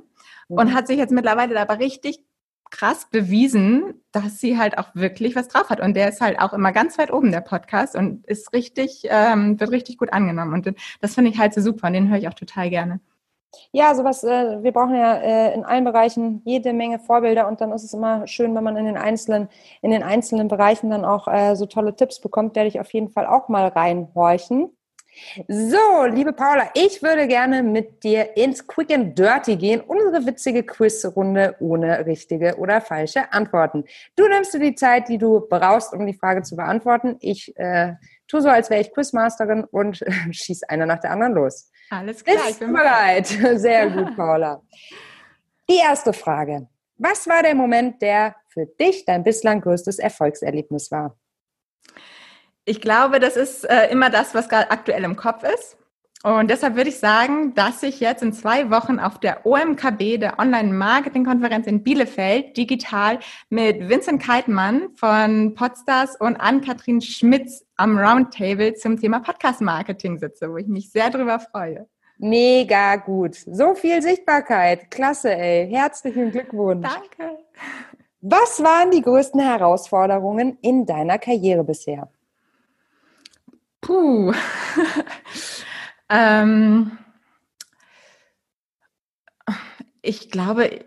Mhm. 0.50 0.58
Und 0.58 0.74
hat 0.74 0.88
sich 0.88 0.98
jetzt 0.98 1.12
mittlerweile 1.12 1.60
aber 1.60 1.80
richtig 1.80 2.24
krass 2.72 3.08
bewiesen, 3.12 4.02
dass 4.12 4.40
sie 4.40 4.58
halt 4.58 4.78
auch 4.78 4.96
wirklich 4.96 5.36
was 5.36 5.48
drauf 5.48 5.70
hat. 5.70 5.82
Und 5.82 5.96
der 5.96 6.10
ist 6.10 6.22
halt 6.22 6.40
auch 6.40 6.54
immer 6.54 6.72
ganz 6.72 6.98
weit 6.98 7.14
oben, 7.14 7.32
der 7.32 7.42
Podcast, 7.42 7.96
und 7.96 8.26
ist 8.26 8.54
richtig, 8.54 9.04
ähm, 9.10 9.60
wird 9.60 9.72
richtig 9.72 9.98
gut 9.98 10.12
angenommen. 10.14 10.54
Und 10.54 10.74
das 11.02 11.14
finde 11.14 11.32
ich 11.32 11.38
halt 11.38 11.54
so 11.54 11.62
super 11.62 11.88
und 11.88 11.94
den 11.94 12.10
höre 12.10 12.18
ich 12.18 12.28
auch 12.28 12.34
total 12.34 12.70
gerne. 12.70 13.00
Ja, 13.74 13.94
sowas, 13.96 14.24
äh, 14.24 14.64
wir 14.64 14.72
brauchen 14.72 14.96
ja 14.96 15.16
äh, 15.16 15.54
in 15.54 15.66
allen 15.66 15.84
Bereichen 15.84 16.42
jede 16.46 16.72
Menge 16.74 17.00
Vorbilder 17.00 17.48
und 17.48 17.60
dann 17.60 17.72
ist 17.72 17.84
es 17.84 17.94
immer 17.94 18.26
schön, 18.28 18.56
wenn 18.56 18.64
man 18.64 18.78
in 18.78 18.86
den 18.86 18.98
einzelnen, 18.98 19.50
in 19.82 19.92
den 19.92 20.04
einzelnen 20.04 20.48
Bereichen 20.48 20.90
dann 20.90 21.04
auch 21.04 21.28
äh, 21.28 21.56
so 21.56 21.66
tolle 21.66 21.96
Tipps 21.96 22.22
bekommt, 22.22 22.56
werde 22.56 22.70
ich 22.70 22.80
auf 22.80 22.92
jeden 22.94 23.10
Fall 23.10 23.28
auch 23.28 23.50
mal 23.50 23.68
reinhorchen. 23.68 24.70
So, 25.48 26.06
liebe 26.06 26.34
Paula, 26.34 26.72
ich 26.74 27.04
würde 27.04 27.28
gerne 27.28 27.64
mit 27.64 28.04
dir 28.04 28.36
ins 28.38 28.66
Quick 28.66 28.92
and 28.94 29.18
Dirty 29.18 29.56
gehen, 29.56 29.82
unsere 29.82 30.26
witzige 30.26 30.64
Quizrunde 30.64 31.56
ohne 31.60 32.06
richtige 32.06 32.58
oder 32.58 32.82
falsche 32.82 33.32
Antworten. 33.32 33.84
Du 34.16 34.28
nimmst 34.28 34.54
dir 34.54 34.60
die 34.60 34.76
Zeit, 34.76 35.10
die 35.10 35.18
du 35.18 35.42
brauchst, 35.42 35.94
um 35.94 36.06
die 36.06 36.14
Frage 36.14 36.44
zu 36.44 36.56
beantworten. 36.56 37.18
Ich 37.20 37.56
äh, 37.58 37.96
tue 38.28 38.42
so, 38.42 38.50
als 38.50 38.70
wäre 38.70 38.82
ich 38.82 38.94
Quizmasterin 38.94 39.64
und 39.66 40.02
äh, 40.02 40.12
schieß 40.32 40.64
einer 40.64 40.86
nach 40.86 41.00
der 41.00 41.12
anderen 41.12 41.34
los. 41.34 41.70
Alles 41.90 42.24
klar, 42.24 42.38
Bist 42.38 42.52
ich 42.52 42.60
bin 42.60 42.74
bereit. 42.74 43.28
Sehr 43.28 43.90
gut, 43.92 44.16
Paula. 44.16 44.62
Die 45.70 45.78
erste 45.78 46.14
Frage. 46.14 46.68
Was 46.98 47.28
war 47.28 47.44
der 47.44 47.56
Moment, 47.56 48.02
der 48.02 48.36
für 48.48 48.66
dich 48.66 49.06
dein 49.06 49.24
bislang 49.24 49.62
größtes 49.62 50.00
Erfolgserlebnis 50.00 50.92
war? 50.92 51.18
Ich 52.66 52.82
glaube, 52.82 53.20
das 53.20 53.36
ist 53.36 53.64
äh, 53.64 53.90
immer 53.92 54.10
das, 54.10 54.36
was 54.36 54.50
gerade 54.50 54.72
aktuell 54.72 55.04
im 55.04 55.16
Kopf 55.16 55.44
ist. 55.44 55.78
Und 56.24 56.52
deshalb 56.52 56.76
würde 56.76 56.90
ich 56.90 57.00
sagen, 57.00 57.56
dass 57.56 57.82
ich 57.82 58.00
jetzt 58.00 58.22
in 58.22 58.32
zwei 58.32 58.70
Wochen 58.70 59.00
auf 59.00 59.20
der 59.20 59.44
OMKB, 59.44 60.20
der 60.20 60.38
Online-Marketing-Konferenz 60.38 61.66
in 61.66 61.82
Bielefeld, 61.82 62.56
digital 62.56 63.18
mit 63.50 63.90
Vincent 63.90 64.22
Keitmann 64.22 64.90
von 64.96 65.56
Podstars 65.56 66.16
und 66.18 66.36
Ann-Kathrin 66.36 67.02
Schmitz 67.02 67.66
am 67.76 67.98
Roundtable 67.98 68.76
zum 68.76 69.00
Thema 69.00 69.22
Podcast-Marketing 69.22 70.20
sitze, 70.20 70.52
wo 70.52 70.58
ich 70.58 70.68
mich 70.68 70.92
sehr 70.92 71.10
drüber 71.10 71.40
freue. 71.40 71.88
Mega 72.20 72.98
gut. 72.98 73.36
So 73.48 73.74
viel 73.74 74.04
Sichtbarkeit. 74.04 74.92
Klasse, 74.92 75.36
ey. 75.36 75.68
Herzlichen 75.72 76.30
Glückwunsch. 76.30 76.88
Danke. 76.88 77.40
Was 78.22 78.62
waren 78.62 78.92
die 78.92 79.02
größten 79.02 79.40
Herausforderungen 79.40 80.60
in 80.62 80.86
deiner 80.86 81.18
Karriere 81.18 81.64
bisher? 81.64 82.12
Puh. 83.82 84.32
ähm, 86.10 86.98
ich 90.02 90.30
glaube, 90.30 90.86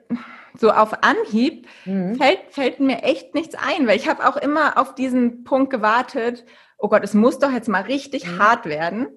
so 0.58 0.70
auf 0.70 1.02
Anhieb 1.02 1.66
mhm. 1.84 2.16
fällt, 2.16 2.40
fällt 2.50 2.80
mir 2.80 3.02
echt 3.02 3.34
nichts 3.34 3.54
ein, 3.54 3.86
weil 3.86 3.96
ich 3.96 4.08
habe 4.08 4.26
auch 4.26 4.36
immer 4.36 4.78
auf 4.78 4.94
diesen 4.94 5.44
Punkt 5.44 5.70
gewartet, 5.70 6.44
oh 6.78 6.88
Gott, 6.88 7.04
es 7.04 7.14
muss 7.14 7.38
doch 7.38 7.52
jetzt 7.52 7.68
mal 7.68 7.82
richtig 7.82 8.26
mhm. 8.26 8.38
hart 8.38 8.66
werden. 8.66 9.08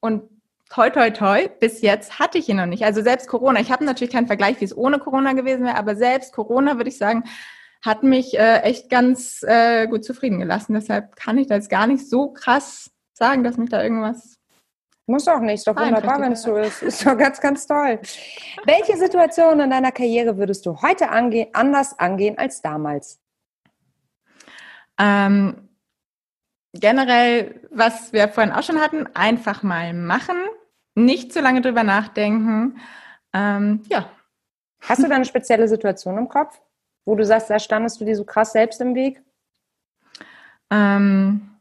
Und 0.00 0.22
toi, 0.70 0.90
toi, 0.90 1.10
toi, 1.10 1.48
bis 1.60 1.82
jetzt 1.82 2.18
hatte 2.18 2.38
ich 2.38 2.48
ihn 2.48 2.56
noch 2.56 2.66
nicht. 2.66 2.84
Also 2.84 3.02
selbst 3.02 3.28
Corona, 3.28 3.60
ich 3.60 3.72
habe 3.72 3.84
natürlich 3.84 4.12
keinen 4.12 4.26
Vergleich, 4.26 4.60
wie 4.60 4.64
es 4.64 4.76
ohne 4.76 4.98
Corona 4.98 5.32
gewesen 5.32 5.64
wäre, 5.64 5.76
aber 5.76 5.96
selbst 5.96 6.32
Corona, 6.32 6.76
würde 6.76 6.90
ich 6.90 6.98
sagen, 6.98 7.24
hat 7.82 8.02
mich 8.02 8.38
äh, 8.38 8.60
echt 8.60 8.88
ganz 8.88 9.42
äh, 9.42 9.86
gut 9.86 10.04
zufrieden 10.04 10.38
gelassen. 10.38 10.74
Deshalb 10.74 11.16
kann 11.16 11.38
ich 11.38 11.48
da 11.48 11.56
jetzt 11.56 11.68
gar 11.68 11.86
nicht 11.86 12.08
so 12.08 12.32
krass 12.32 12.93
sagen, 13.14 13.44
dass 13.44 13.56
mich 13.56 13.70
da 13.70 13.82
irgendwas. 13.82 14.38
Muss 15.06 15.28
auch 15.28 15.40
nicht, 15.40 15.54
ist 15.54 15.66
doch 15.66 15.76
wunderbar, 15.76 16.20
wenn 16.20 16.32
es 16.32 16.42
so 16.42 16.56
ist. 16.56 16.82
Ist 16.82 17.04
doch 17.06 17.16
ganz, 17.16 17.40
ganz 17.40 17.66
toll. 17.66 18.00
Welche 18.64 18.96
Situation 18.96 19.60
in 19.60 19.70
deiner 19.70 19.92
Karriere 19.92 20.38
würdest 20.38 20.64
du 20.64 20.80
heute 20.80 21.10
ange 21.10 21.48
anders 21.52 21.98
angehen 21.98 22.38
als 22.38 22.62
damals? 22.62 23.20
Ähm, 24.98 25.68
generell, 26.72 27.60
was 27.70 28.12
wir 28.14 28.28
vorhin 28.28 28.52
auch 28.52 28.62
schon 28.62 28.80
hatten, 28.80 29.06
einfach 29.14 29.62
mal 29.62 29.92
machen, 29.92 30.36
nicht 30.94 31.32
zu 31.34 31.40
lange 31.40 31.60
drüber 31.60 31.82
nachdenken. 31.82 32.80
Ähm, 33.34 33.82
ja. 33.88 34.10
Hast 34.80 35.02
du 35.02 35.08
da 35.08 35.16
eine 35.16 35.24
spezielle 35.24 35.68
Situation 35.68 36.16
im 36.16 36.28
Kopf, 36.28 36.60
wo 37.04 37.14
du 37.14 37.24
sagst, 37.24 37.50
da 37.50 37.58
standest 37.58 38.00
du 38.00 38.04
dir 38.04 38.16
so 38.16 38.24
krass 38.24 38.52
selbst 38.52 38.80
im 38.80 38.94
Weg? 38.94 39.22
Ähm, 40.70 41.53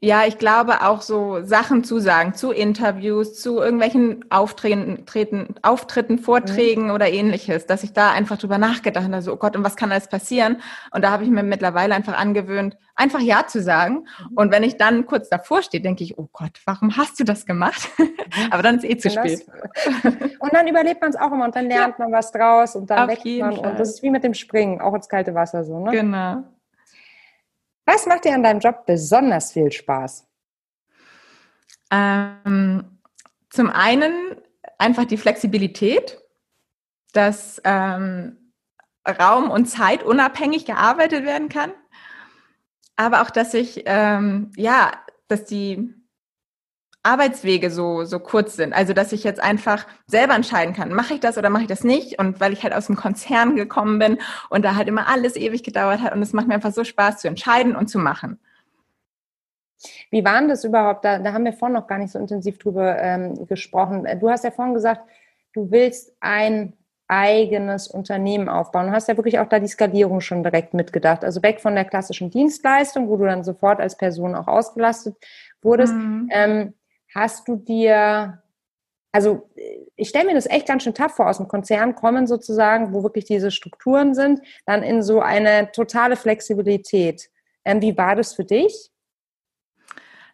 ja, 0.00 0.24
ich 0.26 0.38
glaube 0.38 0.82
auch 0.82 1.02
so 1.02 1.42
Sachen 1.42 1.82
zu 1.82 1.98
sagen, 1.98 2.32
zu 2.32 2.52
Interviews, 2.52 3.34
zu 3.34 3.58
irgendwelchen 3.58 4.24
Auftreten, 4.30 5.06
Treten, 5.06 5.56
Auftritten, 5.62 6.18
Vorträgen 6.18 6.84
mhm. 6.84 6.90
oder 6.92 7.10
ähnliches, 7.10 7.66
dass 7.66 7.82
ich 7.82 7.94
da 7.94 8.12
einfach 8.12 8.38
drüber 8.38 8.58
nachgedacht 8.58 9.04
habe, 9.04 9.22
so, 9.22 9.32
oh 9.32 9.36
Gott, 9.36 9.56
und 9.56 9.64
was 9.64 9.74
kann 9.74 9.90
alles 9.90 10.06
passieren? 10.06 10.62
Und 10.92 11.02
da 11.02 11.10
habe 11.10 11.24
ich 11.24 11.30
mir 11.30 11.42
mittlerweile 11.42 11.96
einfach 11.96 12.16
angewöhnt, 12.16 12.76
einfach 12.94 13.18
Ja 13.18 13.48
zu 13.48 13.60
sagen. 13.60 14.06
Mhm. 14.30 14.36
Und 14.36 14.52
wenn 14.52 14.62
ich 14.62 14.76
dann 14.76 15.04
kurz 15.04 15.28
davor 15.30 15.62
stehe, 15.62 15.82
denke 15.82 16.04
ich, 16.04 16.16
oh 16.16 16.28
Gott, 16.32 16.60
warum 16.64 16.96
hast 16.96 17.18
du 17.18 17.24
das 17.24 17.44
gemacht? 17.44 17.88
Mhm. 17.98 18.08
Aber 18.52 18.62
dann 18.62 18.76
ist 18.76 18.84
eh 18.84 18.98
zu 18.98 19.10
spät. 19.10 19.46
und 20.38 20.52
dann 20.52 20.68
überlebt 20.68 21.00
man 21.00 21.10
es 21.10 21.16
auch 21.16 21.32
immer 21.32 21.46
und 21.46 21.56
dann 21.56 21.66
lernt 21.66 21.98
ja. 21.98 22.04
man 22.04 22.12
was 22.12 22.30
draus 22.30 22.76
und 22.76 22.88
dann 22.88 23.08
wächst 23.08 23.26
man. 23.26 23.56
Fall. 23.56 23.72
Und 23.72 23.80
das 23.80 23.88
ist 23.94 24.02
wie 24.04 24.10
mit 24.10 24.22
dem 24.22 24.34
Springen, 24.34 24.80
auch 24.80 24.94
ins 24.94 25.08
kalte 25.08 25.34
Wasser 25.34 25.64
so, 25.64 25.80
ne? 25.80 25.90
Genau. 25.90 26.44
Was 27.88 28.04
macht 28.04 28.26
dir 28.26 28.34
an 28.34 28.42
deinem 28.42 28.60
Job 28.60 28.84
besonders 28.84 29.52
viel 29.52 29.72
Spaß? 29.72 30.26
Ähm, 31.90 32.98
zum 33.48 33.70
einen 33.70 34.36
einfach 34.76 35.06
die 35.06 35.16
Flexibilität, 35.16 36.20
dass 37.14 37.62
ähm, 37.64 38.52
Raum 39.08 39.50
und 39.50 39.70
Zeit 39.70 40.02
unabhängig 40.02 40.66
gearbeitet 40.66 41.24
werden 41.24 41.48
kann, 41.48 41.72
aber 42.96 43.22
auch, 43.22 43.30
dass 43.30 43.54
ich 43.54 43.84
ähm, 43.86 44.52
ja, 44.54 44.92
dass 45.28 45.46
die 45.46 45.94
Arbeitswege 47.08 47.70
so, 47.70 48.04
so 48.04 48.18
kurz 48.20 48.56
sind. 48.56 48.72
Also, 48.72 48.92
dass 48.92 49.12
ich 49.12 49.24
jetzt 49.24 49.40
einfach 49.40 49.86
selber 50.06 50.34
entscheiden 50.34 50.74
kann, 50.74 50.92
mache 50.92 51.14
ich 51.14 51.20
das 51.20 51.38
oder 51.38 51.50
mache 51.50 51.62
ich 51.62 51.68
das 51.68 51.84
nicht? 51.84 52.18
Und 52.18 52.40
weil 52.40 52.52
ich 52.52 52.62
halt 52.62 52.74
aus 52.74 52.86
dem 52.86 52.96
Konzern 52.96 53.56
gekommen 53.56 53.98
bin 53.98 54.18
und 54.50 54.64
da 54.64 54.76
halt 54.76 54.88
immer 54.88 55.08
alles 55.08 55.36
ewig 55.36 55.62
gedauert 55.62 56.00
hat 56.00 56.14
und 56.14 56.22
es 56.22 56.32
macht 56.32 56.48
mir 56.48 56.54
einfach 56.54 56.72
so 56.72 56.84
Spaß 56.84 57.18
zu 57.18 57.28
entscheiden 57.28 57.74
und 57.74 57.88
zu 57.88 57.98
machen. 57.98 58.38
Wie 60.10 60.24
waren 60.24 60.48
das 60.48 60.64
überhaupt? 60.64 61.04
Da, 61.04 61.18
da 61.18 61.32
haben 61.32 61.44
wir 61.44 61.52
vorhin 61.52 61.74
noch 61.74 61.86
gar 61.86 61.98
nicht 61.98 62.12
so 62.12 62.18
intensiv 62.18 62.58
drüber 62.58 62.98
ähm, 62.98 63.46
gesprochen. 63.46 64.06
Du 64.20 64.28
hast 64.28 64.44
ja 64.44 64.50
vorhin 64.50 64.74
gesagt, 64.74 65.02
du 65.52 65.70
willst 65.70 66.16
ein 66.20 66.74
eigenes 67.08 67.88
Unternehmen 67.88 68.48
aufbauen. 68.48 68.88
Du 68.88 68.92
hast 68.92 69.08
ja 69.08 69.16
wirklich 69.16 69.38
auch 69.38 69.48
da 69.48 69.58
die 69.58 69.66
Skalierung 69.66 70.20
schon 70.20 70.42
direkt 70.42 70.74
mitgedacht. 70.74 71.24
Also 71.24 71.42
weg 71.42 71.60
von 71.60 71.74
der 71.74 71.86
klassischen 71.86 72.30
Dienstleistung, 72.30 73.08
wo 73.08 73.16
du 73.16 73.24
dann 73.24 73.44
sofort 73.44 73.80
als 73.80 73.96
Person 73.96 74.34
auch 74.34 74.46
ausgelastet 74.46 75.16
wurdest. 75.62 75.94
Mhm. 75.94 76.28
Ähm, 76.30 76.74
hast 77.14 77.48
du 77.48 77.56
dir, 77.56 78.42
also 79.12 79.48
ich 79.96 80.08
stelle 80.08 80.26
mir 80.26 80.34
das 80.34 80.46
echt 80.46 80.66
ganz 80.66 80.82
schön 80.82 80.94
tough 80.94 81.16
vor, 81.16 81.28
aus 81.28 81.38
dem 81.38 81.48
Konzern 81.48 81.94
kommen 81.94 82.26
sozusagen, 82.26 82.92
wo 82.92 83.02
wirklich 83.02 83.24
diese 83.24 83.50
Strukturen 83.50 84.14
sind, 84.14 84.40
dann 84.66 84.82
in 84.82 85.02
so 85.02 85.20
eine 85.20 85.72
totale 85.72 86.16
Flexibilität. 86.16 87.30
Ähm, 87.64 87.82
wie 87.82 87.96
war 87.96 88.16
das 88.16 88.34
für 88.34 88.44
dich? 88.44 88.90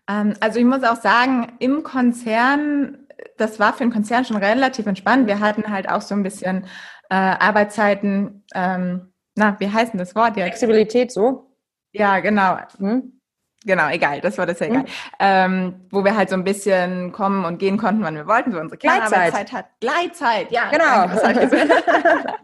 Ähm, 0.08 0.34
also 0.40 0.58
ich 0.58 0.64
muss 0.64 0.82
auch 0.82 1.00
sagen, 1.00 1.54
im 1.58 1.82
Konzern, 1.82 3.06
das 3.36 3.58
war 3.58 3.72
für 3.72 3.84
den 3.84 3.92
Konzern 3.92 4.24
schon 4.24 4.36
relativ 4.36 4.86
entspannt. 4.86 5.26
Wir 5.26 5.40
hatten 5.40 5.70
halt 5.70 5.88
auch 5.88 6.02
so 6.02 6.14
ein 6.14 6.22
bisschen 6.22 6.64
äh, 7.10 7.14
Arbeitszeiten, 7.14 8.44
ähm, 8.54 9.12
na, 9.36 9.58
wie 9.58 9.68
heißt 9.68 9.92
denn 9.92 9.98
das 9.98 10.14
Wort 10.14 10.36
jetzt? 10.36 10.46
Flexibilität 10.46 11.10
so? 11.10 11.50
Ja, 11.92 12.20
genau. 12.20 12.58
Hm? 12.78 13.20
Genau, 13.64 13.88
egal, 13.88 14.20
das 14.20 14.36
war 14.36 14.46
das 14.46 14.60
ja 14.60 14.66
egal. 14.66 14.82
Mhm. 14.82 14.88
Ähm, 15.18 15.74
wo 15.90 16.04
wir 16.04 16.16
halt 16.16 16.28
so 16.28 16.36
ein 16.36 16.44
bisschen 16.44 17.12
kommen 17.12 17.44
und 17.44 17.58
gehen 17.58 17.78
konnten, 17.78 18.02
wann 18.02 18.14
wir 18.14 18.26
wollten, 18.26 18.52
so 18.52 18.58
unsere 18.58 18.76
Kernarbeitszeit 18.78 19.52
hat. 19.52 19.66
Gleitzeit, 19.80 20.50
ja. 20.50 20.70
Genau. 20.70 21.06
Danke, 21.20 21.50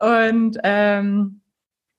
und 0.00 0.58
ähm, 0.64 1.40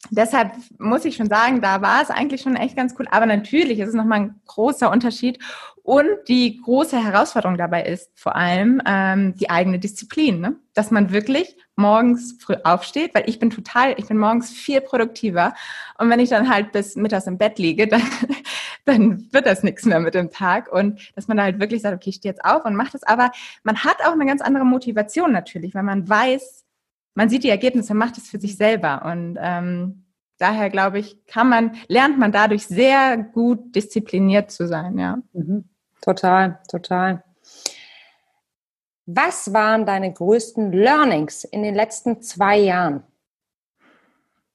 deshalb 0.09 0.51
muss 0.77 1.05
ich 1.05 1.15
schon 1.15 1.29
sagen, 1.29 1.61
da 1.61 1.81
war 1.81 2.01
es 2.01 2.09
eigentlich 2.09 2.41
schon 2.41 2.55
echt 2.55 2.75
ganz 2.75 2.95
cool. 2.99 3.07
Aber 3.11 3.25
natürlich 3.25 3.79
ist 3.79 3.89
es 3.89 3.95
nochmal 3.95 4.19
ein 4.21 4.41
großer 4.47 4.91
Unterschied. 4.91 5.39
Und 5.83 6.07
die 6.27 6.61
große 6.61 7.03
Herausforderung 7.03 7.57
dabei 7.57 7.83
ist 7.83 8.11
vor 8.13 8.35
allem 8.35 8.79
ähm, 8.85 9.33
die 9.37 9.49
eigene 9.49 9.79
Disziplin, 9.79 10.39
ne? 10.39 10.55
dass 10.75 10.91
man 10.91 11.11
wirklich 11.11 11.57
morgens 11.75 12.37
früh 12.39 12.57
aufsteht, 12.63 13.15
weil 13.15 13.27
ich 13.27 13.39
bin 13.39 13.49
total, 13.49 13.95
ich 13.97 14.05
bin 14.05 14.19
morgens 14.19 14.51
viel 14.51 14.81
produktiver. 14.81 15.55
Und 15.97 16.11
wenn 16.11 16.19
ich 16.19 16.29
dann 16.29 16.47
halt 16.47 16.73
bis 16.73 16.95
mittags 16.95 17.25
im 17.25 17.39
Bett 17.39 17.57
liege, 17.57 17.87
dann, 17.87 18.03
dann 18.85 19.27
wird 19.31 19.47
das 19.47 19.63
nichts 19.63 19.83
mehr 19.85 19.99
mit 19.99 20.13
dem 20.13 20.29
Tag. 20.29 20.71
Und 20.71 21.11
dass 21.15 21.27
man 21.27 21.37
da 21.37 21.43
halt 21.43 21.59
wirklich 21.59 21.81
sagt, 21.81 21.95
okay, 21.95 22.11
ich 22.11 22.17
stehe 22.17 22.33
jetzt 22.33 22.45
auf 22.45 22.65
und 22.65 22.75
mache 22.75 22.91
das. 22.91 23.01
Aber 23.03 23.31
man 23.63 23.83
hat 23.83 23.97
auch 24.05 24.13
eine 24.13 24.27
ganz 24.27 24.41
andere 24.41 24.65
Motivation 24.65 25.31
natürlich, 25.31 25.73
weil 25.73 25.81
man 25.81 26.07
weiß, 26.07 26.65
man 27.13 27.29
sieht 27.29 27.43
die 27.43 27.49
Ergebnisse, 27.49 27.93
macht 27.93 28.17
es 28.17 28.29
für 28.29 28.39
sich 28.39 28.57
selber. 28.57 29.05
Und 29.05 29.37
ähm, 29.39 30.05
daher 30.37 30.69
glaube 30.69 30.99
ich, 30.99 31.25
kann 31.25 31.49
man, 31.49 31.75
lernt 31.87 32.17
man 32.17 32.31
dadurch 32.31 32.67
sehr 32.67 33.17
gut 33.17 33.75
diszipliniert 33.75 34.51
zu 34.51 34.67
sein, 34.67 34.97
ja. 34.97 35.19
Mhm. 35.33 35.65
Total, 36.01 36.59
total. 36.69 37.23
Was 39.05 39.53
waren 39.53 39.85
deine 39.85 40.13
größten 40.13 40.71
Learnings 40.71 41.43
in 41.43 41.63
den 41.63 41.75
letzten 41.75 42.21
zwei 42.21 42.57
Jahren? 42.59 43.03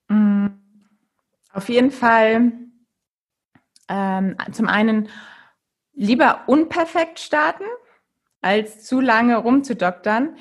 Mm, 0.07 0.47
auf 1.51 1.69
jeden 1.69 1.91
Fall 1.91 2.53
ähm, 3.89 4.37
zum 4.51 4.67
einen 4.67 5.09
lieber 5.93 6.43
unperfekt 6.47 7.19
starten, 7.19 7.65
als 8.41 8.83
zu 8.85 9.01
lange 9.01 9.37
rumzudoktern. 9.37 10.37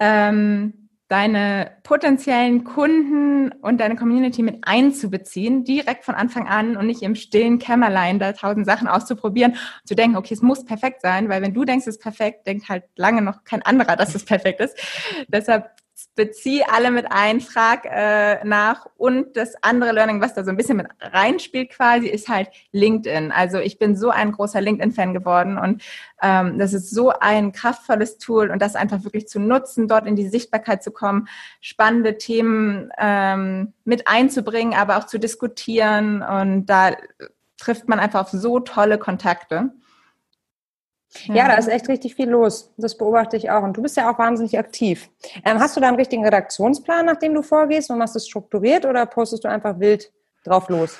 Ähm, 0.00 0.87
deine 1.08 1.72
potenziellen 1.84 2.64
Kunden 2.64 3.50
und 3.62 3.78
deine 3.78 3.96
Community 3.96 4.42
mit 4.42 4.58
einzubeziehen, 4.62 5.64
direkt 5.64 6.04
von 6.04 6.14
Anfang 6.14 6.46
an 6.46 6.76
und 6.76 6.86
nicht 6.86 7.02
im 7.02 7.14
stillen 7.14 7.58
Kämmerlein 7.58 8.18
da 8.18 8.32
tausend 8.32 8.66
Sachen 8.66 8.88
auszuprobieren 8.88 9.56
zu 9.84 9.94
denken, 9.94 10.16
okay, 10.16 10.34
es 10.34 10.42
muss 10.42 10.66
perfekt 10.66 11.00
sein, 11.00 11.30
weil 11.30 11.40
wenn 11.40 11.54
du 11.54 11.64
denkst, 11.64 11.86
es 11.86 11.96
ist 11.96 12.02
perfekt, 12.02 12.46
denkt 12.46 12.68
halt 12.68 12.84
lange 12.96 13.22
noch 13.22 13.44
kein 13.44 13.62
anderer, 13.62 13.96
dass 13.96 14.14
es 14.14 14.24
perfekt 14.26 14.60
ist. 14.60 14.78
Deshalb 15.28 15.70
bezieh 16.18 16.64
alle 16.64 16.90
mit 16.90 17.06
ein, 17.12 17.40
frag 17.40 17.84
äh, 17.84 18.44
nach. 18.44 18.86
Und 18.96 19.36
das 19.36 19.54
andere 19.62 19.92
Learning, 19.92 20.20
was 20.20 20.34
da 20.34 20.42
so 20.42 20.50
ein 20.50 20.56
bisschen 20.56 20.76
mit 20.76 20.88
reinspielt 21.00 21.70
quasi, 21.70 22.08
ist 22.08 22.28
halt 22.28 22.48
LinkedIn. 22.72 23.30
Also 23.30 23.58
ich 23.58 23.78
bin 23.78 23.94
so 23.94 24.10
ein 24.10 24.32
großer 24.32 24.60
LinkedIn-Fan 24.60 25.14
geworden 25.14 25.58
und 25.58 25.80
ähm, 26.20 26.58
das 26.58 26.72
ist 26.72 26.90
so 26.90 27.10
ein 27.10 27.52
kraftvolles 27.52 28.18
Tool 28.18 28.50
und 28.50 28.60
das 28.60 28.74
einfach 28.74 29.04
wirklich 29.04 29.28
zu 29.28 29.38
nutzen, 29.38 29.86
dort 29.86 30.08
in 30.08 30.16
die 30.16 30.28
Sichtbarkeit 30.28 30.82
zu 30.82 30.90
kommen, 30.90 31.28
spannende 31.60 32.18
Themen 32.18 32.90
ähm, 32.98 33.74
mit 33.84 34.08
einzubringen, 34.08 34.74
aber 34.74 34.98
auch 34.98 35.06
zu 35.06 35.20
diskutieren 35.20 36.20
und 36.22 36.66
da 36.66 36.96
trifft 37.58 37.88
man 37.88 38.00
einfach 38.00 38.22
auf 38.22 38.30
so 38.30 38.58
tolle 38.58 38.98
Kontakte. 38.98 39.70
Ja. 41.26 41.34
ja, 41.34 41.48
da 41.48 41.54
ist 41.54 41.68
echt 41.68 41.88
richtig 41.88 42.14
viel 42.14 42.28
los. 42.28 42.72
Das 42.76 42.96
beobachte 42.96 43.36
ich 43.36 43.50
auch. 43.50 43.62
Und 43.62 43.76
du 43.76 43.82
bist 43.82 43.96
ja 43.96 44.10
auch 44.10 44.18
wahnsinnig 44.18 44.58
aktiv. 44.58 45.08
Ähm, 45.44 45.58
hast 45.58 45.76
du 45.76 45.80
da 45.80 45.88
einen 45.88 45.96
richtigen 45.96 46.24
Redaktionsplan, 46.24 47.06
nach 47.06 47.16
dem 47.16 47.34
du 47.34 47.42
vorgehst 47.42 47.90
und 47.90 47.98
machst 47.98 48.16
es 48.16 48.28
strukturiert 48.28 48.84
oder 48.84 49.06
postest 49.06 49.44
du 49.44 49.48
einfach 49.48 49.80
wild 49.80 50.12
drauf 50.44 50.68
los? 50.68 50.98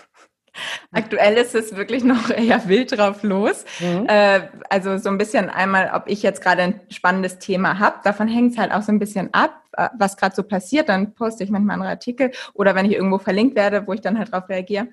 Aktuell 0.92 1.36
ist 1.36 1.54
es 1.54 1.76
wirklich 1.76 2.04
noch 2.04 2.30
eher 2.36 2.66
wild 2.68 2.96
drauf 2.96 3.22
los. 3.22 3.64
Mhm. 3.80 4.06
Äh, 4.08 4.48
also 4.70 4.98
so 4.98 5.08
ein 5.08 5.18
bisschen 5.18 5.50
einmal, 5.50 5.90
ob 5.94 6.04
ich 6.06 6.22
jetzt 6.22 6.42
gerade 6.42 6.62
ein 6.62 6.80
spannendes 6.90 7.38
Thema 7.38 7.78
habe. 7.78 7.96
Davon 8.04 8.28
hängt 8.28 8.52
es 8.52 8.58
halt 8.58 8.72
auch 8.72 8.82
so 8.82 8.92
ein 8.92 8.98
bisschen 8.98 9.32
ab, 9.34 9.62
äh, 9.76 9.88
was 9.98 10.16
gerade 10.16 10.34
so 10.34 10.42
passiert. 10.42 10.88
Dann 10.88 11.14
poste 11.14 11.44
ich 11.44 11.50
manchmal 11.50 11.74
andere 11.74 11.90
Artikel 11.90 12.32
oder 12.54 12.74
wenn 12.74 12.86
ich 12.86 12.92
irgendwo 12.92 13.18
verlinkt 13.18 13.56
werde, 13.56 13.86
wo 13.86 13.92
ich 13.92 14.00
dann 14.00 14.18
halt 14.18 14.32
drauf 14.32 14.48
reagiere. 14.48 14.88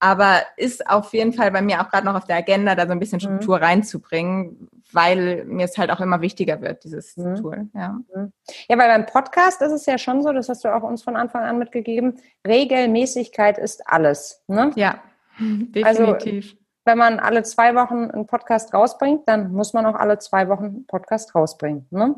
Aber 0.00 0.40
ist 0.56 0.88
auf 0.88 1.12
jeden 1.12 1.34
Fall 1.34 1.50
bei 1.50 1.60
mir 1.60 1.82
auch 1.82 1.90
gerade 1.90 2.06
noch 2.06 2.14
auf 2.14 2.24
der 2.24 2.36
Agenda, 2.36 2.74
da 2.74 2.86
so 2.86 2.92
ein 2.92 2.98
bisschen 2.98 3.18
mhm. 3.18 3.20
Struktur 3.20 3.58
mhm. 3.58 3.64
reinzubringen, 3.64 4.68
weil 4.92 5.44
mir 5.44 5.66
es 5.66 5.76
halt 5.76 5.90
auch 5.90 6.00
immer 6.00 6.22
wichtiger 6.22 6.62
wird, 6.62 6.84
dieses 6.84 7.16
mhm. 7.18 7.36
Tool. 7.36 7.68
Ja. 7.74 8.00
Mhm. 8.14 8.32
ja, 8.68 8.78
weil 8.78 8.88
beim 8.88 9.06
Podcast 9.06 9.60
ist 9.60 9.72
es 9.72 9.86
ja 9.86 9.98
schon 9.98 10.22
so, 10.22 10.32
das 10.32 10.48
hast 10.48 10.64
du 10.64 10.74
auch 10.74 10.82
uns 10.82 11.02
von 11.02 11.16
Anfang 11.16 11.42
an 11.44 11.58
mitgegeben, 11.58 12.16
Regelmäßigkeit 12.46 13.58
ist 13.58 13.86
alles. 13.86 14.42
Ne? 14.48 14.72
Ja, 14.74 15.00
also, 15.38 15.64
definitiv. 16.06 16.44
Also, 16.44 16.56
wenn 16.86 16.98
man 16.98 17.20
alle 17.20 17.42
zwei 17.42 17.74
Wochen 17.74 18.10
einen 18.10 18.26
Podcast 18.26 18.72
rausbringt, 18.72 19.28
dann 19.28 19.52
muss 19.52 19.74
man 19.74 19.84
auch 19.84 19.94
alle 19.94 20.18
zwei 20.18 20.48
Wochen 20.48 20.64
einen 20.64 20.86
Podcast 20.86 21.34
rausbringen. 21.34 21.86
Ne? 21.90 22.14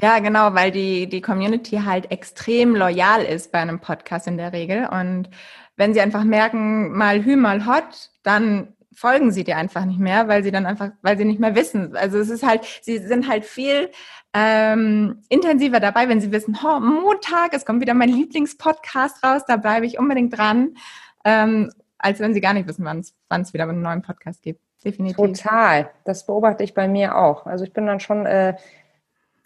Ja, 0.00 0.20
genau, 0.20 0.54
weil 0.54 0.70
die, 0.70 1.08
die 1.08 1.20
Community 1.20 1.80
halt 1.84 2.12
extrem 2.12 2.76
loyal 2.76 3.24
ist 3.24 3.50
bei 3.50 3.58
einem 3.58 3.80
Podcast 3.80 4.28
in 4.28 4.36
der 4.36 4.52
Regel. 4.52 4.86
Und 4.86 5.28
wenn 5.78 5.94
sie 5.94 6.00
einfach 6.00 6.24
merken, 6.24 6.92
mal 6.92 7.24
hü, 7.24 7.36
mal 7.36 7.64
hot, 7.64 8.10
dann 8.24 8.74
folgen 8.92 9.30
sie 9.30 9.44
dir 9.44 9.56
einfach 9.56 9.84
nicht 9.84 10.00
mehr, 10.00 10.26
weil 10.26 10.42
sie 10.42 10.50
dann 10.50 10.66
einfach, 10.66 10.90
weil 11.02 11.16
sie 11.16 11.24
nicht 11.24 11.38
mehr 11.38 11.54
wissen. 11.54 11.96
Also 11.96 12.18
es 12.18 12.30
ist 12.30 12.44
halt, 12.44 12.64
sie 12.82 12.98
sind 12.98 13.28
halt 13.28 13.44
viel 13.44 13.90
ähm, 14.34 15.22
intensiver 15.28 15.78
dabei, 15.78 16.08
wenn 16.08 16.20
sie 16.20 16.32
wissen, 16.32 16.58
oh, 16.62 16.80
Montag, 16.80 17.54
es 17.54 17.64
kommt 17.64 17.80
wieder 17.80 17.94
mein 17.94 18.08
Lieblingspodcast 18.08 19.22
raus, 19.24 19.42
da 19.46 19.56
bleibe 19.56 19.86
ich 19.86 20.00
unbedingt 20.00 20.36
dran, 20.36 20.74
ähm, 21.24 21.70
als 21.96 22.18
wenn 22.18 22.34
sie 22.34 22.40
gar 22.40 22.54
nicht 22.54 22.66
wissen, 22.66 22.84
wann 22.84 23.40
es 23.40 23.54
wieder 23.54 23.68
einen 23.68 23.80
neuen 23.80 24.02
Podcast 24.02 24.42
gibt. 24.42 24.60
Definitiv. 24.84 25.16
Total. 25.16 25.90
Das 26.04 26.26
beobachte 26.26 26.64
ich 26.64 26.74
bei 26.74 26.88
mir 26.88 27.16
auch. 27.16 27.46
Also 27.46 27.64
ich 27.64 27.72
bin 27.72 27.86
dann 27.86 28.00
schon 28.00 28.26
äh, 28.26 28.56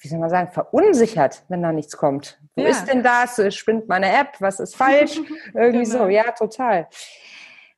wie 0.02 0.08
soll 0.08 0.18
man 0.18 0.30
sagen, 0.30 0.50
verunsichert, 0.50 1.44
wenn 1.48 1.62
da 1.62 1.70
nichts 1.70 1.96
kommt. 1.96 2.40
Wo 2.56 2.62
ja. 2.62 2.70
ist 2.70 2.86
denn 2.86 3.04
das? 3.04 3.40
Spinnt 3.54 3.88
meine 3.88 4.12
App? 4.12 4.34
Was 4.40 4.58
ist 4.58 4.74
falsch? 4.74 5.20
Irgendwie 5.54 5.84
genau. 5.84 6.04
so, 6.04 6.08
ja, 6.08 6.32
total. 6.32 6.88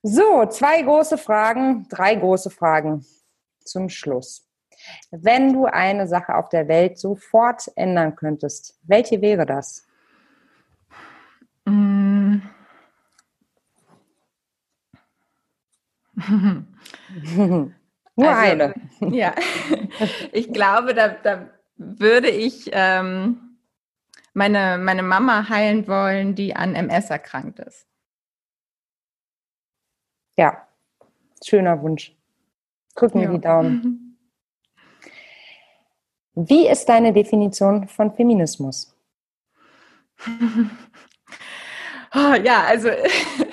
So, 0.03 0.47
zwei 0.47 0.83
große 0.83 1.19
Fragen, 1.19 1.87
drei 1.91 2.15
große 2.15 2.49
Fragen 2.51 3.05
zum 3.61 3.91
Schluss. 3.91 4.49
Wenn 5.11 5.53
du 5.53 5.67
eine 5.67 6.09
Sache 6.09 6.35
auf 6.35 6.49
der 6.49 6.67
Welt 6.67 6.99
sofort 6.99 7.71
ändern 7.77 8.17
könntest, 8.17 8.79
welche 8.83 9.21
wäre 9.21 9.45
das? 9.45 9.87
Mm. 11.67 12.39
Nur 18.17 18.29
also, 18.29 18.53
eine. 18.53 18.75
Ja, 19.01 19.35
ich 20.33 20.53
glaube, 20.53 20.95
da, 20.95 21.09
da 21.09 21.51
würde 21.77 22.31
ich 22.31 22.71
ähm, 22.73 23.59
meine, 24.33 24.79
meine 24.79 25.03
Mama 25.03 25.49
heilen 25.49 25.89
wollen, 25.89 26.35
die 26.35 26.55
an 26.55 26.75
MS 26.75 27.11
erkrankt 27.11 27.59
ist. 27.61 27.87
Ja, 30.37 30.67
schöner 31.45 31.81
Wunsch. 31.83 32.17
Drücken 32.97 33.21
wir 33.21 33.29
ja. 33.29 33.35
die 33.35 33.41
Daumen. 33.41 34.01
Wie 36.35 36.67
ist 36.67 36.87
deine 36.87 37.13
Definition 37.13 37.87
von 37.87 38.13
Feminismus? 38.13 38.93
oh, 42.15 42.35
ja, 42.43 42.65
also 42.65 42.89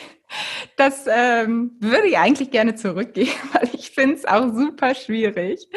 das 0.77 1.05
ähm, 1.07 1.77
würde 1.79 2.07
ich 2.07 2.17
eigentlich 2.17 2.49
gerne 2.49 2.73
zurückgeben, 2.73 3.29
weil 3.53 3.69
ich 3.73 3.91
finde 3.91 4.15
es 4.15 4.25
auch 4.25 4.51
super 4.51 4.95
schwierig 4.95 5.67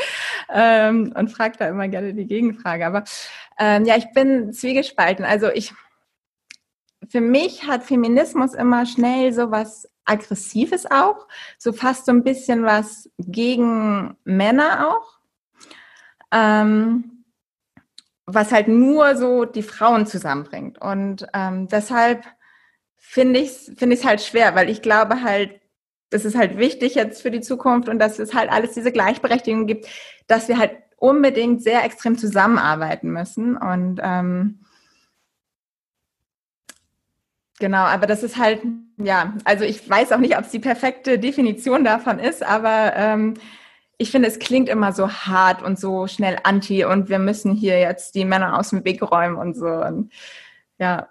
ähm, 0.54 1.12
und 1.16 1.30
frage 1.30 1.58
da 1.58 1.68
immer 1.68 1.88
gerne 1.88 2.14
die 2.14 2.26
Gegenfrage. 2.26 2.86
Aber 2.86 3.04
ähm, 3.58 3.84
ja, 3.84 3.96
ich 3.96 4.10
bin 4.12 4.52
zwiegespalten. 4.52 5.24
Also 5.24 5.50
ich, 5.50 5.74
für 7.08 7.20
mich 7.20 7.66
hat 7.66 7.82
Feminismus 7.82 8.54
immer 8.54 8.86
schnell 8.86 9.32
so 9.32 9.50
was 9.50 9.88
Aggressives 10.04 10.86
auch, 10.90 11.26
so 11.58 11.72
fast 11.72 12.06
so 12.06 12.12
ein 12.12 12.22
bisschen 12.22 12.62
was 12.62 13.10
gegen 13.18 14.16
Männer 14.24 14.88
auch, 14.90 15.18
ähm, 16.30 17.24
was 18.26 18.52
halt 18.52 18.68
nur 18.68 19.16
so 19.16 19.44
die 19.44 19.62
Frauen 19.62 20.06
zusammenbringt. 20.06 20.80
Und 20.80 21.26
ähm, 21.34 21.68
deshalb 21.68 22.24
finde 22.96 23.40
ich 23.40 23.48
es 23.48 23.72
finde 23.76 23.96
ich 23.96 24.06
halt 24.06 24.20
schwer, 24.20 24.54
weil 24.54 24.70
ich 24.70 24.82
glaube 24.82 25.22
halt, 25.22 25.60
das 26.14 26.24
ist 26.24 26.36
halt 26.36 26.58
wichtig 26.58 26.94
jetzt 26.94 27.22
für 27.22 27.32
die 27.32 27.40
Zukunft 27.40 27.88
und 27.88 27.98
dass 27.98 28.20
es 28.20 28.34
halt 28.34 28.50
alles 28.50 28.72
diese 28.72 28.92
Gleichberechtigung 28.92 29.66
gibt, 29.66 29.88
dass 30.28 30.46
wir 30.48 30.58
halt 30.58 30.70
unbedingt 30.96 31.60
sehr 31.60 31.84
extrem 31.84 32.16
zusammenarbeiten 32.16 33.10
müssen 33.10 33.56
und 33.56 34.00
ähm, 34.02 34.60
Genau, 37.60 37.84
aber 37.84 38.06
das 38.06 38.24
ist 38.24 38.36
halt, 38.36 38.60
ja, 38.98 39.34
also 39.44 39.64
ich 39.64 39.88
weiß 39.88 40.10
auch 40.12 40.18
nicht, 40.18 40.36
ob 40.36 40.44
es 40.44 40.50
die 40.50 40.58
perfekte 40.58 41.20
Definition 41.20 41.84
davon 41.84 42.18
ist, 42.18 42.42
aber 42.42 42.92
ähm, 42.96 43.34
ich 43.96 44.10
finde, 44.10 44.28
es 44.28 44.40
klingt 44.40 44.68
immer 44.68 44.92
so 44.92 45.08
hart 45.08 45.62
und 45.62 45.78
so 45.78 46.06
schnell 46.08 46.36
anti 46.42 46.84
und 46.84 47.08
wir 47.08 47.20
müssen 47.20 47.52
hier 47.52 47.78
jetzt 47.78 48.16
die 48.16 48.24
Männer 48.24 48.58
aus 48.58 48.70
dem 48.70 48.84
Weg 48.84 49.02
räumen 49.02 49.36
und 49.36 49.54
so. 49.54 49.68
Und, 49.68 50.12
ja. 50.78 51.08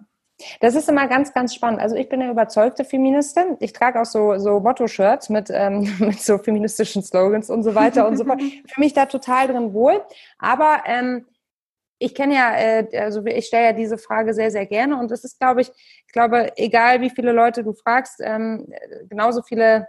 Das 0.60 0.76
ist 0.76 0.90
immer 0.90 1.08
ganz, 1.08 1.34
ganz 1.34 1.54
spannend. 1.54 1.80
Also 1.80 1.96
ich 1.96 2.10
bin 2.10 2.22
eine 2.22 2.32
überzeugte 2.32 2.86
Feministin. 2.86 3.56
Ich 3.60 3.74
trage 3.74 4.02
auch 4.02 4.06
so, 4.06 4.38
so 4.38 4.60
Motto-Shirts 4.60 5.30
mit, 5.30 5.50
ähm, 5.52 5.92
mit 6.00 6.22
so 6.22 6.38
feministischen 6.38 7.04
Slogans 7.04 7.50
und 7.50 7.64
so 7.64 7.76
weiter 7.76 8.08
und 8.08 8.18
so 8.18 8.26
fort. 8.26 8.42
Für 8.68 8.80
mich 8.80 8.94
da 8.94 9.06
total 9.06 9.48
drin 9.48 9.74
wohl. 9.74 10.02
Aber 10.40 10.84
ähm, 10.86 11.26
ich 12.00 12.16
kenne 12.16 12.36
ja, 12.36 12.56
äh, 12.56 12.98
also 12.98 13.26
ich 13.26 13.46
stelle 13.46 13.66
ja 13.66 13.74
diese 13.74 13.98
Frage 13.98 14.34
sehr, 14.34 14.52
sehr 14.52 14.66
gerne 14.66 15.00
und 15.00 15.12
es 15.12 15.24
ist, 15.24 15.40
glaube 15.40 15.62
ich, 15.62 15.70
ich 15.70 16.12
glaube, 16.12 16.52
egal 16.58 17.02
wie 17.02 17.10
viele 17.10 17.32
Leute 17.32 17.64
du 17.64 17.74
fragst, 17.74 18.20
ähm, 18.22 18.68
genauso 19.10 19.42
viele 19.42 19.88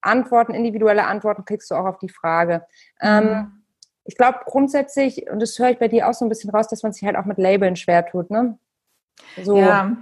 Antworten, 0.00 0.54
individuelle 0.54 1.06
Antworten 1.06 1.44
kriegst 1.44 1.70
du 1.70 1.76
auch 1.76 1.84
auf 1.84 1.98
die 1.98 2.08
Frage. 2.08 2.66
Ähm, 3.00 3.24
mhm. 3.24 3.62
ich 4.04 4.16
glaube 4.16 4.40
grundsätzlich, 4.44 5.30
und 5.30 5.40
das 5.40 5.56
höre 5.58 5.70
ich 5.70 5.78
bei 5.78 5.88
dir 5.88 6.08
auch 6.08 6.14
so 6.14 6.24
ein 6.24 6.28
bisschen 6.28 6.50
raus, 6.50 6.66
dass 6.66 6.82
man 6.82 6.92
sich 6.92 7.04
halt 7.04 7.16
auch 7.16 7.26
mit 7.26 7.38
Labeln 7.38 7.76
schwer 7.76 8.04
tut, 8.04 8.30
ne? 8.30 8.58
So, 9.42 9.56
ja, 9.56 9.96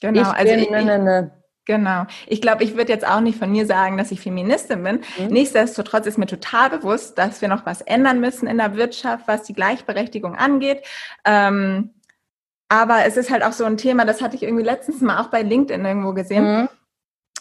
genau. 0.00 0.20
Ich 0.20 0.26
also 0.26 0.52
bin, 0.52 0.62
ich, 0.62 0.70
ne, 0.70 0.84
ne, 0.84 0.98
ne. 0.98 1.30
Genau. 1.66 2.06
Ich 2.28 2.40
glaube, 2.40 2.62
ich 2.62 2.76
würde 2.76 2.92
jetzt 2.92 3.06
auch 3.06 3.20
nicht 3.20 3.38
von 3.38 3.50
mir 3.50 3.66
sagen, 3.66 3.98
dass 3.98 4.12
ich 4.12 4.20
Feministin 4.20 4.84
bin. 4.84 5.00
Mhm. 5.18 5.26
Nichtsdestotrotz 5.28 6.06
ist 6.06 6.16
mir 6.16 6.26
total 6.26 6.70
bewusst, 6.70 7.18
dass 7.18 7.42
wir 7.42 7.48
noch 7.48 7.66
was 7.66 7.80
ändern 7.80 8.20
müssen 8.20 8.46
in 8.46 8.58
der 8.58 8.76
Wirtschaft, 8.76 9.26
was 9.26 9.42
die 9.42 9.52
Gleichberechtigung 9.52 10.36
angeht. 10.36 10.82
Ähm, 11.24 11.90
aber 12.68 13.04
es 13.04 13.16
ist 13.16 13.30
halt 13.30 13.42
auch 13.42 13.52
so 13.52 13.64
ein 13.64 13.76
Thema, 13.76 14.04
das 14.04 14.22
hatte 14.22 14.36
ich 14.36 14.44
irgendwie 14.44 14.64
letztens 14.64 15.00
mal 15.00 15.20
auch 15.20 15.28
bei 15.28 15.42
LinkedIn 15.42 15.84
irgendwo 15.84 16.12
gesehen. 16.12 16.44
Mhm. 16.44 16.68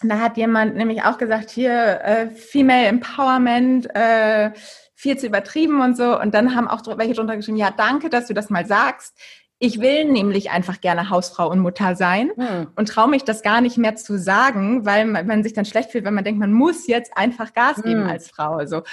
Da 0.04 0.20
hat 0.20 0.38
jemand 0.38 0.76
nämlich 0.76 1.04
auch 1.04 1.18
gesagt, 1.18 1.52
hier 1.52 2.02
äh, 2.02 2.30
Female 2.30 2.88
Empowerment, 2.88 3.96
äh, 3.96 4.52
viel 4.96 5.18
zu 5.18 5.28
übertrieben 5.28 5.82
und 5.82 5.96
so. 5.96 6.20
Und 6.20 6.34
dann 6.34 6.56
haben 6.56 6.68
auch 6.68 6.82
welche 6.98 7.14
drunter 7.14 7.36
geschrieben, 7.36 7.58
ja, 7.58 7.72
danke, 7.72 8.10
dass 8.10 8.28
du 8.28 8.34
das 8.34 8.50
mal 8.50 8.66
sagst. 8.66 9.18
Ich 9.60 9.80
will 9.80 10.06
nämlich 10.06 10.52
einfach 10.52 10.82
gerne 10.82 11.10
Hausfrau 11.10 11.50
und 11.50 11.60
Mutter 11.60 11.96
sein 11.96 12.32
hm. 12.36 12.68
und 12.76 12.90
traue 12.90 13.10
mich 13.10 13.24
das 13.24 13.42
gar 13.42 13.62
nicht 13.62 13.78
mehr 13.78 13.96
zu 13.96 14.20
sagen, 14.20 14.86
weil 14.86 15.06
man, 15.06 15.26
man, 15.28 15.44
sich 15.44 15.54
dann 15.54 15.66
schlecht 15.66 15.92
fühlt, 15.92 16.04
wenn 16.04 16.14
man 16.14 16.26
denkt, 16.26 16.40
man 16.40 16.52
muss 16.52 16.88
jetzt 16.88 17.18
einfach 17.18 17.54
Gas 17.54 17.82
geben 17.82 18.04
hm. 18.04 18.10
als 18.10 18.30
Frau. 18.30 18.66
So. 18.66 18.84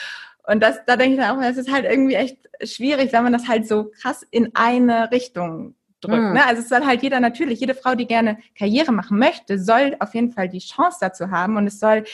Und 0.47 0.63
das, 0.63 0.79
da 0.87 0.97
denke 0.97 1.15
ich 1.15 1.21
dann 1.21 1.37
auch, 1.37 1.43
das 1.43 1.57
ist 1.57 1.73
halt 1.73 1.85
irgendwie 1.85 2.15
echt 2.15 2.37
schwierig, 2.63 3.13
wenn 3.13 3.25
man 3.25 3.33
das 3.33 3.49
halt 3.49 3.67
so 3.67 3.91
krass 4.01 4.25
in 4.31 4.55
eine 4.55 5.11
Richtung 5.11 5.75
drückt. 6.01 6.17
Hm. 6.17 6.35
Ne? 6.35 6.47
Also 6.47 6.63
es 6.63 6.69
soll 6.69 6.87
halt 6.87 7.03
jeder 7.03 7.19
natürlich, 7.19 7.59
jede 7.59 7.75
Frau, 7.75 7.95
die 7.97 8.07
gerne 8.07 8.39
Karriere 8.57 8.93
machen 8.93 9.19
möchte, 9.19 9.59
soll 9.59 9.97
auf 9.99 10.15
jeden 10.15 10.31
Fall 10.31 10.49
die 10.49 10.61
Chance 10.61 10.99
dazu 11.01 11.31
haben 11.31 11.57
und 11.57 11.67
es 11.67 11.81
soll 11.81 12.05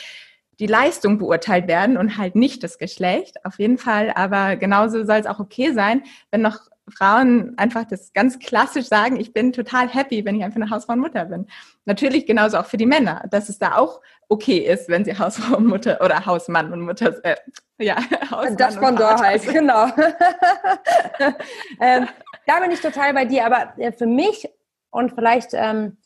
die 0.58 0.66
Leistung 0.66 1.18
beurteilt 1.18 1.68
werden 1.68 1.96
und 1.96 2.18
halt 2.18 2.34
nicht 2.34 2.64
das 2.64 2.78
Geschlecht, 2.78 3.44
auf 3.44 3.58
jeden 3.58 3.78
Fall. 3.78 4.12
Aber 4.14 4.56
genauso 4.56 5.04
soll 5.04 5.18
es 5.18 5.26
auch 5.26 5.38
okay 5.38 5.72
sein, 5.72 6.02
wenn 6.30 6.40
noch 6.40 6.68
Frauen 6.90 7.54
einfach 7.56 7.84
das 7.84 8.12
ganz 8.12 8.38
klassisch 8.38 8.86
sagen, 8.86 9.18
ich 9.18 9.32
bin 9.32 9.52
total 9.52 9.88
happy, 9.88 10.24
wenn 10.24 10.36
ich 10.36 10.44
einfach 10.44 10.60
eine 10.60 10.70
Hausfrau 10.70 10.94
und 10.94 11.00
Mutter 11.00 11.24
bin. 11.26 11.46
Natürlich 11.84 12.26
genauso 12.26 12.58
auch 12.58 12.66
für 12.66 12.76
die 12.76 12.86
Männer, 12.86 13.24
dass 13.30 13.48
es 13.48 13.58
da 13.58 13.76
auch 13.76 14.00
okay 14.28 14.58
ist, 14.58 14.88
wenn 14.88 15.04
sie 15.04 15.14
Hausfrau 15.18 15.56
und 15.56 15.66
Mutter 15.66 16.00
oder 16.02 16.26
Hausmann 16.26 16.72
und 16.72 16.82
Mutter, 16.82 17.14
äh, 17.24 17.36
ja, 17.78 17.96
Hausmann 18.30 18.56
Das 18.56 18.76
von 18.76 18.96
da 18.96 19.20
heißt, 19.20 19.48
genau. 19.48 19.86
ähm, 21.80 22.08
da 22.46 22.60
bin 22.60 22.70
ich 22.70 22.80
total 22.80 23.14
bei 23.14 23.24
dir, 23.24 23.46
aber 23.46 23.74
äh, 23.78 23.92
für 23.92 24.06
mich 24.06 24.48
und 24.90 25.12
vielleicht 25.12 25.50
ähm, 25.52 25.98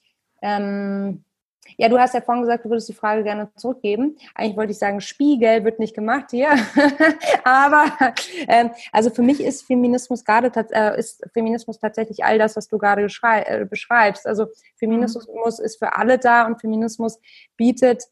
ähm, 0.43 1.25
ja, 1.77 1.89
du 1.89 1.99
hast 1.99 2.15
ja 2.15 2.21
vorhin 2.21 2.43
gesagt, 2.43 2.65
du 2.65 2.71
würdest 2.71 2.89
die 2.89 2.95
Frage 2.95 3.23
gerne 3.23 3.51
zurückgeben. 3.57 4.17
Eigentlich 4.35 4.57
wollte 4.57 4.73
ich 4.73 4.79
sagen, 4.79 5.01
Spiegel 5.01 5.65
wird 5.65 5.79
nicht 5.79 5.95
gemacht 5.95 6.31
hier. 6.31 6.51
Aber 7.45 7.85
ähm, 8.49 8.71
also 8.91 9.11
für 9.11 9.23
mich 9.23 9.41
ist 9.41 9.63
Feminismus 9.63 10.25
gerade 10.25 10.51
äh, 10.71 10.99
ist 10.99 11.25
Feminismus 11.33 11.79
tatsächlich 11.79 12.25
all 12.25 12.39
das, 12.39 12.57
was 12.57 12.69
du 12.69 12.79
gerade 12.79 13.03
äh, 13.03 13.65
beschreibst. 13.65 14.27
Also 14.27 14.47
Feminismus 14.77 15.27
mhm. 15.29 15.65
ist 15.65 15.79
für 15.79 15.97
alle 15.97 16.19
da 16.19 16.47
und 16.47 16.61
Feminismus 16.61 17.19
bietet 17.57 18.05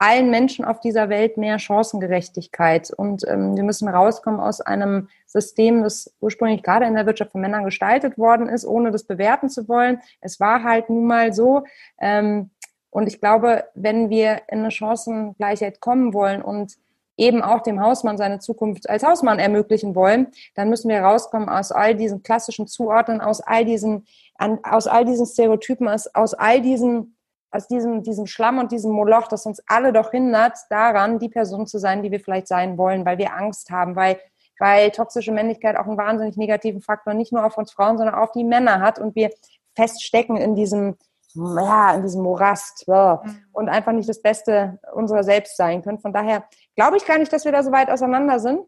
allen 0.00 0.30
Menschen 0.30 0.64
auf 0.64 0.80
dieser 0.80 1.10
Welt 1.10 1.36
mehr 1.36 1.58
Chancengerechtigkeit. 1.58 2.90
Und 2.90 3.28
ähm, 3.28 3.54
wir 3.54 3.64
müssen 3.64 3.86
rauskommen 3.86 4.40
aus 4.40 4.62
einem 4.62 5.08
System, 5.26 5.82
das 5.82 6.10
ursprünglich 6.20 6.62
gerade 6.62 6.86
in 6.86 6.94
der 6.94 7.04
Wirtschaft 7.04 7.32
von 7.32 7.42
Männern 7.42 7.66
gestaltet 7.66 8.16
worden 8.16 8.48
ist, 8.48 8.64
ohne 8.64 8.92
das 8.92 9.04
bewerten 9.04 9.50
zu 9.50 9.68
wollen. 9.68 10.00
Es 10.22 10.40
war 10.40 10.62
halt 10.62 10.88
nun 10.88 11.06
mal 11.06 11.34
so. 11.34 11.64
Ähm, 12.00 12.50
und 12.90 13.06
ich 13.06 13.20
glaube, 13.20 13.64
wenn 13.74 14.10
wir 14.10 14.42
in 14.48 14.60
eine 14.60 14.70
Chancengleichheit 14.70 15.80
kommen 15.80 16.12
wollen 16.12 16.42
und 16.42 16.76
eben 17.16 17.42
auch 17.42 17.60
dem 17.60 17.80
Hausmann 17.82 18.16
seine 18.16 18.38
Zukunft 18.38 18.88
als 18.88 19.04
Hausmann 19.04 19.38
ermöglichen 19.38 19.94
wollen, 19.94 20.28
dann 20.54 20.70
müssen 20.70 20.88
wir 20.88 21.02
rauskommen 21.02 21.48
aus 21.48 21.70
all 21.70 21.94
diesen 21.94 22.22
klassischen 22.22 22.66
Zuordnen, 22.66 23.20
aus 23.20 23.40
all 23.40 23.64
diesen, 23.64 24.06
an, 24.36 24.58
aus 24.64 24.86
all 24.86 25.04
diesen 25.04 25.26
Stereotypen, 25.26 25.86
aus, 25.86 26.06
aus 26.14 26.34
all 26.34 26.62
diesen, 26.62 27.16
aus 27.50 27.68
diesem, 27.68 28.02
diesem 28.02 28.26
Schlamm 28.26 28.58
und 28.58 28.72
diesem 28.72 28.92
Moloch, 28.92 29.28
das 29.28 29.44
uns 29.44 29.62
alle 29.66 29.92
doch 29.92 30.12
hindert, 30.12 30.56
daran, 30.70 31.18
die 31.18 31.28
Person 31.28 31.66
zu 31.66 31.78
sein, 31.78 32.02
die 32.02 32.10
wir 32.10 32.20
vielleicht 32.20 32.48
sein 32.48 32.78
wollen, 32.78 33.04
weil 33.04 33.18
wir 33.18 33.34
Angst 33.34 33.70
haben, 33.70 33.96
weil, 33.96 34.18
weil 34.58 34.90
toxische 34.90 35.32
Männlichkeit 35.32 35.76
auch 35.76 35.86
einen 35.86 35.98
wahnsinnig 35.98 36.38
negativen 36.38 36.80
Faktor 36.80 37.12
nicht 37.12 37.32
nur 37.32 37.44
auf 37.44 37.58
uns 37.58 37.70
Frauen, 37.70 37.98
sondern 37.98 38.14
auch 38.14 38.28
auf 38.28 38.32
die 38.32 38.44
Männer 38.44 38.80
hat 38.80 38.98
und 38.98 39.14
wir 39.14 39.30
feststecken 39.74 40.38
in 40.38 40.54
diesem, 40.54 40.96
ja, 41.34 41.94
in 41.94 42.02
diesem 42.02 42.22
Morast 42.22 42.84
ja, 42.86 43.22
mhm. 43.24 43.44
und 43.52 43.68
einfach 43.68 43.92
nicht 43.92 44.08
das 44.08 44.22
Beste 44.22 44.78
unserer 44.94 45.24
selbst 45.24 45.56
sein 45.56 45.82
können. 45.82 45.98
Von 45.98 46.12
daher 46.12 46.44
glaube 46.76 46.96
ich 46.96 47.06
gar 47.06 47.18
nicht, 47.18 47.32
dass 47.32 47.44
wir 47.44 47.52
da 47.52 47.62
so 47.62 47.72
weit 47.72 47.90
auseinander 47.90 48.40
sind. 48.40 48.60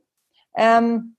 Ähm, 0.56 1.16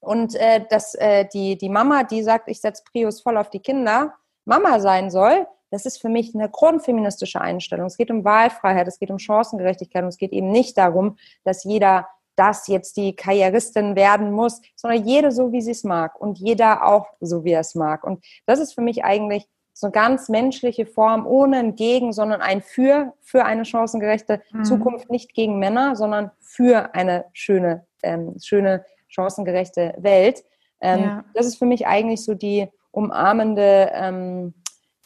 und 0.00 0.34
äh, 0.34 0.64
dass 0.68 0.94
äh, 0.94 1.26
die, 1.32 1.56
die 1.56 1.68
Mama, 1.68 2.02
die 2.02 2.22
sagt, 2.22 2.48
ich 2.48 2.60
setze 2.60 2.82
Prius 2.90 3.20
voll 3.20 3.36
auf 3.36 3.50
die 3.50 3.60
Kinder, 3.60 4.14
Mama 4.44 4.80
sein 4.80 5.10
soll, 5.10 5.46
das 5.70 5.86
ist 5.86 6.00
für 6.00 6.08
mich 6.08 6.34
eine 6.34 6.50
grundfeministische 6.50 7.40
Einstellung. 7.40 7.86
Es 7.86 7.96
geht 7.96 8.10
um 8.10 8.24
Wahlfreiheit, 8.24 8.86
es 8.88 8.98
geht 8.98 9.10
um 9.10 9.18
Chancengerechtigkeit 9.18 10.02
und 10.02 10.08
es 10.08 10.18
geht 10.18 10.32
eben 10.32 10.50
nicht 10.50 10.76
darum, 10.76 11.16
dass 11.44 11.64
jeder 11.64 12.08
das 12.36 12.66
jetzt 12.66 12.96
die 12.96 13.14
Karrieristin 13.14 13.96
werden 13.96 14.32
muss, 14.32 14.60
sondern 14.74 15.04
jede 15.04 15.32
so, 15.32 15.52
wie 15.52 15.62
sie 15.62 15.70
es 15.70 15.84
mag 15.84 16.20
und 16.20 16.38
jeder 16.38 16.86
auch 16.86 17.06
so, 17.20 17.44
wie 17.44 17.52
er 17.52 17.60
es 17.60 17.74
mag. 17.74 18.04
Und 18.04 18.24
das 18.46 18.58
ist 18.58 18.74
für 18.74 18.80
mich 18.80 19.04
eigentlich 19.04 19.48
so 19.72 19.86
eine 19.86 19.92
ganz 19.92 20.28
menschliche 20.28 20.86
Form, 20.86 21.26
ohne 21.26 21.58
ein 21.58 21.74
Gegen, 21.74 22.12
sondern 22.12 22.40
ein 22.40 22.62
Für, 22.62 23.14
für 23.20 23.44
eine 23.44 23.64
chancengerechte 23.64 24.42
mhm. 24.52 24.64
Zukunft, 24.64 25.10
nicht 25.10 25.34
gegen 25.34 25.58
Männer, 25.58 25.96
sondern 25.96 26.30
für 26.40 26.94
eine 26.94 27.24
schöne, 27.32 27.86
ähm, 28.02 28.36
schöne, 28.42 28.84
chancengerechte 29.08 29.94
Welt. 29.98 30.44
Ähm, 30.80 31.00
ja. 31.00 31.24
Das 31.34 31.46
ist 31.46 31.56
für 31.56 31.66
mich 31.66 31.86
eigentlich 31.86 32.24
so 32.24 32.34
die 32.34 32.68
umarmende, 32.90 33.90
ähm, 33.94 34.54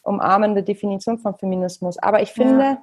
umarmende 0.02 0.62
Definition 0.62 1.18
von 1.18 1.34
Feminismus. 1.36 1.98
Aber 1.98 2.22
ich 2.22 2.32
finde, 2.32 2.78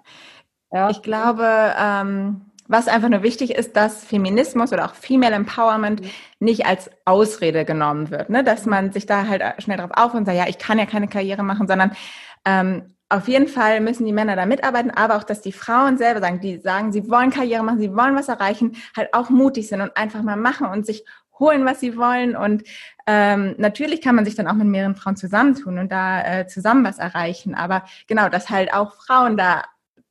ja. 0.72 0.80
ja. 0.80 0.90
Ich 0.90 1.02
glaube, 1.02 1.74
ähm, 1.80 2.52
was 2.74 2.88
einfach 2.88 3.08
nur 3.08 3.24
wichtig 3.24 3.56
ist, 3.56 3.78
dass 3.78 4.04
Feminismus 4.04 4.74
oder 4.74 4.86
auch 4.86 4.96
Female 4.96 5.36
Empowerment 5.36 6.02
mhm. 6.02 6.10
nicht 6.40 6.66
als 6.66 6.90
Ausrede 7.06 7.64
genommen 7.64 8.10
wird, 8.10 8.30
ne? 8.30 8.44
dass 8.44 8.66
man 8.66 8.92
sich 8.92 9.06
da 9.06 9.28
halt 9.28 9.44
schnell 9.62 9.78
drauf 9.78 9.92
auf 9.94 10.14
und 10.14 10.26
sagt, 10.26 10.38
ja, 10.38 10.48
ich 10.48 10.58
kann 10.58 10.80
ja 10.80 10.86
keine 10.86 11.08
Karriere 11.08 11.44
machen, 11.44 11.68
sondern 11.68 11.92
ähm, 12.44 12.96
auf 13.10 13.28
jeden 13.28 13.48
Fall 13.48 13.80
müssen 13.80 14.06
die 14.08 14.12
Männer 14.12 14.36
da 14.36 14.48
mitarbeiten, 14.48 14.90
aber 14.90 15.18
auch, 15.18 15.24
dass 15.24 15.42
die 15.42 15.52
Frauen 15.52 16.00
selber 16.00 16.20
sagen, 16.20 16.40
die 16.42 16.58
sagen, 16.58 16.92
sie 16.92 17.08
wollen 17.10 17.30
Karriere 17.30 17.64
machen, 17.64 17.80
sie 17.80 17.96
wollen 17.96 18.16
was 18.16 18.28
erreichen, 18.28 18.76
halt 18.98 19.14
auch 19.14 19.30
mutig 19.30 19.68
sind 19.68 19.82
und 19.82 19.96
einfach 19.96 20.24
mal 20.24 20.36
machen 20.36 20.66
und 20.66 20.86
sich 20.86 21.06
holen, 21.38 21.66
was 21.66 21.80
sie 21.80 21.96
wollen. 21.96 22.36
Und 22.36 22.64
ähm, 23.06 23.54
natürlich 23.60 24.02
kann 24.02 24.16
man 24.16 24.26
sich 24.26 24.34
dann 24.34 24.48
auch 24.48 24.56
mit 24.56 24.66
mehreren 24.66 24.96
Frauen 24.96 25.16
zusammentun 25.16 25.78
und 25.78 25.92
da 25.92 26.22
äh, 26.22 26.48
zusammen 26.48 26.84
was 26.84 26.98
erreichen. 26.98 27.54
Aber 27.54 27.84
genau, 28.08 28.30
dass 28.30 28.50
halt 28.50 28.74
auch 28.74 28.96
Frauen 28.96 29.38
da 29.38 29.64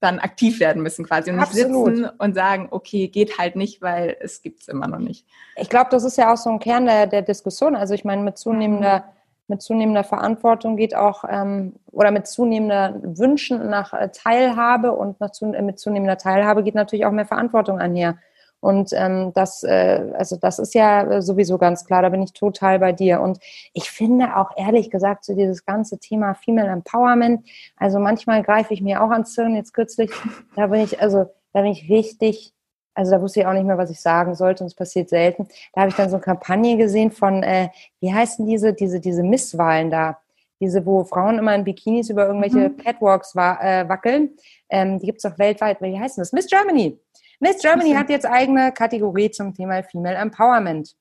dann 0.03 0.19
aktiv 0.19 0.59
werden 0.61 0.83
müssen 0.83 1.07
quasi 1.07 1.31
und 1.31 1.37
nicht 1.37 1.53
sitzen 1.53 2.05
und 2.19 2.35
sagen, 2.35 2.69
okay, 2.71 3.09
geht 3.09 3.39
halt 3.39 3.57
nicht, 3.57 3.81
weil 3.83 4.17
es 4.21 4.43
gibt 4.43 4.63
es 4.63 4.69
immer 4.69 4.89
noch 4.89 4.99
nicht. 4.99 5.27
Ich 5.57 5.69
glaube, 5.69 5.91
das 5.91 6.05
ist 6.05 6.19
ja 6.19 6.33
auch 6.33 6.37
so 6.37 6.51
ein 6.51 6.59
Kern 6.59 6.87
der, 6.87 7.07
der 7.07 7.23
Diskussion. 7.23 7.77
Also 7.77 7.95
ich 7.95 8.05
meine, 8.05 8.23
mit 8.23 8.37
zunehmender, 8.37 9.05
mit 9.47 9.63
zunehmender 9.63 10.03
Verantwortung 10.03 10.77
geht 10.77 10.97
auch, 10.97 11.25
ähm, 11.29 11.75
oder 11.91 12.11
mit 12.11 12.27
zunehmender 12.27 13.01
Wünschen 13.03 13.71
nach 13.71 13.93
äh, 13.93 14.09
Teilhabe 14.13 14.93
und 14.93 15.21
nach, 15.21 15.31
mit 15.41 15.79
zunehmender 15.79 16.19
Teilhabe 16.19 16.65
geht 16.65 16.75
natürlich 16.75 17.07
auch 17.07 17.13
mehr 17.13 17.27
Verantwortung 17.27 17.79
einher. 17.79 18.17
Und 18.63 18.91
ähm, 18.93 19.33
das, 19.35 19.65
äh, 19.65 20.13
also 20.17 20.37
das 20.37 20.61
ist 20.61 20.73
ja 20.75 21.21
sowieso 21.21 21.59
ganz 21.59 21.85
klar, 21.85 22.01
da 22.01 22.11
bin 22.11 22.23
ich 22.23 22.33
total 22.33 22.79
bei 22.79 22.93
dir. 22.93 23.21
Und 23.21 23.41
ich 23.73 23.91
finde 23.91 24.37
auch 24.37 24.51
ehrlich 24.57 24.89
gesagt, 24.89 25.25
so 25.25 25.35
dieses 25.35 25.67
ganze 25.67 25.99
Thema 25.99 26.35
Female 26.35 26.71
Empowerment, 26.71 27.45
also 27.77 27.99
manchmal 27.99 28.45
greife 28.45 28.73
ich 28.73 28.81
mir 28.81 29.03
auch 29.03 29.11
ans 29.11 29.35
Hirn, 29.35 29.57
jetzt 29.57 29.75
kürzlich, 29.75 30.13
da 30.57 30.69
bin 30.69 30.81
ich, 30.81 31.03
also 31.03 31.27
da 31.53 31.63
bin 31.63 31.73
ich 31.73 31.91
richtig, 31.91 32.55
also 32.95 33.11
da 33.11 33.21
wusste 33.21 33.41
ich 33.41 33.47
auch 33.47 33.53
nicht 33.53 33.67
mehr, 33.67 33.79
was 33.79 33.91
ich 33.91 34.01
sagen 34.01 34.37
sollte 34.37 34.63
und 34.63 34.69
es 34.69 34.77
passiert 34.77 35.09
selten. 35.09 35.49
Da 35.73 35.81
habe 35.81 35.91
ich 35.91 35.97
dann 35.97 36.09
so 36.09 36.17
eine 36.17 36.25
Kampagne 36.25 36.77
gesehen 36.77 37.11
von, 37.11 37.43
äh, 37.43 37.71
wie 37.99 38.15
heißen 38.15 38.47
diese, 38.47 38.75
diese, 38.75 39.01
diese 39.01 39.25
Misswahlen 39.25 39.91
da? 39.91 40.19
Diese, 40.61 40.87
wo 40.87 41.03
Frauen 41.03 41.39
immer 41.39 41.57
in 41.57 41.65
Bikinis 41.65 42.11
über 42.11 42.29
irgendwelche 42.29 42.69
mhm. 42.69 42.77
Catwalks 42.77 43.35
wa 43.35 43.59
äh, 43.61 43.89
wackeln. 43.89 44.37
Ähm, 44.69 45.01
die 45.01 45.07
gibt 45.07 45.19
es 45.19 45.25
auch 45.25 45.37
weltweit. 45.37 45.83
Wie 45.83 45.99
heißen 45.99 46.21
das? 46.21 46.33
Miss 46.33 46.47
Germany. 46.47 47.01
Miss 47.43 47.61
Germany 47.61 47.93
hat 47.95 48.09
jetzt 48.09 48.25
eigene 48.25 48.71
Kategorie 48.71 49.29
zum 49.29 49.53
Thema 49.53 49.83
Female 49.83 50.15
Empowerment. 50.15 50.95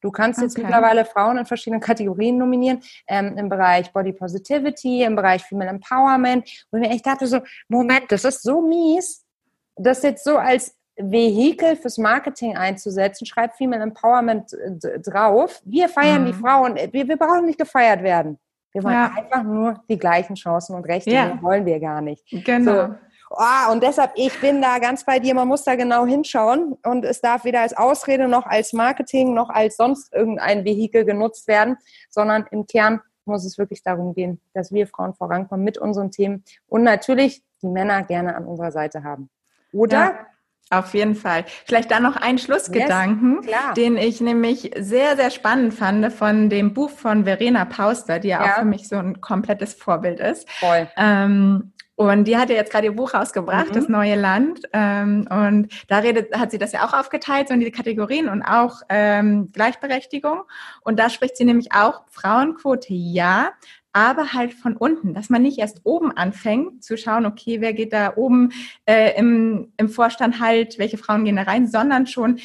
Du 0.00 0.12
kannst 0.12 0.40
jetzt 0.40 0.56
okay. 0.56 0.62
mittlerweile 0.62 1.04
Frauen 1.04 1.38
in 1.38 1.44
verschiedenen 1.44 1.80
Kategorien 1.80 2.38
nominieren, 2.38 2.80
ähm, 3.08 3.36
im 3.36 3.48
Bereich 3.48 3.92
Body 3.92 4.12
Positivity, 4.12 5.02
im 5.02 5.16
Bereich 5.16 5.42
Female 5.42 5.70
Empowerment. 5.70 6.48
Und 6.70 6.84
ich 6.84 7.02
dachte 7.02 7.26
so, 7.26 7.40
Moment, 7.66 8.04
das 8.10 8.24
ist 8.24 8.44
so 8.44 8.60
mies, 8.60 9.26
das 9.74 10.04
jetzt 10.04 10.22
so 10.22 10.36
als 10.36 10.76
Vehikel 10.96 11.74
fürs 11.74 11.98
Marketing 11.98 12.56
einzusetzen, 12.56 13.26
schreibt 13.26 13.56
Female 13.56 13.82
Empowerment 13.82 14.52
äh, 14.52 15.00
drauf. 15.00 15.60
Wir 15.64 15.88
feiern 15.88 16.22
mhm. 16.22 16.26
die 16.26 16.32
Frauen, 16.34 16.76
wir, 16.76 17.08
wir 17.08 17.16
brauchen 17.16 17.46
nicht 17.46 17.58
gefeiert 17.58 18.04
werden. 18.04 18.38
Wir 18.72 18.84
wollen 18.84 18.94
ja. 18.94 19.12
einfach 19.16 19.42
nur 19.42 19.82
die 19.88 19.98
gleichen 19.98 20.36
Chancen 20.36 20.76
und 20.76 20.84
Rechte, 20.84 21.10
ja. 21.10 21.42
wollen 21.42 21.66
wir 21.66 21.80
gar 21.80 22.00
nicht. 22.00 22.24
Genau. 22.30 22.86
So. 22.86 22.94
Oh, 23.30 23.72
und 23.72 23.82
deshalb, 23.82 24.12
ich 24.14 24.40
bin 24.40 24.62
da 24.62 24.78
ganz 24.78 25.04
bei 25.04 25.18
dir, 25.18 25.34
man 25.34 25.48
muss 25.48 25.64
da 25.64 25.74
genau 25.74 26.06
hinschauen 26.06 26.76
und 26.84 27.04
es 27.04 27.20
darf 27.20 27.44
weder 27.44 27.60
als 27.60 27.76
Ausrede 27.76 28.26
noch 28.26 28.46
als 28.46 28.72
Marketing 28.72 29.34
noch 29.34 29.50
als 29.50 29.76
sonst 29.76 30.12
irgendein 30.14 30.64
Vehikel 30.64 31.04
genutzt 31.04 31.46
werden, 31.46 31.76
sondern 32.08 32.46
im 32.50 32.66
Kern 32.66 33.00
muss 33.24 33.44
es 33.44 33.58
wirklich 33.58 33.82
darum 33.82 34.14
gehen, 34.14 34.40
dass 34.54 34.72
wir 34.72 34.86
Frauen 34.86 35.14
vorankommen 35.14 35.64
mit 35.64 35.78
unseren 35.78 36.10
Themen 36.10 36.42
und 36.66 36.82
natürlich 36.82 37.42
die 37.62 37.68
Männer 37.68 38.02
gerne 38.02 38.34
an 38.34 38.46
unserer 38.46 38.72
Seite 38.72 39.04
haben. 39.04 39.28
Oder? 39.72 39.98
Ja. 39.98 40.26
Auf 40.70 40.92
jeden 40.92 41.14
Fall. 41.14 41.46
Vielleicht 41.64 41.90
dann 41.90 42.02
noch 42.02 42.16
ein 42.16 42.36
Schlussgedanken, 42.36 43.40
yes, 43.42 43.74
den 43.74 43.96
ich 43.96 44.20
nämlich 44.20 44.70
sehr, 44.76 45.16
sehr 45.16 45.30
spannend 45.30 45.72
fand 45.72 46.12
von 46.12 46.50
dem 46.50 46.74
Buch 46.74 46.90
von 46.90 47.24
Verena 47.24 47.64
Pauster, 47.64 48.18
die 48.18 48.28
ja, 48.28 48.44
ja. 48.44 48.52
auch 48.52 48.58
für 48.58 48.64
mich 48.66 48.86
so 48.86 48.96
ein 48.96 49.22
komplettes 49.22 49.72
Vorbild 49.72 50.20
ist. 50.20 50.50
Voll. 50.50 50.86
Ähm, 50.98 51.72
und 51.98 52.28
die 52.28 52.36
hat 52.36 52.48
ja 52.48 52.54
jetzt 52.54 52.70
gerade 52.70 52.86
ihr 52.86 52.94
Buch 52.94 53.12
rausgebracht, 53.12 53.70
mhm. 53.70 53.74
Das 53.74 53.88
neue 53.88 54.14
Land. 54.14 54.60
Ähm, 54.72 55.26
und 55.28 55.66
da 55.88 55.98
redet, 55.98 56.32
hat 56.32 56.52
sie 56.52 56.58
das 56.58 56.70
ja 56.70 56.86
auch 56.86 56.92
aufgeteilt, 56.92 57.48
so 57.48 57.54
in 57.54 57.60
die 57.60 57.72
Kategorien 57.72 58.28
und 58.28 58.40
auch 58.42 58.82
ähm, 58.88 59.50
Gleichberechtigung. 59.52 60.42
Und 60.82 61.00
da 61.00 61.10
spricht 61.10 61.36
sie 61.36 61.44
nämlich 61.44 61.72
auch 61.72 62.02
Frauenquote 62.08 62.94
ja, 62.94 63.50
aber 63.92 64.32
halt 64.32 64.54
von 64.54 64.76
unten, 64.76 65.12
dass 65.12 65.28
man 65.28 65.42
nicht 65.42 65.58
erst 65.58 65.80
oben 65.82 66.16
anfängt 66.16 66.84
zu 66.84 66.96
schauen, 66.96 67.26
okay, 67.26 67.60
wer 67.60 67.72
geht 67.72 67.92
da 67.92 68.12
oben 68.14 68.52
äh, 68.86 69.18
im, 69.18 69.72
im 69.76 69.88
Vorstand 69.88 70.38
halt, 70.38 70.78
welche 70.78 70.98
Frauen 70.98 71.24
gehen 71.24 71.34
da 71.34 71.42
rein, 71.42 71.66
sondern 71.66 72.06
schon 72.06 72.38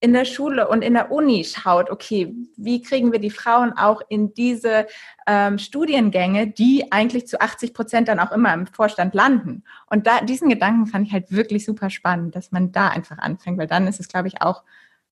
in 0.00 0.12
der 0.12 0.24
Schule 0.24 0.68
und 0.68 0.82
in 0.82 0.94
der 0.94 1.10
Uni 1.10 1.44
schaut, 1.44 1.90
okay, 1.90 2.34
wie 2.56 2.82
kriegen 2.82 3.10
wir 3.10 3.18
die 3.18 3.30
Frauen 3.30 3.72
auch 3.72 4.00
in 4.08 4.32
diese 4.32 4.86
ähm, 5.26 5.58
Studiengänge, 5.58 6.46
die 6.46 6.92
eigentlich 6.92 7.26
zu 7.26 7.40
80 7.40 7.74
Prozent 7.74 8.08
dann 8.08 8.20
auch 8.20 8.30
immer 8.30 8.54
im 8.54 8.66
Vorstand 8.66 9.14
landen. 9.14 9.64
Und 9.90 10.06
da, 10.06 10.20
diesen 10.20 10.48
Gedanken 10.48 10.86
fand 10.86 11.06
ich 11.06 11.12
halt 11.12 11.32
wirklich 11.32 11.64
super 11.64 11.90
spannend, 11.90 12.36
dass 12.36 12.52
man 12.52 12.70
da 12.70 12.88
einfach 12.88 13.18
anfängt, 13.18 13.58
weil 13.58 13.66
dann 13.66 13.88
ist 13.88 13.98
es, 13.98 14.08
glaube 14.08 14.28
ich, 14.28 14.40
auch, 14.40 14.62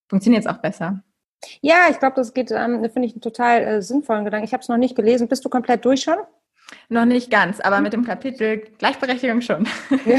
funktioniert 0.09 0.45
es 0.45 0.51
auch 0.51 0.59
besser. 0.59 1.03
Ja, 1.61 1.89
ich 1.91 1.99
glaube, 1.99 2.17
das 2.17 2.33
geht, 2.33 2.51
ähm, 2.51 2.83
finde 2.91 3.07
ich 3.07 3.13
einen 3.13 3.21
total 3.21 3.63
äh, 3.63 3.83
sinnvollen 3.83 4.25
Gedanken. 4.25 4.47
Ich 4.47 4.53
habe 4.53 4.63
es 4.63 4.69
noch 4.69 4.77
nicht 4.77 4.95
gelesen. 4.95 5.29
Bist 5.29 5.45
du 5.45 5.49
komplett 5.49 5.85
durch 5.85 6.03
schon? 6.03 6.19
Noch 6.89 7.05
nicht 7.05 7.31
ganz, 7.31 7.61
aber 7.61 7.81
mit 7.81 7.93
dem 7.93 8.05
Kapitel 8.05 8.59
Gleichberechtigung 8.79 9.41
schon. 9.41 9.67
Ja. 10.07 10.19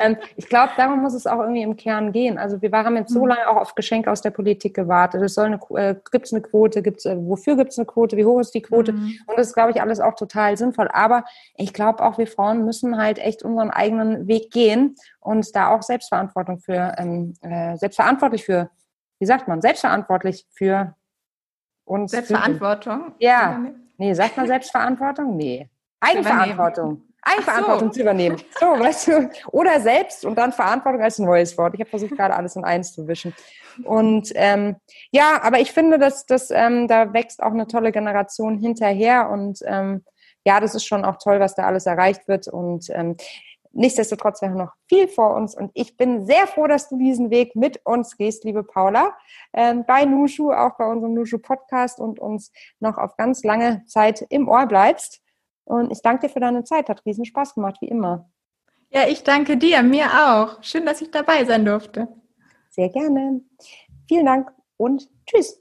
ähm, 0.00 0.16
ich 0.36 0.48
glaube, 0.48 0.72
darum 0.76 1.00
muss 1.00 1.12
es 1.12 1.26
auch 1.26 1.40
irgendwie 1.40 1.62
im 1.62 1.76
Kern 1.76 2.12
gehen. 2.12 2.38
Also 2.38 2.60
wir 2.62 2.70
haben 2.72 2.96
jetzt 2.96 3.12
so 3.12 3.22
hm. 3.22 3.28
lange 3.28 3.48
auch 3.48 3.56
auf 3.56 3.74
Geschenke 3.74 4.10
aus 4.10 4.22
der 4.22 4.30
Politik 4.30 4.74
gewartet. 4.74 5.22
Es 5.22 5.34
soll 5.34 5.46
eine, 5.46 5.60
äh, 5.74 5.96
gibt 6.10 6.26
es 6.26 6.32
eine 6.32 6.40
Quote, 6.40 6.82
gibt's, 6.82 7.04
äh, 7.04 7.16
wofür 7.18 7.56
gibt 7.56 7.72
es 7.72 7.78
eine 7.78 7.86
Quote, 7.86 8.16
wie 8.16 8.24
hoch 8.24 8.40
ist 8.40 8.54
die 8.54 8.62
Quote? 8.62 8.92
Mhm. 8.92 9.18
Und 9.26 9.38
das 9.38 9.48
ist, 9.48 9.54
glaube 9.54 9.72
ich, 9.72 9.82
alles 9.82 10.00
auch 10.00 10.14
total 10.14 10.56
sinnvoll. 10.56 10.88
Aber 10.92 11.24
ich 11.56 11.74
glaube 11.74 12.02
auch, 12.04 12.16
wir 12.16 12.26
Frauen 12.26 12.64
müssen 12.64 12.96
halt 12.96 13.18
echt 13.18 13.42
unseren 13.42 13.70
eigenen 13.70 14.26
Weg 14.26 14.50
gehen 14.50 14.96
und 15.20 15.54
da 15.54 15.68
auch 15.68 15.82
Selbstverantwortung 15.82 16.58
für, 16.60 16.94
ähm, 16.96 17.34
äh, 17.42 17.76
selbstverantwortlich 17.76 18.44
für, 18.44 18.70
wie 19.18 19.26
sagt 19.26 19.48
man, 19.48 19.60
selbstverantwortlich 19.60 20.46
für 20.50 20.94
uns. 21.84 22.12
Selbstverantwortung? 22.12 23.14
Für, 23.18 23.24
ja. 23.24 23.60
Nee, 23.98 24.14
sagt 24.14 24.36
man 24.36 24.46
Selbstverantwortung? 24.46 25.36
Nee. 25.36 25.68
Eigenverantwortung. 26.00 27.02
Eigenverantwortung 27.22 27.88
so. 27.88 27.94
zu 27.94 28.00
übernehmen. 28.02 28.36
So, 28.60 28.66
weißt 28.66 29.08
du, 29.08 29.30
oder 29.50 29.80
selbst 29.80 30.24
und 30.24 30.36
dann 30.36 30.52
Verantwortung 30.52 31.02
als 31.02 31.18
neues 31.18 31.58
Wort. 31.58 31.74
Ich 31.74 31.80
habe 31.80 31.90
versucht, 31.90 32.16
gerade 32.16 32.34
alles 32.34 32.54
in 32.56 32.64
eins 32.64 32.92
zu 32.92 33.08
wischen. 33.08 33.34
Und 33.84 34.32
ähm, 34.34 34.76
ja, 35.10 35.40
aber 35.42 35.58
ich 35.58 35.72
finde, 35.72 35.98
dass, 35.98 36.24
dass 36.26 36.50
ähm, 36.50 36.88
da 36.88 37.12
wächst 37.12 37.42
auch 37.42 37.52
eine 37.52 37.66
tolle 37.66 37.92
Generation 37.92 38.58
hinterher 38.58 39.28
und 39.30 39.58
ähm, 39.66 40.04
ja, 40.46 40.60
das 40.60 40.76
ist 40.76 40.86
schon 40.86 41.04
auch 41.04 41.16
toll, 41.16 41.40
was 41.40 41.56
da 41.56 41.64
alles 41.64 41.86
erreicht 41.86 42.28
wird. 42.28 42.46
Und 42.46 42.88
ähm, 42.90 43.16
Nichtsdestotrotz 43.76 44.40
haben 44.40 44.54
wir 44.54 44.64
noch 44.64 44.72
viel 44.88 45.06
vor 45.06 45.34
uns 45.34 45.54
und 45.54 45.70
ich 45.74 45.98
bin 45.98 46.24
sehr 46.24 46.46
froh, 46.46 46.66
dass 46.66 46.88
du 46.88 46.96
diesen 46.96 47.30
Weg 47.30 47.54
mit 47.54 47.84
uns 47.84 48.16
gehst, 48.16 48.44
liebe 48.44 48.62
Paula, 48.62 49.14
ähm, 49.52 49.84
bei 49.86 50.06
Nushu, 50.06 50.50
auch 50.50 50.76
bei 50.78 50.86
unserem 50.86 51.12
Nushu 51.12 51.38
Podcast 51.38 52.00
und 52.00 52.18
uns 52.18 52.52
noch 52.80 52.96
auf 52.96 53.16
ganz 53.16 53.44
lange 53.44 53.84
Zeit 53.86 54.24
im 54.30 54.48
Ohr 54.48 54.66
bleibst. 54.66 55.20
Und 55.64 55.92
ich 55.92 56.00
danke 56.00 56.26
dir 56.26 56.32
für 56.32 56.40
deine 56.40 56.64
Zeit, 56.64 56.88
hat 56.88 57.04
riesen 57.04 57.26
Spaß 57.26 57.54
gemacht, 57.54 57.76
wie 57.80 57.88
immer. 57.88 58.30
Ja, 58.90 59.06
ich 59.08 59.22
danke 59.24 59.58
dir, 59.58 59.82
mir 59.82 60.06
auch. 60.06 60.62
Schön, 60.62 60.86
dass 60.86 61.02
ich 61.02 61.10
dabei 61.10 61.44
sein 61.44 61.64
durfte. 61.64 62.08
Sehr 62.70 62.88
gerne. 62.88 63.42
Vielen 64.08 64.24
Dank 64.24 64.52
und 64.78 65.08
tschüss. 65.26 65.60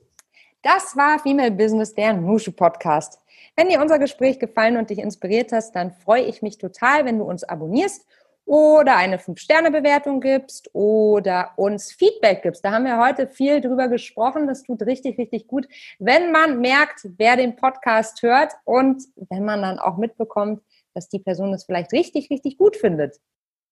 Das 0.61 0.95
war 0.95 1.20
Female 1.20 1.51
Business, 1.51 1.93
der 1.93 2.13
Nushu 2.13 2.51
Podcast. 2.53 3.20
Wenn 3.58 3.70
dir 3.70 3.80
unser 3.80 3.99
Gespräch 3.99 4.39
gefallen 4.39 4.76
und 4.76 4.89
dich 4.89 4.99
inspiriert 4.99 5.53
hast, 5.53 5.76
dann 5.78 5.93
freue 5.93 6.24
ich 6.24 6.41
mich 6.41 6.58
total, 6.58 7.06
wenn 7.06 7.20
du 7.20 7.24
uns 7.24 7.45
abonnierst 7.45 8.06
oder 8.45 8.97
eine 8.97 9.18
5-Sterne-Bewertung 9.18 10.20
gibst 10.20 10.70
oder 10.74 11.51
uns 11.56 11.93
Feedback 11.93 12.43
gibst. 12.43 12.66
Da 12.66 12.72
haben 12.72 12.84
wir 12.84 12.99
heute 12.99 13.28
viel 13.28 13.62
drüber 13.62 13.88
gesprochen. 13.88 14.47
Das 14.47 14.64
tut 14.64 14.82
richtig, 14.84 15.18
richtig 15.18 15.47
gut, 15.47 15.68
wenn 15.99 16.32
man 16.32 16.60
merkt, 16.60 17.08
wer 17.18 17.38
den 17.38 17.56
Podcast 17.56 18.22
hört 18.22 18.53
und 18.66 19.03
wenn 19.30 19.45
man 19.45 19.62
dann 19.62 19.80
auch 19.80 19.95
mitbekommt, 19.95 20.62
dass 20.93 21.08
die 21.08 21.20
Person 21.20 21.53
es 21.53 21.64
vielleicht 21.64 21.93
richtig, 21.93 22.30
richtig 22.30 22.58
gut 22.58 22.76
findet. 22.76 23.22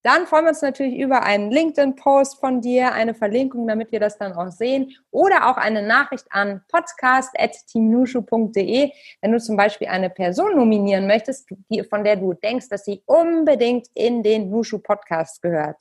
Dann 0.03 0.27
freuen 0.27 0.45
wir 0.45 0.49
uns 0.49 0.61
natürlich 0.61 0.99
über 0.99 1.23
einen 1.23 1.49
LinkedIn-Post 1.49 2.39
von 2.39 2.59
dir, 2.59 2.91
eine 2.93 3.13
Verlinkung, 3.13 3.65
damit 3.67 3.93
wir 3.93 4.01
das 4.01 4.17
dann 4.17 4.33
auch 4.33 4.51
sehen 4.51 4.91
oder 5.11 5.49
auch 5.49 5.55
eine 5.57 5.81
Nachricht 5.81 6.25
an 6.29 6.61
podcast.teamnushu.de, 6.67 8.91
wenn 9.21 9.31
du 9.31 9.39
zum 9.39 9.55
Beispiel 9.55 9.87
eine 9.87 10.09
Person 10.09 10.57
nominieren 10.57 11.07
möchtest, 11.07 11.49
die, 11.69 11.83
von 11.83 12.03
der 12.03 12.17
du 12.17 12.33
denkst, 12.33 12.67
dass 12.67 12.83
sie 12.83 13.01
unbedingt 13.05 13.87
in 13.93 14.23
den 14.23 14.49
Nushu-Podcast 14.49 15.41
gehört. 15.41 15.77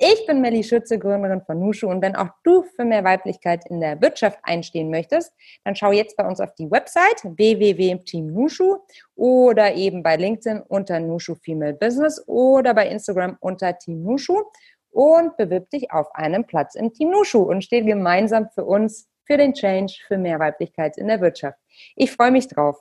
Ich 0.00 0.26
bin 0.26 0.40
Melly 0.40 0.62
Schütze, 0.62 0.96
Gründerin 0.96 1.42
von 1.42 1.58
Nushu 1.58 1.88
und 1.88 2.00
wenn 2.02 2.14
auch 2.14 2.28
du 2.44 2.62
für 2.62 2.84
mehr 2.84 3.02
Weiblichkeit 3.02 3.68
in 3.68 3.80
der 3.80 4.00
Wirtschaft 4.00 4.38
einstehen 4.44 4.90
möchtest, 4.90 5.34
dann 5.64 5.74
schau 5.74 5.90
jetzt 5.90 6.16
bei 6.16 6.24
uns 6.24 6.40
auf 6.40 6.54
die 6.54 6.70
Website 6.70 7.24
www.teamnushu 7.24 8.78
oder 9.16 9.74
eben 9.74 10.04
bei 10.04 10.14
LinkedIn 10.14 10.62
unter 10.68 11.00
Nushu 11.00 11.34
Female 11.34 11.74
Business 11.74 12.22
oder 12.28 12.74
bei 12.74 12.86
Instagram 12.86 13.38
unter 13.40 13.76
Team 13.76 14.04
Nushu 14.04 14.44
und 14.90 15.36
bewirb 15.36 15.68
dich 15.70 15.90
auf 15.90 16.14
einen 16.14 16.46
Platz 16.46 16.76
im 16.76 16.92
Team 16.92 17.10
Nushu 17.10 17.40
und 17.40 17.64
steh 17.64 17.80
gemeinsam 17.80 18.50
für 18.54 18.64
uns 18.64 19.08
für 19.24 19.36
den 19.36 19.52
Change 19.52 19.92
für 20.06 20.16
mehr 20.16 20.38
Weiblichkeit 20.38 20.96
in 20.96 21.08
der 21.08 21.20
Wirtschaft. 21.20 21.58
Ich 21.96 22.12
freue 22.12 22.30
mich 22.30 22.46
drauf. 22.46 22.76